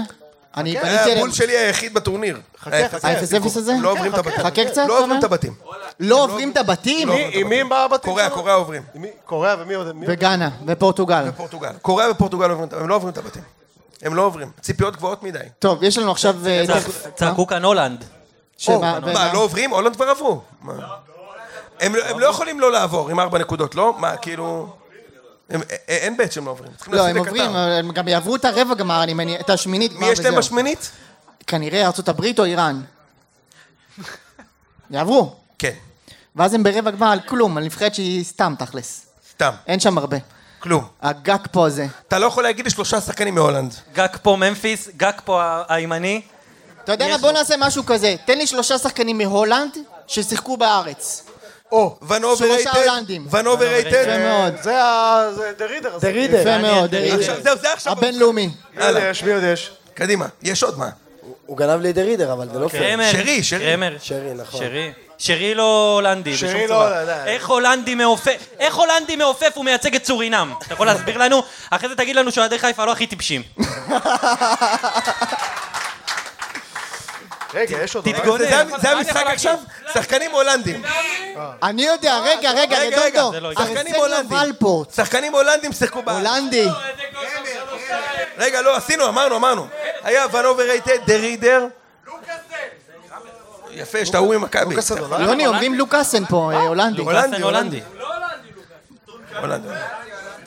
אני 0.56 0.72
פניתי 0.80 0.88
אליהם, 0.88 1.18
הבול 1.18 1.32
שלי 1.32 1.58
היחיד 1.58 1.94
בטורניר. 1.94 2.40
ה-0-0 2.66 3.46
הזה? 3.46 3.72
לא 3.80 3.90
עוברים 3.92 4.12
את 4.14 4.18
הבתים. 4.18 4.38
חכה 4.38 4.64
קצת, 4.64 4.84
לא 4.88 4.98
עוברים. 4.98 5.18
את 5.18 5.24
הבתים. 5.24 5.52
לא 6.00 6.24
עוברים 6.24 6.50
את 6.50 6.56
הבתים? 6.56 7.08
עם 7.32 7.48
מי 7.48 7.60
הם 7.60 7.68
בבתים? 7.68 8.10
קוריאה, 8.10 8.28
שם? 8.28 8.34
קוריאה 8.34 8.56
עוברים. 8.56 8.82
קוריאה 9.24 9.56
ומי 9.58 9.74
עוד? 9.74 9.86
וגאנה, 10.06 10.50
ופורטוגל. 10.66 11.30
פורטוגל. 11.36 11.70
קוריאה 11.82 12.10
ופורטוגל 12.10 12.50
עוברים 12.50 12.68
את- 12.68 12.72
הם 12.72 12.88
לא 12.88 12.94
עוברים 12.94 13.12
את 13.12 13.18
הבתים. 13.18 13.42
הם 14.02 14.14
לא 14.14 14.22
עוברים. 14.22 14.50
ציפיות 14.60 14.96
גבוהות 14.96 15.22
מדי. 15.22 15.38
טוב, 15.58 15.82
יש 15.82 15.98
לנו 15.98 16.10
עכשיו... 16.10 16.34
אה, 16.46 16.64
צעקו 17.14 17.46
כאן 17.46 17.64
הולנד. 17.64 18.04
מה? 18.68 18.98
לא 19.32 19.38
עוברים? 19.38 19.70
הולנד 19.70 19.96
כבר 19.96 20.08
עברו. 20.08 20.40
הם 21.80 21.94
לא- 21.94 22.04
הם 22.04 22.18
לא 22.18 22.26
יכולים 22.26 22.60
לא 22.60 22.72
לעבור 22.72 23.10
עם 23.10 23.20
ארבע 23.20 23.38
נקודות, 23.38 23.74
לא? 23.74 23.94
מה, 23.98 24.16
כאילו... 24.16 24.68
הם- 25.54 25.60
א- 25.60 25.64
א- 25.72 25.76
אין 25.88 26.16
בית 26.16 26.32
שהם 26.32 26.46
לא 26.46 26.50
עוברים. 26.50 26.72
לא, 26.88 27.06
הם. 27.08 27.16
עוברים, 27.18 27.50
הם 27.56 27.92
גם 27.92 28.08
יעברו 28.08 28.36
את 28.36 28.44
הרבע 28.44 28.74
גמר, 28.74 29.02
אני 29.02 29.14
מניח, 29.14 29.40
את 29.40 29.50
השמינית 29.50 29.92
מי 29.92 30.06
יש 30.06 30.20
להם. 30.20 30.36
בשמינית? 30.36 30.90
כנראה 31.46 31.86
ארצות 31.86 32.08
הברית 32.08 32.38
או 32.38 32.44
איראן. 32.44 32.82
יעברו. 34.90 35.34
כן. 35.58 35.72
ואז 36.36 36.54
הם 36.54 36.62
ברבע 36.62 36.90
גמר 36.90 37.06
על 37.06 37.20
כלום, 37.20 37.56
על 37.58 37.64
נבחרת 37.64 37.94
שהיא 37.94 38.24
סתם 38.24 38.54
תכלס. 38.58 39.06
סתם. 39.30 39.50
אין 39.66 39.80
שם 39.80 39.98
הרבה. 39.98 40.16
כלום. 40.58 40.84
הגג 41.02 41.36
פה 41.52 41.66
הזה. 41.66 41.86
אתה 42.08 42.18
לא 42.18 42.26
יכול 42.26 42.42
להגיד 42.42 42.64
לי 42.64 42.70
שלושה 42.70 43.00
שחקנים 43.00 43.34
מהולנד. 43.34 43.74
גג 43.94 44.08
פה 44.22 44.36
ממפיס, 44.40 44.88
גג 44.96 45.12
פה 45.24 45.42
הימני. 45.68 46.20
אתה 46.84 46.92
יודע 46.92 47.08
מה? 47.08 47.18
בוא 47.18 47.32
נעשה 47.32 47.54
משהו 47.58 47.86
כזה. 47.86 48.14
תן 48.24 48.38
לי 48.38 48.46
שלושה 48.46 48.78
שחקנים 48.78 49.18
מהולנד 49.18 49.70
ששיחקו 50.06 50.56
בארץ. 50.56 51.24
או, 51.72 51.96
ון 52.02 52.22
שלושה 52.22 52.44
overrated. 52.44 52.70
הולנדים. 52.76 53.26
ון 53.30 53.46
אוברייטד. 53.46 54.04
יפה 54.08 54.18
מאוד. 54.18 54.62
זה 54.62 54.82
ה... 54.84 55.24
זה 55.36 55.52
דה 55.58 55.66
רידר. 55.66 55.98
דה 55.98 56.08
רידר. 56.08 56.40
יפה 56.40 56.58
מאוד, 56.58 56.94
זהו, 57.42 57.56
זה 57.58 57.72
עכשיו. 57.72 57.92
הבינלאומי. 57.92 58.50
מי 58.76 58.84
עוד 58.84 58.96
יש? 59.02 59.22
מי 59.22 59.32
עוד 59.32 59.42
יש? 59.44 59.70
קדימה, 59.94 60.26
יש 60.42 60.62
עוד 60.62 60.78
מה. 60.78 60.88
הוא 61.46 61.56
גנב 61.56 61.80
לי 61.80 61.92
דה 61.92 62.02
רידר, 62.02 62.32
אבל 62.32 62.48
זה 62.52 62.58
לא 62.58 62.68
פייר. 62.68 63.12
שרי, 63.12 63.42
שרי. 63.42 63.64
קרמר. 63.64 63.96
שרי, 64.00 64.34
נכון. 64.34 64.60
שרי. 64.60 64.92
שרי 65.18 65.54
לא 65.54 65.92
הולנדי, 65.94 66.36
שרי 66.36 66.66
צורה. 66.68 66.90
לא, 66.90 66.96
לא, 66.96 67.04
לא. 67.04 67.12
איך 67.12 67.48
הולנדי 67.48 67.94
מעופף, 67.94 68.46
איך 68.58 68.74
הולנדי 68.74 69.16
מעופף 69.16 69.58
ומייצג 69.58 69.94
את 69.94 70.04
סורינם? 70.04 70.52
אתה 70.66 70.74
יכול 70.74 70.86
להסביר 70.86 71.18
לנו? 71.18 71.42
אחרי 71.70 71.88
זה 71.88 71.96
תגיד 71.96 72.16
לנו 72.16 72.32
שאוהדי 72.32 72.58
חיפה 72.58 72.84
לא 72.84 72.92
הכי 72.92 73.06
טיפשים. 73.06 73.42
רגע, 77.54 77.82
יש 77.82 77.96
עוד... 77.96 78.04
תתגונן. 78.04 78.44
זה- 78.80 78.90
המשחק 78.90 79.24
עכשיו? 79.26 79.58
שחקנים 79.94 80.30
הולנדים. 80.30 80.82
אני 81.62 81.82
יודע, 81.82 82.18
רגע, 82.18 82.50
רגע, 82.50 82.78
רגע, 82.78 83.00
רגע. 83.00 83.22
רדונדו. 83.22 83.32
זה 83.32 83.40
לא 83.40 83.52
שחקנים 83.54 83.94
הולנדים. 83.94 84.38
שחקנים 84.96 85.32
הולנדים 85.34 85.72
שיחקו 85.72 86.02
בארץ. 86.02 86.26
הולנדי. 86.26 86.66
רגע, 88.38 88.60
לא, 88.62 88.76
עשינו, 88.76 89.08
אמרנו, 89.08 89.36
אמרנו. 89.36 89.66
היה 90.02 90.24
ון 90.32 90.44
אוברייטד, 90.44 90.98
דה 91.06 91.16
רידר. 91.16 91.66
יפה, 93.70 93.98
יש 93.98 94.10
את 94.10 94.14
ההוא 94.14 94.34
ממכבי. 94.34 94.74
אדולאי? 94.94 95.24
יוני, 95.24 95.46
אומרים 95.46 95.74
לוקאסן 95.74 96.24
פה, 96.24 96.50
אה, 96.54 96.60
הולנדי. 96.60 97.02
הולנדי, 97.02 97.42
הולנדי. 97.42 97.80
הולנדי. 99.40 99.68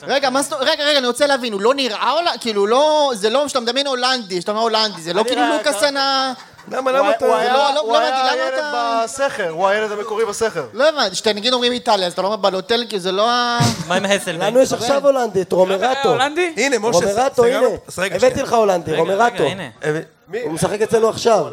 רגע, 0.02 0.30
מה 0.30 0.42
זאת 0.42 0.52
רגע, 0.60 0.84
רגע, 0.84 0.98
אני 0.98 1.06
רוצה 1.06 1.26
להבין, 1.26 1.52
הוא 1.52 1.60
לא 1.60 1.74
נראה 1.74 2.10
הולנדי? 2.10 2.38
כאילו, 2.40 2.66
לא, 2.66 3.12
זה 3.14 3.30
לא, 3.30 3.48
שאתה 3.48 3.60
מדמיין 3.60 3.86
הולנדי, 3.86 4.40
שאתה 4.40 4.50
אומר 4.50 4.62
הולנדי, 4.62 5.00
זה 5.02 5.12
לא 5.12 5.24
כאילו 5.24 5.42
לוקאסן 5.56 5.96
ה... 5.96 6.32
למה, 6.70 6.92
למה 6.92 7.10
אתה... 7.10 7.24
הוא 7.24 7.34
לא- 7.34 7.38
היה- 7.38 7.52
לא- 7.74 7.80
הוא 7.80 7.92
לא 7.92 7.98
היה 7.98 8.10
למה 8.10 8.30
הילד 8.30 8.64
בסכר, 9.04 9.48
הוא 9.48 9.68
הילד 9.68 9.92
המקורי 9.92 10.24
בסכר. 10.24 10.66
לא 10.72 10.88
הבנתי, 10.88 11.14
שאתה 11.14 11.32
נגיד 11.32 11.52
אומרים 11.52 11.72
איטליה, 11.72 12.06
אז 12.06 12.12
אתה 12.12 12.22
לא 12.22 12.26
אומר 12.26 12.36
בלוטל, 12.36 12.84
כי 12.88 13.00
זה 13.00 13.12
לא 13.12 13.30
ה... 13.30 13.58
מה 13.88 13.94
עם 13.94 14.04
הסלבנק? 14.04 14.42
לנו 14.42 14.60
יש 14.60 14.72
עכשיו 14.72 15.06
הולנדי, 15.06 15.42
את 15.42 15.52
רומרטו. 15.52 16.08
הולנדי? 16.08 16.52
הנה, 16.56 16.78
משה, 16.78 16.98
רומרטו, 16.98 17.44
הנה. 17.44 17.66
הבאתי. 17.98 18.42
לך 18.42 18.52
הולנדי, 18.52 18.96
רומרטו. 18.96 19.44
אה, 19.84 20.00
הוא 20.42 20.52
משחק 20.52 20.80
אצלנו 20.80 21.08
עכשיו. 21.08 21.44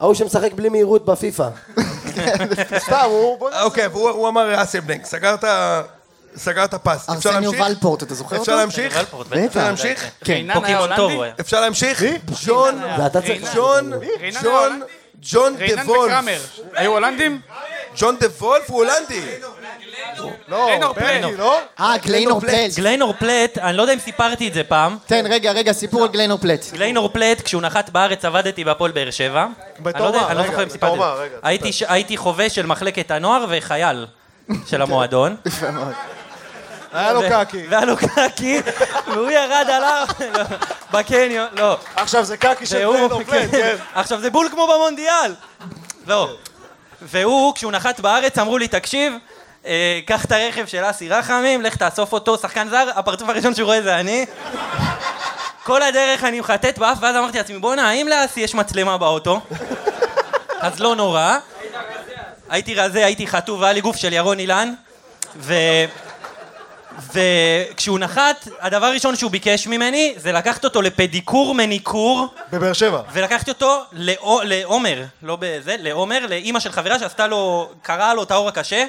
ההוא 0.00 0.14
שמשחק 0.14 0.52
בלי 0.52 0.68
מהירות 0.68 1.04
בפיפא. 1.04 1.48
סתם, 2.86 2.96
הוא... 3.06 3.48
אוקיי, 3.62 3.86
והוא 3.86 4.10
הוא 4.10 4.28
אמר 4.28 4.62
אסלבנק, 4.62 5.04
סגרת... 5.04 5.44
סגרת 6.36 6.74
פס. 6.74 7.08
אפשר 7.08 7.12
ארסניו 7.12 7.40
להמשיך? 7.52 7.66
ולפורט, 7.68 8.02
אתה 8.02 8.14
זוכר 8.14 8.36
אותו? 8.36 8.42
אפשר 8.42 8.56
להמשיך? 8.56 8.96
אפשר 9.46 9.60
להמשיך? 9.64 10.10
כן. 10.24 10.32
היה 10.32 10.54
פוקימון 10.54 10.88
טוב 10.88 10.98
הולנדי? 10.98 11.14
הוא 11.16 11.24
היה. 11.24 11.32
אפשר 11.40 11.60
להמשיך? 11.60 12.02
ג'ון. 12.46 12.80
ג'ון, 12.82 13.32
ג'ון? 14.42 14.82
ג'ון 15.22 15.56
דה 15.56 15.82
וולף. 15.86 16.24
היו 16.74 16.90
הולנדים? 16.92 17.40
ג'ון 17.96 18.16
דה 18.20 18.26
וולף 18.38 18.70
הוא 18.70 18.78
הולנדי. 18.84 19.20
לא, 20.48 20.66
גליינור 20.66 20.92
פלט. 20.94 21.38
לא? 21.38 21.58
אה, 21.80 21.94
גליינור 22.04 22.40
פלט. 22.40 22.76
גליינור 22.76 23.12
פלט, 23.18 23.58
אני 23.58 23.76
לא 23.76 23.82
יודע 23.82 23.94
אם 23.94 23.98
סיפרתי 23.98 24.48
את 24.48 24.54
זה 24.54 24.64
פעם. 24.64 24.96
תן, 25.06 25.24
רגע, 25.30 25.52
רגע, 25.52 25.72
סיפור 25.72 26.02
על 26.02 26.08
גליינור 26.08 26.38
פלט. 26.38 26.64
גליינור 26.72 27.08
פלט, 27.08 27.40
כשהוא 27.40 27.62
נחת 27.62 27.90
בארץ 27.90 28.24
עבדתי 28.24 28.64
בהפועל 28.64 28.90
באר 28.90 29.10
שבע. 29.10 29.46
בתור 29.80 29.90
אני 29.90 30.00
לא 30.02 30.06
יודע- 30.06 30.20
מה? 30.20 30.26
אני 30.28 30.36
לא 30.36 30.42
רגע, 30.42 30.50
זוכר 30.50 30.62
אם 30.62 30.68
בתור 30.68 30.72
סיפרתי. 30.72 30.94
את 30.94 31.60
זה. 31.62 31.82
רגע, 31.82 31.92
הייתי 31.94 32.16
חובש 32.16 32.54
של 32.54 32.66
מחלקת 32.66 33.10
הנוער 33.10 33.44
וחייל 33.48 34.06
של 34.66 34.82
המועדון. 34.82 35.36
היה 36.92 37.12
לו 37.12 37.22
קקי. 37.30 37.66
והיה 37.68 37.84
לו 37.84 37.96
קקי, 37.96 38.60
והוא 39.06 39.30
ירד 39.30 39.66
עליו, 39.70 40.06
בקניון, 40.92 41.48
לא. 41.52 41.76
עכשיו 41.96 42.24
זה 42.24 42.36
קקי 42.36 42.66
של 42.66 42.76
והוא, 42.76 42.96
גליינור 42.96 43.24
פלט, 43.24 43.50
כן. 43.60 43.76
עכשיו 43.94 44.20
זה 44.20 44.30
בול 44.30 44.48
כמו 44.50 44.66
במונדיאל. 44.66 45.34
לא. 46.06 46.34
והוא, 47.02 47.54
כשהוא 47.54 47.72
נחת 47.72 48.00
בארץ, 48.00 48.38
אמרו 48.38 48.58
לי, 48.58 48.68
תקשיב, 48.68 49.14
אה, 49.66 50.00
קח 50.06 50.24
את 50.24 50.32
הרכב 50.32 50.66
של 50.66 50.90
אסי 50.90 51.08
רחמים, 51.08 51.62
לך 51.62 51.76
תאסוף 51.76 52.12
אותו, 52.12 52.38
שחקן 52.38 52.68
זר, 52.68 52.88
הפרצוף 52.94 53.28
הראשון 53.28 53.54
שהוא 53.54 53.66
רואה 53.66 53.82
זה 53.82 54.00
אני. 54.00 54.26
כל 55.64 55.82
הדרך 55.82 56.24
אני 56.24 56.40
מחטט 56.40 56.78
באף, 56.78 56.98
ואז 57.00 57.16
אמרתי 57.16 57.38
לעצמי, 57.38 57.58
בואנה, 57.58 57.88
האם 57.88 58.08
לאסי 58.08 58.40
יש 58.40 58.54
מצלמה 58.54 58.98
באוטו? 58.98 59.40
אז 60.60 60.80
לא 60.80 60.96
נורא. 60.96 61.38
הייתי 62.48 62.74
רזה, 62.74 63.04
הייתי 63.04 63.26
חטוב, 63.26 63.60
והיה 63.60 63.72
לי 63.72 63.80
גוף 63.80 63.96
של 63.96 64.12
ירון 64.12 64.38
אילן, 64.38 64.72
ו... 65.36 65.54
וכשהוא 66.98 67.98
נחת, 67.98 68.48
הדבר 68.60 68.86
הראשון 68.86 69.16
שהוא 69.16 69.30
ביקש 69.30 69.66
ממני 69.66 70.14
זה 70.16 70.32
לקחת 70.32 70.64
אותו 70.64 70.82
לפדיקור 70.82 71.54
מניקור 71.54 72.26
בבאר 72.52 72.72
שבע. 72.72 73.02
ולקחתי 73.12 73.50
אותו 73.50 73.82
לעו- 73.92 74.40
לעומר, 74.44 75.04
לא 75.22 75.36
בזה, 75.40 75.76
לעומר, 75.78 76.26
לאימא 76.26 76.60
של 76.60 76.72
חברה 76.72 76.98
שעשתה 76.98 77.26
לו, 77.26 77.70
קרעה 77.82 78.14
לו 78.14 78.22
את 78.22 78.30
האור 78.30 78.48
הקשה. 78.48 78.84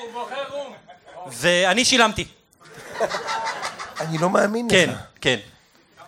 ואני 1.32 1.86
שילמתי. 1.86 2.26
אני 4.00 4.18
לא 4.18 4.30
מאמין 4.30 4.66
לך. 4.68 4.72
כן, 4.74 4.89
כן. 5.22 5.38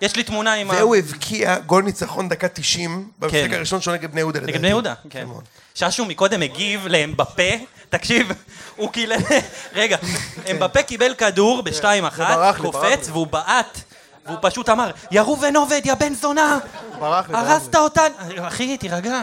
יש 0.01 0.15
לי 0.15 0.23
תמונה 0.23 0.53
עם 0.53 0.71
ה... 0.71 0.73
והוא 0.73 0.95
הבקיע 0.95 1.57
גול 1.59 1.83
ניצחון 1.83 2.29
דקה 2.29 2.47
90 2.47 3.09
במשחק 3.19 3.37
כן. 3.49 3.53
הראשון 3.53 3.81
שלו 3.81 3.93
נגד 3.93 4.11
בני 4.11 4.21
יהודה 4.21 4.39
לדעתי. 4.39 4.51
נגד 4.51 4.61
בני 4.61 4.69
יהודה, 4.69 4.93
כן. 5.09 5.25
מאוד. 5.25 5.43
ששו 5.75 6.05
מקודם 6.05 6.41
הגיב 6.41 6.87
לאמבפה, 6.87 7.43
תקשיב, 7.97 8.31
הוא 8.75 8.91
קילל, 8.91 9.17
רגע, 9.73 9.97
אמבפה 10.51 10.83
קיבל 10.83 11.13
כדור 11.13 11.61
בשתיים 11.63 12.05
אחת, 12.05 12.35
ברח 12.37 12.59
לי, 12.59 12.63
ברח 12.71 12.75
קופץ, 12.83 13.05
לי. 13.07 13.11
והוא 13.11 13.27
בעט, 13.27 13.79
והוא 14.25 14.37
פשוט 14.41 14.69
אמר, 14.69 14.91
ירו 15.11 15.41
ונובד, 15.41 15.81
יא 15.85 15.93
בן 15.93 16.13
זונה! 16.13 16.59
ברח 16.99 17.27
לי, 17.27 17.33
ברח 17.33 17.49
הרסת 17.49 17.75
אותן! 17.75 18.07
אחי, 18.41 18.77
תירגע. 18.77 19.21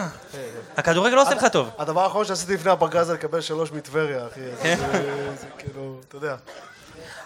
הכדורגל 0.77 1.15
לא 1.15 1.21
עושה 1.21 1.33
לך 1.35 1.45
טוב. 1.45 1.69
הדבר 1.79 2.03
האחרון 2.03 2.25
שעשיתי 2.25 2.53
לפני 2.53 2.71
הפגרה 2.71 3.03
זה 3.03 3.13
לקבל 3.13 3.41
שלוש 3.41 3.71
מטבריה, 3.71 4.27
אחי. 4.31 4.39
אז 4.41 4.57
כן. 4.63 4.75
זה- 4.91 5.29
זה 5.41 5.47
כאילו, 5.57 5.99
אתה 6.07 6.15
יודע. 6.17 6.35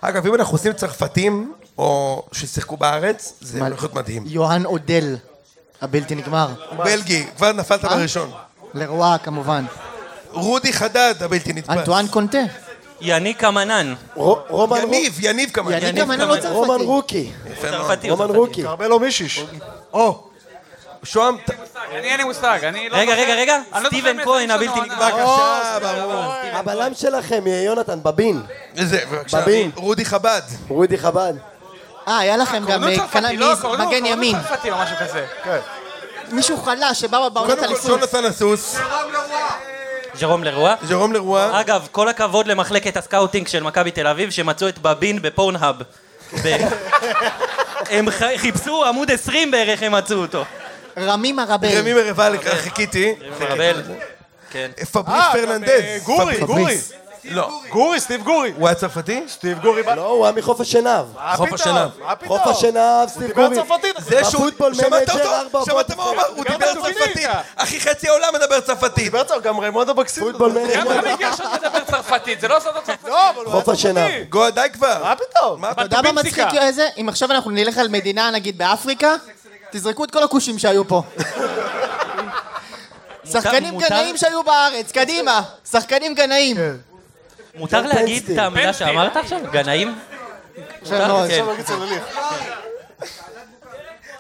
אגב, 0.02 0.26
אם 0.28 0.36
אנחנו 0.36 0.54
עושים 0.54 0.74
צרפתים, 0.74 1.54
או 1.78 2.24
ששיחקו 2.32 2.78
בארץ, 2.78 3.34
זה 3.42 3.58
יכול 3.58 3.70
להיות 3.70 3.94
מדהים. 3.94 4.24
יוהן 4.26 4.66
אודל, 4.66 5.16
הבלתי 5.82 6.16
נגמר. 6.16 6.48
בלגי, 6.78 7.28
כבר 7.38 7.52
נפלת 7.52 7.82
בראשון. 7.86 8.32
לרואה, 8.74 9.18
כמובן. 9.18 9.66
רודי 10.32 10.74
חדד, 10.74 11.14
הבלתי 11.22 11.54
נתפס. 11.54 11.70
אנטואן 11.70 12.08
קונטה. 12.08 12.38
יניק 13.02 13.44
אמנן, 13.44 13.94
רו- 14.16 14.40
רומן 14.50 14.78
רו- 14.82 14.88
יניב, 14.88 15.18
יניב 15.20 15.50
כמה. 15.52 15.72
יניב 15.72 15.84
יניב 15.84 16.04
כמובן 16.06 16.20
לא 16.20 16.26
כמובן. 16.42 16.50
רומן 16.54 16.68
צרפתי. 16.78 16.86
רוקי. 16.86 17.32
צרפתי 17.62 18.10
רומן 18.10 18.26
צרפתי. 18.26 18.38
רוקי. 18.40 18.64
קרמלו 18.64 19.00
מישיש. 19.00 19.44
או, 19.94 20.24
שוהם, 21.04 21.38
אני 21.92 22.08
אין 22.08 22.18
לי 22.18 22.24
מושג, 22.24 22.60
אני 22.64 22.90
לא 22.90 22.98
רגע, 22.98 23.14
רגע, 23.14 23.36
רגע, 23.36 23.58
לא 23.58 23.80
זוכר 23.80 23.88
סטיבן 23.88 24.16
מאיזה 24.16 24.24
כהן 24.24 24.52
הבלתי. 24.52 24.80
נגמר. 24.82 24.96
בבקשה, 24.96 25.78
ברור. 25.82 26.24
הבלם 26.54 26.94
שלכם, 26.94 27.44
יונתן, 27.66 28.00
בבין. 28.04 28.42
זה, 28.76 29.00
בבקשה. 29.12 29.42
בבין. 29.42 29.72
רודי 29.76 30.06
חבד. 30.06 30.42
רודי 30.68 30.98
חב"ד. 30.98 31.34
אה, 32.08 32.18
היה 32.18 32.38
לכם 32.38 32.64
גם 32.68 32.84
אה, 32.84 32.96
צרפתי, 32.96 33.38
לא, 33.38 33.54
קוראים 33.62 33.80
לו- 33.82 33.88
מגן 33.90 34.06
ימין. 34.06 34.36
צרפתי 34.50 34.70
כזה. 35.00 35.26
מישהו 36.32 36.58
חלש 36.58 37.00
שבא 37.00 37.30
בעונת 37.30 37.50
קודם 37.50 37.60
כל, 37.62 37.66
אליפות. 37.66 37.92
ג'ונתן 38.00 38.26
הסוס, 38.26 38.76
ז'רום 40.20 40.44
לרואה. 40.44 40.76
ז'רום 40.84 41.14
לרואה. 41.14 41.60
אגב, 41.62 41.88
כל 41.92 42.10
הכבוד 42.10 42.48
למחלקת 42.48 42.98
ה 42.98 43.03
scouting 43.03 43.48
של 43.48 43.64
מכבי 43.64 43.92
תל 43.92 44.08
אביב, 44.08 44.30
שמצאו 44.30 44.68
את 44.68 44.80
בבין 44.80 45.22
בפורנהאב. 45.22 45.76
ב- 46.44 46.58
הם 47.90 48.10
ח- 48.12 48.38
חיפשו 48.38 48.86
עמוד 48.86 49.12
20 49.12 49.52
בערך, 49.52 49.84
הם 49.84 49.92
מצאו 49.92 50.18
אותו. 50.18 50.44
רמי 50.98 51.32
מרבל. 51.32 51.68
רמי 51.80 51.94
מרבל, 51.94 52.36
חיכיתי. 52.58 53.14
מרבל. 53.40 53.82
כן. 54.52 54.72
פבריס 54.92 55.22
אה, 55.24 55.34
פרננדז. 55.34 55.70
אה, 55.70 55.98
גורי, 56.04 56.38
פבריס. 56.40 56.92
גורי. 57.34 57.36
לא. 57.36 57.62
גורי, 57.70 58.00
סטיב 58.00 58.24
גורי. 58.24 58.54
הוא 58.58 58.68
היה 58.68 58.76
צרפתי? 58.76 59.24
סטיב 59.28 59.60
גורי. 59.60 59.82
מה 59.82 59.96
לא, 59.96 60.08
הוא 60.08 60.26
היה 60.26 60.36
מחוף 60.36 60.62
השנהב. 60.62 61.06
חוף 61.36 61.50
פתאום? 61.50 61.90
חוף 62.28 62.48
השנהב, 62.48 63.10
סטיב 63.10 63.28
דיבר 63.28 63.48
גורי. 63.48 63.56
צרפתית. 63.56 63.96
זה 64.00 64.24
שהוא... 64.24 64.46
בפוטבול 64.48 64.74
שמעת 64.74 64.92
Manager, 64.92 65.14
אותו? 65.14 65.36
ארבע 65.36 65.60
שמעת 65.66 65.96
מה 65.96 66.04
הוא 66.04 66.14
אמר? 66.14 66.24
הוא 66.36 66.46
דיבר. 66.46 66.74
צרפתית. 66.74 67.28
אחי, 67.56 67.80
חצי 67.80 68.08
העולם 68.08 68.28
מדבר 68.34 68.60
צרפתית. 68.60 69.04
דיבר 69.04 69.24
צרפתית, 69.24 69.44
גם 69.44 69.60
ריימונדו 69.60 69.94
בקסים. 69.94 70.24
פוטבול 70.24 70.50
גם 70.50 70.56
מנג'ר. 70.56 70.92
רמי 70.92 71.18
גרשון 71.20 71.46
מדבר 71.54 71.84
צרפתית, 71.84 72.42
זה 72.42 72.48
לא 72.48 72.60
סוד 72.60 72.74
צרפתי. 72.86 73.10
לא, 73.10 73.30
הוא 73.30 73.52
חוף 73.52 73.70
השנהב. 73.70 74.12
צרפתי. 74.12 74.24
גו, 74.24 74.50
די 74.50 74.68
כבר. 74.74 75.04
מה 75.04 75.16
פתאום? 75.16 75.62
מה 75.62 75.72
אתה 75.72 75.82
יודע 75.82 76.02
מה 76.02 76.12
מצחיק. 76.12 76.46
איזה? 76.62 76.88
אם 77.02 77.10
עכשיו 77.10 77.32
אנחנו 77.32 77.52
נלך 77.52 77.78
על 77.78 77.88
מדינה, 77.88 78.32
נגיד 78.32 78.58
באפריקה, 78.58 79.16
תזרקו 79.72 80.04
את 80.04 80.12
כל 80.12 80.24
הכושים 80.24 80.60
שהיו 80.60 80.88
פה. 80.88 81.02
שחקנים 83.32 83.78
גנאים 83.78 84.18
שהיו 84.18 84.44
בארץ, 84.44 84.92
קדימה. 84.92 85.42
שחקנים 85.72 86.16
גנאים. 86.16 86.58
מותר 87.58 87.82
להגיד. 87.82 88.32
את 88.32 88.38
המילה 88.38 88.74
שאמרת 88.74 89.18
עכשיו? 89.18 89.40
גנאים? 89.52 89.96
כן. 90.56 90.62
עכשיו 90.96 91.54
נגיד 91.54 91.66
צולליך. 91.66 92.04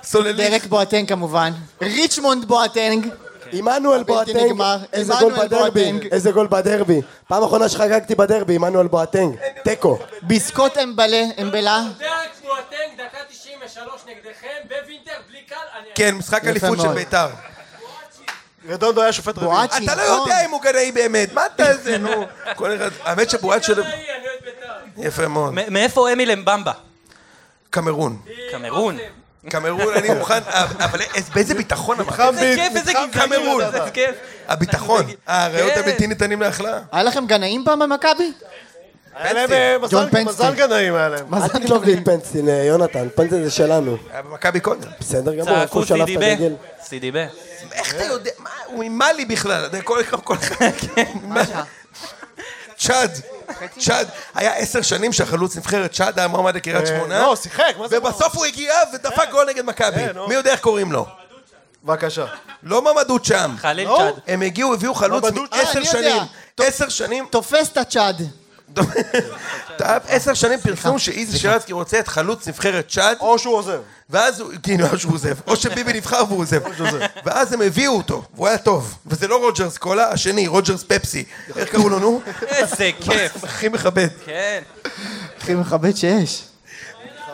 סוללים. 0.03 0.49
דרק 0.49 0.65
בואטנג 0.65 1.09
כמובן. 1.09 1.51
ריצ'מונד 1.81 2.45
בואטנג. 2.45 3.07
עמנואל 3.51 4.03
בואטנג. 4.03 4.61
איזה 4.93 5.13
גול 5.19 5.33
בדרבי. 5.33 5.91
איזה 6.11 6.31
גול 6.31 6.47
בדרבי. 6.47 7.01
פעם 7.27 7.43
אחרונה 7.43 7.69
שחגגתי 7.69 8.15
בדרבי, 8.15 8.55
עמנואל 8.55 8.87
בואטנג. 8.87 9.35
תיקו. 9.63 9.99
ביסקוט 10.21 10.77
אמבלה, 10.77 11.23
אמבלה. 11.41 11.83
דרק 11.99 12.09
בואטנג, 12.43 12.97
דקה 12.97 13.17
93 13.29 14.01
נגדכם, 14.07 14.47
בווינטר, 14.67 15.11
בלי 15.29 15.39
אני... 15.79 15.87
כן, 15.95 16.15
משחק 16.15 16.45
אליפות 16.45 16.79
של. 16.81 16.93
בית"ר. 16.93 17.27
רדונדו 18.67 19.01
היה 19.01 19.13
שופט 19.13 19.37
רביעי. 19.37 19.51
בואצ'י, 19.51 19.85
אתה 19.85 19.95
לא. 19.95 20.01
יודע 20.01 20.45
אם 20.45 20.51
הוא 20.51 20.61
גנאי 20.61 20.91
באמת, 20.91 21.33
מה 21.33 21.45
אתה 21.45 21.69
איזה, 21.69 21.97
נו. 21.97 22.25
כל 22.55 22.75
אחד, 22.75 22.89
האמת 23.03 23.29
שבועט 23.29 23.63
של... 23.63 23.81
אני 23.81 23.91
אוהד 23.91 23.99
בית"ר. 24.45 25.07
יפה 25.07 25.27
מאוד. 25.27 25.53
מאיפה 25.69 26.11
אמיל 26.13 26.31
אמבמבה? 26.31 26.71
קמרון. 27.69 28.17
קמרון. 28.51 28.97
קמרון, 29.49 29.93
אני 29.93 30.09
מוכן, 30.09 30.39
אבל 30.79 31.01
איזה- 31.15 31.31
באיזה 31.33 31.53
ביטחון 31.53 31.99
אמרת? 31.99 32.19
איזה 32.19 32.53
כיף, 32.55 32.75
איזה 32.75 32.91
גזענות, 32.93 33.11
קמרון. 33.13 33.61
איזה 33.61 33.91
כיף. 33.93 34.15
הביטחון, 34.47 35.05
האריות 35.27 35.73
כן. 35.73 35.79
הבלתי 35.79 36.07
ניתנים 36.07 36.41
להכלאה. 36.41 36.79
היה 36.91 37.03
לכם 37.03 37.25
גנאים 37.25 37.63
פעם 37.65 37.79
במכבי? 37.79 38.31
אה, 39.25 39.33
ג'ון 39.79 39.83
מזל- 39.83 40.09
פנסטין. 40.11 40.27
מזל 40.27 40.53
גנאים 40.55 40.95
היה 40.95 41.09
להם. 41.09 41.25
מה 41.29 41.39
זה 41.41 41.49
תגנוב 41.49 41.83
לי 41.83 41.93
את 41.93 41.99
פנסטין, 42.05 42.49
אה, 42.49 42.53
יונתן, 42.63 43.07
פנסטין 43.15 43.43
זה 43.43 43.51
שלנו. 43.51 43.97
היה 44.13 44.21
במכבי 44.21 44.59
קודם. 44.59 44.89
בסדר 44.99 45.33
גמור, 45.35 45.49
איפה 45.49 45.65
צעקו 45.65 45.77
הוא 45.79 45.85
שלף 45.85 46.01
את 46.01 46.05
סידיבה. 46.07 46.31
הדגל? 46.31 46.53
סידיבה. 46.83 47.25
איך 47.71 47.95
אתה 47.95 48.03
יודע? 48.03 48.31
מה, 48.37 48.49
הוא 48.65 48.83
ממאלי 48.85 49.25
בכלל, 49.25 49.59
אתה 49.65 49.77
יודע, 49.77 49.81
כל 49.81 50.01
אחד, 50.01 50.19
כל 50.21 50.35
אחד. 50.35 50.65
מה? 51.23 51.41
צ'אד, 52.77 53.11
צ'אד, 53.79 54.07
היה 54.35 54.53
עשר 54.55 54.81
שנים 54.81 55.13
שהחלוץ 55.13 55.57
נבחרת 55.57 55.91
צ'אד 55.91 56.19
היה 56.19 56.27
מועמד 56.27 56.55
לקריית 56.55 56.81
אה, 56.81 56.85
שמונה, 56.87 57.19
לא, 57.21 57.35
שיחק, 57.35 57.73
מה 57.79 57.87
זה? 57.87 57.97
ובסוף 57.97 58.35
הוא 58.35 58.45
הגיע 58.45 58.73
ודפק 58.93 59.29
גול 59.31 59.47
נגד 59.49 59.65
מכבי. 59.65 60.01
אה, 60.07 60.13
נו. 60.13 60.27
מי 60.27 60.33
יודע 60.35 60.51
איך 60.51 60.59
קוראים 60.59 60.91
לו? 60.91 61.05
בבקשה. 61.83 62.25
לא 62.63 62.81
ממדות 62.93 63.25
שם. 63.25 63.55
חליל 63.57 63.87
לא? 63.87 63.97
צ'אד. 63.97 64.21
הם 64.27 64.41
הגיעו, 64.41 64.73
הביאו 64.73 64.93
חלוץ 64.93 65.23
אה, 65.23 65.29
עשר 65.61 65.79
אני 65.79 65.87
יודע. 65.87 65.91
שנים. 65.91 66.21
עשר 66.59 66.89
שנים, 66.89 67.25
תופס 67.29 67.69
את 67.71 67.77
הצ'אד. 67.77 68.21
עשר 70.07 70.33
שנים 70.33 70.59
פרסום 70.59 70.99
שאיזי 70.99 71.37
שרצקי 71.37 71.73
רוצה 71.73 71.99
את 71.99 72.07
חלוץ 72.07 72.47
נבחרת 72.47 72.87
צ'אד, 72.89 73.17
או 73.19 73.39
שהוא 73.39 73.55
עוזב. 73.55 73.79
ואז 74.09 74.39
הוא, 74.39 74.51
כאילו, 74.63 74.87
או 74.87 74.99
שהוא 74.99 75.13
עוזב, 75.13 75.35
או 75.47 75.55
שביבי 75.55 75.93
נבחר 75.93 76.23
והוא 76.27 76.39
עוזב. 76.41 76.61
ואז 77.25 77.53
הם 77.53 77.61
הביאו 77.61 77.97
אותו, 77.97 78.23
והוא 78.35 78.47
היה 78.47 78.57
טוב. 78.57 78.97
וזה 79.05 79.27
לא 79.27 79.37
רוג'רס 79.37 79.77
קולה, 79.77 80.09
השני, 80.11 80.47
רוג'רס 80.47 80.83
פפסי. 80.83 81.23
איך 81.55 81.69
קראו 81.69 81.89
לו, 81.89 81.99
נו? 81.99 82.21
איזה 82.41 82.89
כיף. 83.01 83.43
הכי 83.43 83.69
מכבד. 83.69 84.07
כן. 84.25 84.61
הכי 85.37 85.53
מכבד 85.53 85.95
שיש. 85.95 86.43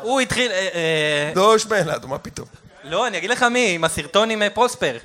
הוא 0.01 0.21
התחיל... 0.21 0.51
אה, 0.51 0.57
אה, 0.57 1.31
לא 1.35 1.57
שמעאלד, 1.57 2.05
מה 2.05 2.17
פתאום. 2.17 2.47
לא, 2.83 3.07
אני 3.07 3.17
אגיד 3.17 3.29
לך 3.29 3.43
מי, 3.43 3.71
עם 3.75 3.83
הסרטון 3.83 4.29
עם 4.29 4.41
אה, 4.41 4.49
פרוספר. 4.49 4.97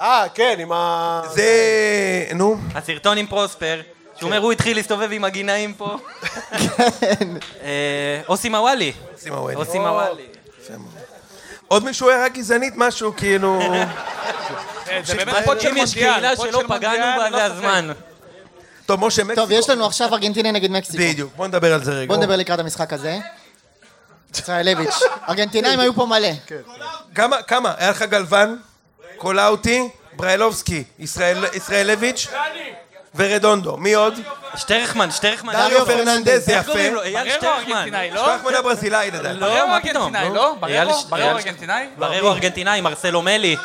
אה, 0.00 0.24
כן, 0.34 0.56
עם 0.58 0.72
ה... 0.72 1.22
זה... 1.34 2.26
נו. 2.34 2.56
הסרטון 2.74 3.18
עם 3.18 3.26
פרוספר. 3.26 3.80
שהוא 4.24 4.32
אומר, 4.32 4.42
הוא 4.42 4.52
התחיל 4.52 4.76
להסתובב 4.76 5.08
עם 5.12 5.24
הגינאים 5.24 5.74
פה. 5.74 5.96
אה, 7.62 8.20
אוסי 8.28 8.48
מוואלי. 8.48 8.92
אוסי 9.54 9.78
מוואלי. 9.78 10.26
עוד 11.68 11.84
מישהו 11.84 12.10
הערה 12.10 12.28
גזענית 12.28 12.74
משהו, 12.76 13.16
כאילו... 13.16 13.60
אה, 13.62 15.00
זה 15.04 15.14
באמת 15.14 15.34
פוד 15.44 15.60
של 15.60 15.68
אם 15.68 15.76
יש 15.76 15.96
מונדיאל. 15.96 16.36
שלא 16.36 16.60
של 16.60 16.68
פגענו 16.68 17.20
בה, 17.20 17.30
לא 17.30 17.38
זה. 17.38 17.44
הזמן. 17.44 17.88
טוב, 18.86 19.06
משה 19.06 19.24
מקסיקו. 19.24 19.40
טוב, 19.42 19.50
יש 19.50 19.70
לנו 19.70 19.86
עכשיו 19.86 20.12
ארגנטינה 20.12 20.50
נגד 20.50 20.70
מקסיקו. 20.70 20.98
בדיוק, 21.02 21.32
בוא 21.36 21.46
נדבר 21.46 21.74
על 21.74 21.84
זה 21.84 21.92
רגע. 21.92 22.08
בוא 22.08 22.16
נדבר 22.16 22.36
לקראת 22.36 22.58
המשחק 22.58 22.92
הזה. 22.92 23.18
ישראלביץ'. 24.34 25.00
ארגנטינאים 25.28 25.80
היו 25.80 25.94
פה 25.94 26.06
מלא. 26.06 26.28
כמה, 27.14 27.42
כמה? 27.42 27.72
היה 27.76 27.90
לך 27.90 28.02
גלוון, 28.02 28.58
קולאוטי, 29.16 29.88
בריילובסקי, 30.16 30.84
ישראל- 30.98 31.44
ישראלביץ' 31.54 32.26
ורדונדו. 33.16 33.76
מי 33.76 33.94
עוד? 33.94 34.14
שטרחמן, 34.56 35.10
שטרחמן. 35.10 35.52
דריו 35.52 35.86
פרננדז, 35.86 36.44
זה 36.44 36.58
איך 36.58 36.66
קוראים 36.66 36.86
יפה. 36.86 36.94
לו? 36.94 37.02
אייל 37.02 37.30
שטרחמן. 37.30 37.72
ארגנטינאי, 37.76 38.10
לא? 38.10 38.22
שטרחמן 38.22 38.54
הברזילאי 38.54 39.10
לדעתי. 39.10 39.40
לא, 39.40 39.46
בררו 39.54 39.68
מה 39.68 39.80
פתאום? 39.80 40.16
ארגנטינאי, 40.16 40.34
לא? 40.34 40.54
בררו? 40.60 41.38
ארגנטינאי? 41.38 41.86
בררו 41.98 42.28
ארגנטינאי, 42.28 42.80
מרסלו 42.80 43.22
מלי. 43.22 43.56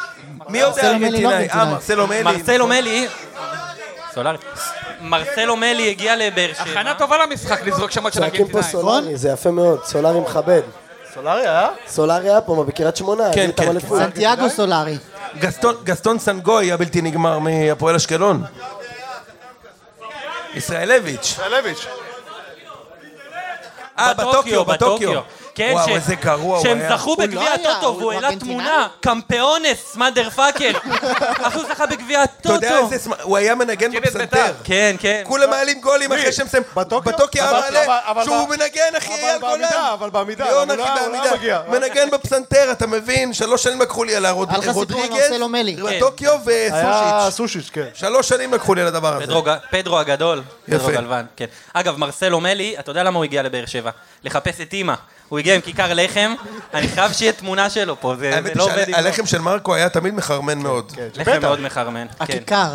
מי 0.49 0.61
עוד 0.61 0.73
מלי 0.75 0.87
ארגנטינאי? 0.87 1.23
לא 1.23 1.29
אה, 1.29 1.37
ארגנטינאי. 1.37 1.71
מרסלו 1.73 2.07
מלי. 2.07 2.23
מרסלו 2.23 2.67
מלי. 2.67 3.07
סולארי. 4.13 4.37
מרסלו 5.01 5.55
מלי 5.55 5.89
הגיע 5.89 6.15
לבאר 6.15 6.53
שבע. 6.53 6.63
הכנה 6.63 6.93
טובה 6.93 7.17
למשחק 7.25 7.65
לזרוק 7.65 7.91
שמות 7.91 8.13
של 8.13 8.19
צועקים 8.19 8.47
פה 8.47 8.57
ארגנטינאי. 8.57 8.71
סולארי, 8.83 9.17
זה 9.17 9.29
יפה 9.29 9.51
מאוד, 9.51 9.85
סולארי 9.85 10.19
מכבד. 10.19 10.61
סולארי 11.13 11.41
היה? 11.41 11.67
סולארי 11.87 12.29
היה 12.29 12.41
פה, 12.41 12.55
מה, 12.55 12.63
בקריית 12.63 12.95
שמונה, 12.95 13.23
כן, 13.33 13.49
כן, 13.57 13.69
אליפות. 13.69 13.99
סנטיאגו 13.99 14.49
סולארי. 14.49 14.97
גסטון 15.83 16.19
סנגוי 16.19 16.71
הבלתי 16.71 17.01
נגמר 17.01 17.39
מהפועל 17.39 17.95
אשקלון. 17.95 18.43
ישראלביץ'. 20.53 21.23
שלביץ'. 21.25 21.87
אה, 23.99 24.13
בטוקיו, 24.13 24.65
בטוקיו. 24.65 25.21
כן, 25.59 25.71
וואו, 25.73 25.85
ש- 25.87 25.91
איזה 25.91 26.15
גרוע 26.15 26.57
הוא 26.57 26.63
שהם 26.63 26.79
היה. 26.79 26.97
זכו 26.97 27.09
הוא 27.09 27.17
לא 27.19 27.25
בגביע 27.25 27.41
היה, 27.41 27.53
הטוטו 27.53 27.87
הוא 27.87 27.97
והוא 27.97 28.13
העלה 28.13 28.27
ארגנטינאי? 28.27 28.53
תמונה, 28.55 28.87
קמפיונס, 29.01 29.95
מאדר 29.95 30.29
פאקר. 30.29 30.71
אך 31.47 31.55
הוא 31.55 31.63
זכה 31.69 31.85
בגביע 31.85 32.23
אתה 32.23 32.53
יודע 32.53 32.69
הטוטו. 32.77 32.93
איזה... 32.93 33.09
סמ- 33.09 33.21
הוא 33.21 33.37
היה 33.37 33.55
מנגן 33.55 33.91
כן, 33.91 33.97
את 33.97 34.01
בפסנתר. 34.03 34.25
בית"ר. 34.45 34.53
כן, 34.63 34.95
כן. 34.99 35.21
כולם 35.25 35.49
מעלים 35.49 35.81
גולים 35.81 36.11
אחרי 36.11 36.31
שהם 36.31 36.45
מסיימים. 36.45 36.69
בטוקיו? 36.75 37.13
בטוקיו 37.13 37.41
היה 37.43 37.51
אבל- 37.51 37.59
מעלה 37.59 37.99
אבל- 38.07 38.23
שהוא 38.23 38.35
אבל- 38.37 38.55
מנגן, 38.57 38.95
אחי, 38.97 39.13
אבל 39.13 39.21
אייל 39.23 39.39
גולן. 39.39 39.51
בעמידה, 39.61 39.93
אבל 39.93 40.09
בעמידה, 40.09 40.45
ליאון, 40.45 40.71
אבל 40.71 40.81
אחי, 40.81 40.89
הוא 40.89 40.99
לא- 40.99 41.05
הוא 41.05 41.11
לא 41.15 41.17
בעמידה. 41.21 41.35
מגיע. 41.37 41.61
מנגן 41.69 42.09
בפסנתר, 42.11 42.71
אתה 42.71 42.87
מבין? 42.87 43.33
שלוש 43.33 43.63
שנים 43.63 43.81
לקחו 43.81 44.03
לי 44.03 44.15
על 44.15 44.25
הרוד- 44.25 44.49
היה 44.49 44.57
לך 44.57 44.65
סיפור 44.65 44.81
עם 44.83 44.91
רודריגז, 44.93 45.29
מרסלו 45.31 45.49
מלי. 45.49 45.75
בטוקיו 45.75 46.37
היה 46.47 46.67
וסושיץ'. 47.25 47.35
סושיץ', 47.35 47.69
כן. 47.73 47.85
שלוש 47.93 48.29
שנים 48.29 48.53
לקחו 48.53 48.75
לי 48.75 48.81
על 48.81 48.87
הדבר 48.87 49.13
הזה. 49.15 49.23
פדרו 49.25 49.41
ג- 49.43 49.55
פדרו 49.71 49.99
הגדול, 49.99 50.41
פדרו 50.65 50.89
יפה. 50.89 50.91
גלוון, 51.01 51.25
כן. 51.35 51.45
אגב, 51.73 51.97
מרסלו 51.97 52.39
מלי, 52.39 52.75
אתה 52.79 52.91
יודע 52.91 53.03
למה 53.03 53.17
הוא 53.17 53.23
הגיע 53.23 53.41
לבאר 53.43 53.65
שבע? 53.65 53.91
לחפש 54.23 54.61
את 54.61 54.73
אימא. 54.73 54.93
הוא 55.29 55.39
הגיע 55.39 55.55
עם 55.55 55.61
כיכר 55.61 55.91
לחם, 55.93 56.33
אני 56.73 56.87
חייב 56.87 57.11
שיהיה 57.13 57.31
תמונה 57.31 57.69
שלו 57.69 58.01
פה, 58.01 58.15
זה 58.19 58.29
האמת 58.35 58.43
זה 58.43 58.49
היא 58.49 58.57
לא 58.57 58.63
עובד 58.63 58.87
עם... 58.89 58.93
שהלחם 58.95 59.25
של 59.25 59.39
מרקו 59.41 59.75
היה 59.75 59.89
תמיד 59.89 60.13
מחרמן 60.13 60.57
מאוד. 60.57 60.91
לחם 61.15 61.41
מאוד 61.41 61.61
מחרמן. 61.61 62.07
כן. 62.07 62.23
הכיכר. 62.23 62.71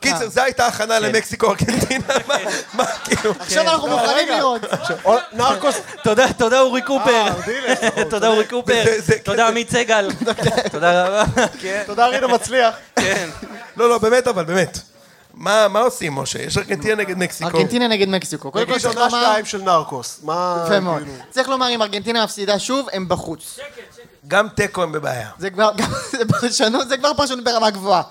קיצר, 0.00 0.28
זו 0.28 0.40
הייתה 0.40 0.66
הכנה 0.66 0.98
למקסיקו 0.98 1.46
ארגנטינה, 1.50 2.04
מה- 2.28 2.34
מה 2.74 2.84
כאילו? 3.04 3.34
עכשיו 3.40 3.62
אנחנו 3.68 3.88
מוכנים 3.88 4.28
לראות. 4.28 4.60
או, 5.04 5.16
נרקוס, 5.32 5.74
תודה, 6.02 6.32
תודה 6.32 6.60
אורי 6.60 6.82
קופר. 6.82 7.26
ארדילס, 7.28 7.78
תודה 8.10 8.28
אורי 8.28 8.44
קופר. 8.46 8.84
זה- 8.98 9.18
תודה 9.22 9.48
עמית 9.48 9.70
סגל. 9.70 10.08
תודה 10.72 11.04
רבה. 11.06 11.24
כן, 11.60 11.82
תודה 11.86 12.06
רינה 12.06 12.26
מצליח. 12.26 12.74
כן. 12.96 13.28
לא, 13.76 13.88
לא, 13.88 13.98
באמת, 13.98 14.26
אבל 14.26 14.44
באמת. 14.44 14.78
מה 15.36 15.68
מה 15.68 15.80
עושים, 15.80 16.14
משה? 16.14 16.42
יש 16.42 16.58
ארגנטינה 16.58 16.94
נגד 16.94 17.18
מקסיקו. 17.18 17.56
ארגנטינה 17.56 17.88
נגד 17.88 18.08
מקסיקו. 18.08 18.50
קודם 18.50 18.66
כל 18.66 18.70
נגיד 18.72 18.82
צריך 18.82 18.96
עונה 18.96 19.06
לומר... 19.06 19.24
שתיים 19.24 19.44
של 19.44 19.62
נרקוס. 19.62 20.20
מה... 20.22 20.64
יפה 20.66 20.80
מאוד. 20.80 21.02
כאילו? 21.02 21.18
צריך 21.30 21.48
לומר, 21.48 21.68
אם 21.68 21.82
ארגנטינה 21.82 22.24
מפסידה 22.24 22.58
שוב, 22.58 22.86
הם 22.92 23.08
בחוץ. 23.08 23.58
גם 24.28 24.48
תיקו 24.48 24.82
הם 24.82 24.92
בבעיה. 24.92 25.28
זה 25.38 25.50
כבר, 25.50 25.70
גם, 25.76 25.90
זה 26.10 26.24
פרשנות, 26.28 26.88
זה 26.88 26.96
כבר 26.96 27.14
פרשנות 27.16 27.44
ברמה 27.44 27.70
גבוהה. 27.70 28.02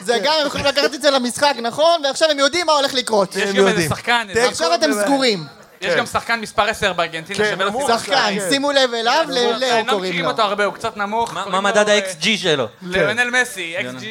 זה 0.00 0.18
גם, 0.24 0.32
הם 0.40 0.46
יכולים 0.46 0.66
לקחת 0.66 0.94
את 0.94 1.02
זה 1.02 1.10
למשחק, 1.10 1.54
נכון? 1.62 2.02
ועכשיו 2.04 2.30
הם 2.30 2.38
יודעים 2.38 2.66
מה 2.66 2.72
הולך 2.72 2.94
לקרות. 2.94 3.36
יש 3.36 3.54
גם 3.54 3.68
איזה. 3.68 3.88
שחקן, 3.88 4.26
עכשיו 4.48 4.74
אתם. 4.74 4.92
סגורים. 5.04 5.44
יש 5.84 5.98
גם 5.98 6.06
שחקן 6.06 6.40
מספר 6.40 6.62
10 6.62 6.92
בארגנטינה 6.92 7.38
כן, 7.38 7.50
שווה 7.50 7.64
נמוך. 7.70 7.90
לשים. 7.90 7.98
שחקן, 7.98 8.34
כן. 8.38 8.46
שימו 8.50 8.72
לב 8.72 8.94
אליו, 8.94 9.24
ללאו 9.28 9.50
לא 9.52 9.58
קוראים 9.90 10.00
מכירים 10.02 10.24
לו. 10.24 10.30
אותו 10.30 10.42
הרבה, 10.42 10.64
הוא 10.64 10.74
קצת 10.74 10.96
נמוך. 10.96 11.34
מה 11.34 11.42
קוראים 11.44 11.62
מה 11.62 11.70
לו, 11.70 11.74
מדד 11.74 11.88
אה, 11.88 11.94
ה-XG 11.98 12.26
שלו? 12.36 12.66
ליונל 12.82 13.30
מסי, 13.40 13.74
כן. 13.82 13.96
XG 13.96 14.02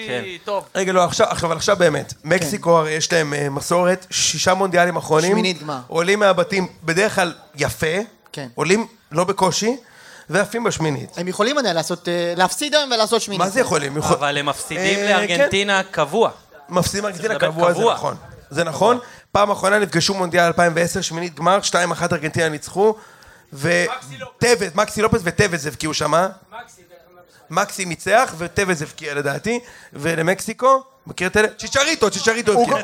טוב. 0.46 0.66
רגע, 0.76 0.92
לא, 0.94 1.04
עכשיו, 1.04 1.28
עכשיו, 1.30 1.48
אבל 1.50 1.58
עכשיו 1.58 1.76
באמת. 1.78 2.14
מקסיקו, 2.24 2.78
הרי 2.78 2.92
יש 2.92 3.14
להם 3.14 3.34
אה, 3.34 3.50
מסורת, 3.50 4.06
שישה 4.10 4.54
מונדיאלים 4.54 4.96
אחרונים. 4.96 5.32
שמינית 5.32 5.62
גמר. 5.64 5.80
עולים 5.88 6.20
מהבתים 6.20 6.68
בדרך 6.84 7.16
כלל 7.16 7.34
יפה. 7.56 7.88
כן. 8.32 8.48
עולים 8.56 8.88
לא 9.12 9.24
בקושי, 9.24 9.78
ועפים 10.30 10.64
בשמינית. 10.64 11.10
הם 11.18 11.28
יכולים 11.28 11.58
עדיין 11.58 11.76
לעשות, 11.76 12.08
אה, 12.10 12.34
להפסיד 12.38 12.76
היום 12.76 12.92
ולעשות 12.92 13.22
שמינית. 13.22 13.42
מה 13.42 13.50
זה 13.50 13.60
יכולים? 13.60 13.98
יכול- 13.98 14.16
אבל 14.18 14.38
הם 14.38 14.46
מפסידים 14.46 15.00
אה, 15.00 15.10
לארגנטינה 15.10 15.82
קבוע. 15.92 16.30
מפסידים 16.70 17.06
ארגנטינה 17.06 17.34
לדבר 17.34 17.48
קבוע, 17.48 17.74
זה 17.74 17.80
קבוע. 17.80 17.94
נכון. 17.94 18.16
זה 18.54 18.64
נכון. 18.64 19.00
פעם 19.32 19.52
אחרונה 19.52 19.80
נפגשו 19.80 20.14
מונדיאל 20.14 20.44
2010, 20.44 21.02
שמינית 21.02 21.36
גמר, 21.36 21.60
2-1 21.64 21.76
ארגנטינה 22.12 22.50
ניצחו. 22.50 22.96
וטבז, 23.54 24.76
מקסי 24.76 25.02
לופס 25.02 25.22
וטבז 25.24 25.68
הבקיעו 25.68 25.94
שמה. 25.94 26.28
מקסי 27.50 27.86
ניצח 27.86 28.34
וטבז 28.38 28.82
הבקיע 28.82 29.14
לדעתי. 29.14 29.60
ולמקסיקו, 29.94 30.84
מכיר 31.08 31.28
את 31.28 31.38
אלה? 31.38 31.48
צ'יצ'ריטו, 31.58 32.12
צ'יצ'ריטו 32.12 32.52
הבקיע. 32.62 32.78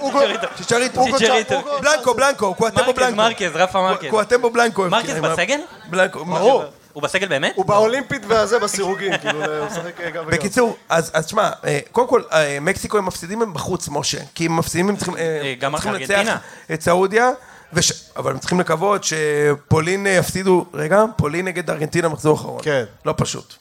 צ'יצ'ריטו. 1.18 1.62
בלנקו, 1.82 2.14
בלנקו, 2.14 2.56
קואטמבו 2.56 2.94
בלנקו. 2.94 3.16
מרקז, 3.16 3.52
רפה 3.54 3.82
מרקז. 3.82 4.10
קואטמבו 4.10 4.50
בלנקו. 4.50 4.90
מרקז 4.90 5.20
בסגל? 5.20 5.60
בלנקו, 5.90 6.26
ברור. 6.26 6.64
הוא 6.94 7.04
בסגל 7.04 7.28
באמת? 7.28 7.54
הוא 7.56 7.66
באולימפית 7.66 8.22
והזה 8.28 8.60
בסירוגין, 8.60 9.18
כאילו, 9.18 9.46
הוא 9.60 9.66
משחק 9.68 10.02
אה, 10.02 10.10
גם 10.10 10.24
וגם. 10.28 10.38
בקיצור, 10.38 10.78
אז 10.90 11.12
אז 11.14 11.28
שמע, 11.28 11.50
אה, 11.66 11.80
קודם 11.92 12.08
כל, 12.08 12.22
אה, 12.32 12.58
מקסיקו 12.62 12.98
הם 12.98 13.06
מפסידים 13.06 13.42
הם 13.42 13.54
בחוץ, 13.54 13.88
משה. 13.92 14.18
כי 14.36 14.46
הם 14.46 14.58
מפסידים, 14.58 14.90
הם 14.90 14.96
צריכים 14.96 15.16
גם 15.60 15.72
צריכים 15.74 15.92
ארגנטינה. 15.94 16.20
לנצח 16.22 16.38
את 16.74 16.82
סעודיה, 16.82 17.30
וש- 17.74 18.04
אבל 18.18 18.32
הם 18.32 18.40
צריכים 18.40 18.60
לקוות 18.60 19.04
שפולין 19.04 20.08
יפסידו, 20.10 20.66
רגע, 20.74 21.04
פולין 21.18 21.46
נגד 21.46 21.70
ארגנטינה 21.70 22.08
מחזור 22.10 22.36
אחרון. 22.36 22.60
כן. 22.64 22.84
לא 23.06 23.14
פשוט. 23.18 23.54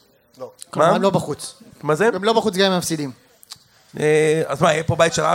כלומר, 0.69 0.89
מה? 0.89 0.95
הם 0.95 1.01
לא 1.01 1.09
בחוץ. 1.09 1.55
מה 1.83 1.95
זה? 1.95 2.09
הם 2.13 2.23
לא 2.23 2.33
בחוץ 2.33 2.55
גם 2.55 2.65
אם 2.65 2.71
הם 2.71 2.77
מפסידים. 2.77 3.11
אז 4.47 4.61
מה, 4.61 4.71
יהיה 4.73 4.83
פה 4.83 4.95
בית 4.95 5.13
של 5.13 5.23
4-4-4 5.23 5.25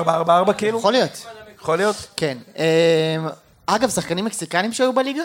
כאילו? 0.58 0.78
יכול 0.78 0.92
להיות. 0.92 1.26
יכול 1.60 1.76
להיות? 1.76 1.96
כן. 2.16 2.38
אגב, 3.66 3.90
שחקנים 3.90 4.24
מקסיקנים 4.24 4.72
שהיו 4.72 4.92
בליגה? 4.92 5.22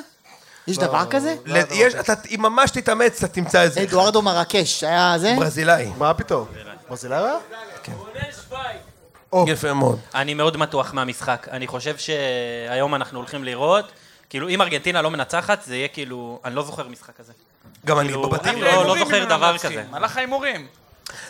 יש 0.70 0.78
דבר 0.78 1.06
כזה? 1.10 1.36
ל- 1.46 1.58
יש, 1.72 1.96
אתה, 1.96 2.14
אם 2.36 2.40
ממש 2.42 2.72
תתאמץ, 2.72 3.24
אתה 3.24 3.34
תמצא 3.34 3.62
איזה 3.62 3.82
אדוארדו 3.84 4.22
מרקש, 4.22 4.84
היה 4.84 5.14
זה? 5.18 5.36
ברזילאי. 5.40 5.90
מה 5.98 6.14
פתאום? 6.14 6.48
ברזילאי 6.90 7.18
היה? 7.18 7.38
יפה 9.48 9.74
מאוד. 9.74 10.00
אני 10.16 10.34
מאוד 10.34 10.58
מתוח 10.58 10.94
מהמשחק. 10.94 11.48
אני 11.52 11.68
חושב 11.68 11.96
שהיום 11.98 12.96
אנחנו 12.96 13.20
הולכים 13.20 13.44
לראות 13.44 13.86
כאילו, 14.30 14.50
אם 14.50 14.62
ארגנטינה 14.62 15.02
לא 15.02 15.12
מנצחת, 15.12 15.64
זה 15.64 15.76
יהיה 15.76 15.88
כאילו, 15.88 16.40
אני 16.46 16.56
לא 16.56 16.64
זוכר 16.64 16.88
משחק 16.88 17.18
כזה. 17.18 17.34
גם 17.86 18.00
אני 18.00 18.08
כאילו, 18.08 18.30
בבתים. 18.30 18.62
לא- 18.62 18.86
לא 18.86 18.98
זוכר 19.00 19.20
לא 19.20 19.26
דבר. 19.26 19.58
כזה. 19.58 19.84
הלך 19.94 20.18
ההימורים. 20.18 20.68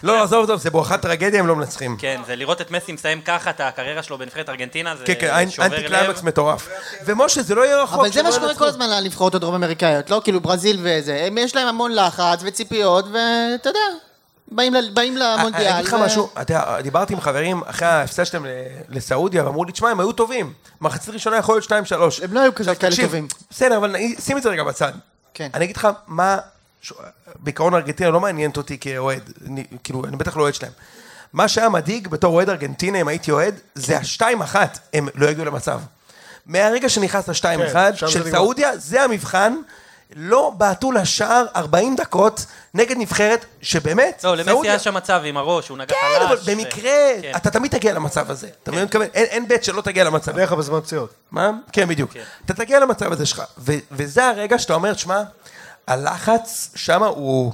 לא, 0.04 0.14
לא, 0.18 0.24
עזוב, 0.24 0.44
עזוב, 0.44 0.60
זה 0.60 0.70
בואכת 0.70 1.02
טרגדיה, 1.02 1.40
הם 1.40 1.48
לא 1.48 1.56
מנצחים. 1.56 1.98
כן, 2.00 2.22
זה 2.28 2.36
לראות 2.36 2.62
את 2.62 2.72
מסי 2.72 2.92
מסיים 2.92 3.22
ככה 3.22 3.50
את 3.50 3.60
הקריירה 3.60 4.04
שלו 4.04 4.18
בנבחרת 4.18 4.50
ארגנטינה, 4.50 4.96
זה 4.96 5.06
כן, 5.06 5.14
כן, 5.20 5.50
שובר 5.50 5.66
אנטי 5.68 5.84
קליימקס 5.88 6.20
לב. 6.20 6.26
מטורף. 6.26 6.70
ומשה, 7.06 7.42
זה 7.42 7.56
לא 7.56 7.66
יהיה 7.66 7.84
רחוק. 7.84 8.00
אבל 8.00 8.12
זה 8.12 8.24
מה 8.24 8.32
שקורה. 8.32 8.56
כל 8.56 8.68
הזמן 8.68 8.90
לנבחרות 8.90 9.36
הדרום 9.36 9.56
אמריקאיות, 9.56 10.10
לא? 10.10 10.22
כאילו 10.24 10.40
ברזיל 10.42 10.80
וזה, 10.84 11.24
הם 11.28 11.38
יש 11.38 11.56
להם 11.56 11.68
המון 11.68 11.92
לחץ 11.96 12.40
וציפיות, 12.44 13.06
ואתה 13.06 13.70
יודע, 13.70 13.80
באים 14.52 14.74
ל- 14.74 14.90
באים 14.94 15.18
למונדיאל. 15.18 15.68
אני 15.68 15.76
אגיד 15.76 15.86
לך 15.88 15.94
משהו, 15.94 16.30
אתה 16.42 16.54
יודע, 16.54 16.82
דיברתי 16.82 17.14
עם 17.14 17.22
חברים 17.22 17.62
אחרי 17.66 17.88
ההפסד 17.88 18.24
שלהם 18.24 18.46
ל- 18.46 18.50
לסעודיה, 18.90 19.46
ואמרו 19.46 19.66
לי, 19.66 19.72
תשמע, 19.72 19.90
הם 19.90 20.00
היו 20.00 20.12
טובים. 20.12 20.54
מחצית 20.82 21.14
ראשונה 21.14 21.38
יכול 21.38 21.56
להיות 21.56 21.66
2-3. 21.66 22.24
הם 22.24 22.34
לא 22.34 22.40
היו 22.40 22.56
כזה- 22.56 22.76
כאלה 22.76 22.96
טובים. 23.02 23.28
בסדר, 23.52 23.78
אבל 23.78 23.96
שים 24.20 24.38
את 24.38 24.44
זה 24.44 24.50
רגע 24.50 24.64
בצד. 24.64 24.92
כן. 25.34 25.50
אני 25.54 25.66
אגיד 25.66 25.78
לך 25.78 25.88
מה, 26.08 26.38
ש- 26.82 26.94
בעיקרון 27.36 27.74
ארגנטינה 27.76 28.10
לא 28.10 28.20
מעניינת 28.20 28.58
אותי 28.58 28.78
כאוהד, 28.78 29.30
אני- 29.48 29.64
כאילו, 29.84 30.06
אני 30.06 30.18
בטח 30.18 30.38
לא 30.38 30.42
אוהד 30.42 30.54
שלהם. 30.56 30.72
מה 31.34 31.48
שהיה 31.48 31.70
מדאיג 31.70 32.08
בתור 32.08 32.36
אוהד 32.36 32.50
ארגנטינה, 32.50 33.02
אם 33.02 33.08
הייתי 33.08 33.32
אוהד, 33.32 33.56
זה 33.76 33.98
השתיים 33.98 34.42
אחת, 34.42 34.80
הם 34.94 35.08
לא 35.16 35.28
יגיעו 35.30 35.46
למצב. 35.46 35.80
מהרגע 36.46 36.90
שנכנס 36.90 37.28
לשתיים 37.28 37.62
אחד 37.62 37.92
שם 37.96 38.06
זה 38.08 38.12
של 38.14 38.20
נגמר. 38.20 38.32
סעודיה, 38.32 38.78
זה 38.78 39.04
המבחן. 39.04 39.54
לא 40.16 40.54
בעטו 40.58 40.92
לשער 40.92 41.46
40 41.56 41.96
דקות 41.96 42.46
נגד 42.74 42.96
נבחרת 42.98 43.46
שבאמת, 43.62 44.24
לא, 44.24 44.38
למסי 44.38 44.50
סעודיה- 44.50 44.72
היה 44.72 44.80
שם 44.80 44.94
מצב 44.94 45.22
עם 45.26 45.38
הראש, 45.38 45.70
הוא 45.70 45.78
נגע 45.78 45.86
כן, 45.96 46.22
אבל 46.26 46.38
חלש. 46.38 46.50
במקרה, 46.50 46.92
כן. 47.22 47.32
אתה 47.36 47.50
תמיד 47.52 47.72
תגיע 47.72 47.94
למצב 47.94 48.32
הזה. 48.32 48.48
אתה 48.64 48.72
מבין 48.72 48.84
מתכוון? 48.84 49.08
אין- 49.14 49.26
אין 49.26 49.48
בית 49.48 49.64
שלא 49.64 49.82
תגיע 49.82 50.04
למצב. 50.04 50.32
בדרך 50.32 50.50
כלל 50.50 50.58
בזמן 50.58 50.80
פציעות. 50.82 51.14
מה? 51.32 51.52
כן, 51.72 51.88
בדיוק. 51.88 52.12
אתה 52.46 52.54
תגיע 52.54 52.80
למצב 52.80 53.12
הזה 53.12 53.26
שלך, 53.26 53.44
ו- 53.58 53.74
וזה 53.92 54.26
הרגע 54.30 54.60
שאתה 54.60 54.74
אומר, 54.74 54.94
שמע, 54.94 55.24
הלחץ 55.90 56.72
שם 56.76 57.04
הוא... 57.04 57.54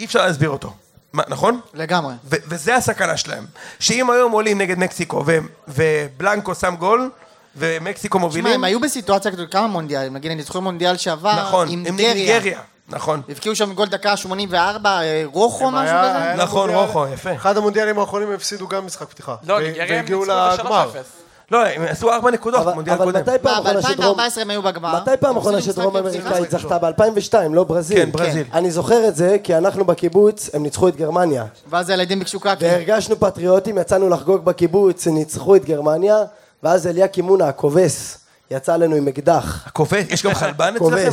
אי 0.00 0.04
אפשר 0.04 0.26
להסביר 0.26 0.50
אותו. 0.50 0.72
מה, 1.12 1.22
נכון? 1.28 1.60
לגמרי. 1.74 2.14
ו- 2.24 2.36
וזה 2.48 2.76
הסכנה 2.76 3.16
שלהם. 3.16 3.46
שאם 3.80 4.10
היום 4.10 4.32
עולים 4.32 4.60
נגד 4.60 4.78
מקסיקו, 4.78 5.22
ו- 5.26 5.38
ובלנקו 5.68 6.54
שם 6.54 6.74
גול, 6.78 7.10
ומקסיקו 7.56 8.18
תשמע, 8.18 8.26
מובילים, 8.26 8.52
הם 8.52 8.64
היו 8.64 8.80
בסיטואציה 8.80 9.32
כזאת, 9.32 9.52
כמה 9.52 9.66
מונדיאלים, 9.66 10.14
נגיד, 10.14 10.30
אני 10.30 10.42
זוכר 10.42 10.60
מונדיאל 10.60 10.96
שעבר, 10.96 11.34
נכון, 11.48 11.68
עם 11.68 11.84
עם 11.86 11.96
ניגריה. 11.96 12.60
נכון. 12.88 13.22
הבקיעו 13.28 13.56
שם 13.56 13.72
גול 13.72 13.88
דקה 13.88 14.16
84, 14.16 15.00
אה, 15.00 15.22
רוחו 15.32 15.68
הם 15.68 15.74
משהו 15.74 15.96
כזה? 16.04 16.42
נכון, 16.42 16.70
רוחו, 16.70 17.06
יפה. 17.08 17.34
אחד 17.34 17.56
המונדיאלים 17.56 17.98
האחרונים 17.98 18.28
הם 18.28 18.34
הפסידו 18.34 18.68
גם 18.68 18.86
משחק 18.86 19.08
פתיחה. 19.08 19.34
לא, 19.46 19.60
ניגריה 19.60 19.98
הם 19.98 20.04
ניצחו 20.04 20.24
לגמר. 20.24 20.90
ב-3-0. 20.90 21.23
לא, 21.50 21.66
הם 21.66 21.82
עשו 21.88 22.10
ארבע 22.12 22.30
נקודות, 22.30 22.60
אבל 22.60 22.74
מונדיאל 22.74 22.96
אבל 22.96 23.04
קודם. 23.04 23.20
מתי 23.20 23.30
פעם 23.42 23.64
מה, 23.64 23.70
אחרונה 23.70 23.82
שדרום... 23.82 24.16
ב-2014 24.16 24.40
הם 24.40 24.50
היו 24.50 24.62
בגמר. 24.62 25.00
מתי 25.00 25.10
פעם 25.20 25.36
אחרונה 25.36 25.62
שדרום 25.62 25.96
אמריקאית 25.96 26.50
זכתה? 26.50 26.78
ב-2002, 26.78 27.34
לא 27.50 27.64
ברזיל. 27.64 27.98
כן, 27.98 28.12
ברזיל. 28.12 28.44
אני 28.52 28.70
זוכר 28.70 29.08
את 29.08 29.16
זה, 29.16 29.36
כי 29.42 29.56
אנחנו 29.56 29.84
בקיבוץ, 29.84 30.50
הם 30.54 30.62
ניצחו 30.62 30.88
את 30.88 30.96
גרמניה. 30.96 31.44
ואז 31.70 31.90
הילדים 31.90 32.18
ביקשו 32.18 32.40
קקי. 32.40 32.64
והרגשנו 32.64 33.20
פטריוטים, 33.20 33.78
יצאנו 33.78 34.08
לחגוג 34.08 34.44
בקיבוץ, 34.44 35.06
ניצחו 35.06 35.56
את 35.56 35.64
גרמניה, 35.64 36.16
ואז 36.62 36.86
אליקים 36.86 37.24
מונה, 37.24 37.48
הכובס, 37.48 38.18
יצא 38.50 38.76
לנו 38.76 38.96
עם 38.96 39.08
אקדח. 39.08 39.62
הכובש, 39.66 40.04
יש 40.10 40.26
גם 40.26 40.34
חלבן 40.34 40.74
אצלכם? 40.76 41.10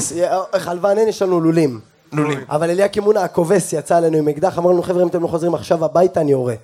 חלבן 0.59 0.97
אין, 0.97 1.07
יש 1.07 1.21
לנו 1.21 1.41
לולים. 1.41 1.79
לולים. 2.13 2.43
אבל 2.49 2.69
אליקים 2.69 3.03
מונה, 3.03 3.21
הכובס, 3.23 3.73
יצא 3.73 3.99
לנו 3.99 4.17
עם 4.17 4.27
אקדח, 4.27 4.57
אמר 4.57 4.71
לנו, 4.71 4.83
חבר'ה, 4.83 5.03
אם 5.03 5.07
אתם 5.07 5.21
לא 5.23 5.27
חוזרים 5.27 5.55
עכשיו 5.55 5.85
הביתה, 5.85 6.21
אני 6.21 6.31
יורה. 6.31 6.55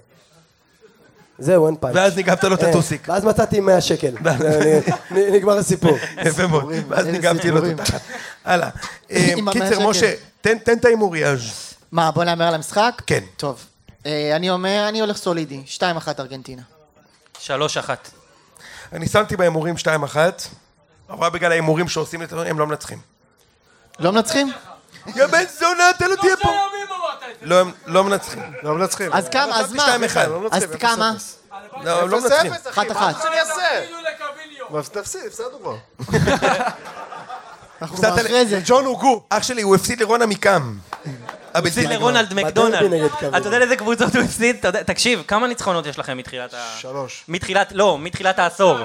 זהו, 1.39 1.67
אין 1.67 1.75
פאנץ'. 1.75 1.95
ואז 1.95 2.15
ניגבת 2.15 2.43
לו 2.43 2.55
את 2.55 2.63
אה, 2.63 2.69
הטוסיק. 2.69 3.07
ואז 3.09 3.25
מצאתי 3.25 3.59
100 3.59 3.81
שקל. 3.81 4.15
נגמר 5.11 5.57
הסיפור. 5.57 5.97
יפה 6.25 6.47
מאוד, 6.47 6.73
ואז 6.87 7.05
ניגבתי 7.05 7.51
לו 7.51 7.57
את. 7.57 7.79
התחת. 7.79 8.01
הלאה. 8.45 8.69
אה, 9.11 9.33
קיצר. 9.51 9.89
משה, 9.89 10.13
תן 10.41 10.57
תן 10.57 10.77
את 10.77 10.85
ההימוריאז'. 10.85 11.73
מה, 11.91 12.11
בוא 12.11 12.23
נאמר 12.23 12.47
על 12.47 12.53
המשחק? 12.53 13.01
כן. 13.07 13.23
טוב. 13.37 13.65
אה, 14.05 14.35
אני 14.35 14.49
אומר, 14.49 14.85
אני 14.89 14.99
הולך 14.99 15.17
סולידי. 15.17 15.63
2-1 15.77 15.81
ארגנטינה. 16.19 16.61
שלוש 17.39 17.77
אחת. 17.77 18.09
אני 18.93 19.07
שמתי 19.07 19.37
בהימורים 19.37 19.75
2-1, 19.75 20.15
אבל 21.09 21.29
בגלל 21.29 21.51
ההימורים 21.51 21.87
שעושים 21.87 22.21
את 22.21 22.29
זה, 22.29 22.35
הם 22.41 22.59
לא 22.59 22.67
מנצחים. 22.67 22.99
לא 23.99 24.11
מנצחים? 24.11 24.51
יא 25.15 25.25
בן 25.25 25.43
זונה, 25.59 25.89
אתה 25.89 26.07
לא 26.07 26.15
תהיה 26.15 26.37
פה. 26.37 26.47
ימים 26.49 26.87
אמרת 26.89 27.17
את 27.17 27.19
זה. 27.19 27.26
לא, 27.41 27.63
לא 27.85 28.03
מנצחים. 28.03 28.43
לא 28.63 28.73
מנצחים. 28.75 29.13
אז 29.13 29.29
כמה, 29.29 29.59
אז 29.59 29.73
מה? 29.73 29.95
2-1. 30.15 30.27
לא 30.27 30.47
אז 30.51 30.65
כמה? 30.79 31.13
0-0. 31.51 31.53
לא, 31.83 32.01
הם 32.01 32.09
לא 32.09 32.21
מנצחים. 32.21 32.53
0-0, 32.53 32.55
אחי, 32.69 32.91
אחת, 32.91 33.25
מה 34.69 34.79
אחת. 34.79 34.87
תפסיד, 34.91 35.21
הפסדנו 35.27 35.59
כבר. 35.59 35.75
אנחנו 37.81 37.97
אחרי 38.07 38.45
זה. 38.45 38.61
ג'ון 38.65 38.85
הוגו. 38.85 39.23
אח 39.29 39.43
שלי, 39.43 39.61
הוא 39.61 39.75
הפסיד 39.75 40.01
לרון 40.01 40.21
עמיקם. 40.21 40.77
הבלתי 41.53 41.79
הפסיד. 41.79 41.89
לרונלד 41.89 42.33
מקדונלד. 42.33 43.11
אתה 43.37 43.47
יודע 43.47 43.59
לאיזה 43.59 43.75
קבוצות 43.75 44.15
הוא 44.15 44.23
הפסיד? 44.23 44.55
תקשיב, 44.85 45.23
כמה 45.27 45.47
ניצחונות 45.47 45.85
יש 45.85 45.99
לכם 45.99 46.17
מתחילת 46.17 46.53
ה... 46.53 46.75
שלוש. 46.79 47.23
מתחילת, 47.27 47.71
לא, 47.71 47.99
מתחילת 47.99 48.39
העשור. 48.39 48.77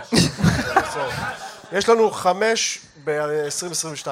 יש 1.73 1.89
לנו 1.89 2.11
חמש 2.11 2.79
ב-2022. 3.05 4.07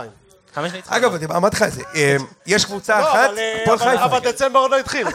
חמש 0.54 0.72
ניצחונות. 0.72 1.02
אגב, 1.02 1.14
אני 1.14 1.24
אמרתי 1.24 1.56
לך 1.56 1.62
את 1.62 1.72
זה, 1.72 1.82
אה, 1.94 2.16
יש 2.46 2.64
קבוצה 2.64 3.00
לא, 3.00 3.12
אחת, 3.12 3.28
אבל, 3.30 3.38
אה, 3.38 3.62
הפועל 3.62 3.78
חיפה. 3.78 4.04
אבל 4.04 4.18
דצמבר 4.18 4.58
עוד 4.60 4.70
לא 4.70 4.78
התחיל, 4.78 5.06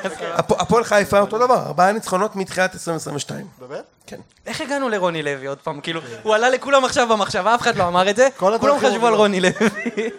הפועל 0.60 0.84
חיפה 0.84 1.20
אותו 1.20 1.38
דבר, 1.38 1.56
ארבעה 1.66 1.92
ניצחונות 1.92 2.36
מתחילת 2.36 2.74
2022. 2.74 3.46
באמת? 3.58 3.84
כן. 4.06 4.20
איך 4.46 4.60
הגענו 4.60 4.88
לרוני 4.88 5.22
לוי 5.22 5.46
עוד 5.46 5.58
פעם? 5.58 5.80
כאילו, 5.80 6.00
הוא 6.22 6.34
עלה 6.34 6.50
לכולם 6.50 6.84
עכשיו 6.84 7.08
במחשבה, 7.08 7.54
אף 7.54 7.60
אחד 7.60 7.76
לא 7.76 7.88
אמר 7.88 8.10
את 8.10 8.16
זה. 8.16 8.28
כל 8.36 8.56
כולם 8.60 8.78
חשבו 8.78 9.06
על. 9.06 9.14
רוני 9.14 9.40
לוי. 9.40 9.52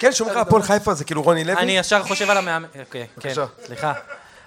כן, 0.00 0.12
שאומרים 0.12 0.38
לך 0.38 0.46
הפועל 0.46 0.62
חיפה 0.62 0.94
זה 0.94 1.04
כאילו 1.04 1.22
רוני 1.22 1.44
לוי. 1.44 1.56
אני 1.56 1.78
ישר 1.78 2.02
חושב 2.02 2.30
על 2.30 2.36
המאמן. 2.36 2.68
אוקיי, 2.80 3.06
כן. 3.20 3.32
סליחה. 3.66 3.92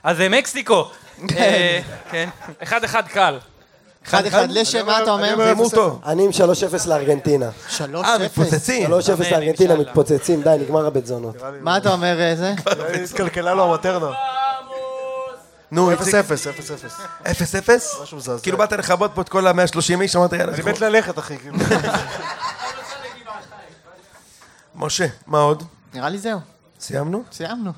אז 0.03 0.17
זה 0.17 0.29
מקסיקו. 0.29 0.91
אה, 1.37 1.79
כן. 2.11 2.29
אחד 2.63 2.83
אחד 2.83 3.07
קל. 3.07 3.37
1-1 4.09 4.13
לשם, 4.49 4.85
מה 4.85 4.97
אתה 4.97 5.03
אני 5.03 5.09
אומר? 5.09 5.33
אומר, 5.33 5.43
הימור 5.47 5.69
טוב. 5.69 6.01
אני 6.05 6.25
עם 6.25 6.31
3-0 6.31 6.35
לארגנטינה. 6.87 7.49
3-0. 7.77 7.81
אה, 7.95 8.17
מתפוצצים. 8.17 8.93
3-0 8.93 8.97
לארגנטינה. 9.31 9.75
מתפוצצים, 9.75 10.41
די, 10.41 10.55
נגמר 10.59 10.85
הבית 10.85 11.05
זונות. 11.05 11.35
מה 11.61 11.77
אתה 11.77 11.93
אומר 11.93 12.35
זה? 12.35 12.53
התקלקלה 13.03 13.53
לו 13.53 13.63
המטרנה. 13.63 14.11
נו, 15.71 15.91
0-0, 15.93 15.95
איציק. 15.95 16.15
0-0. 17.23 17.25
0-0? 17.25 18.01
משהו 18.03 18.17
מזעזע. 18.17 18.43
כאילו 18.43 18.57
באת 18.57 18.73
לכבות 18.73 19.11
פה 19.13 19.21
את 19.21 19.29
כל 19.29 19.47
ה-130 19.47 20.01
איש, 20.01 20.15
אמרת 20.15 20.33
יאללה, 20.33 20.53
אני. 20.53 20.63
מת 20.63 20.81
ללכת, 20.81 21.19
אחי. 21.19 21.37
כאילו. 21.37 21.57
משה, 24.75 25.05
מה 25.27 25.39
עוד? 25.39 25.63
נראה 25.93 26.09
לי 26.09 26.17
זהו. 26.17 26.39
סיימנו? 26.79 27.23
סיימנו. 27.31 27.71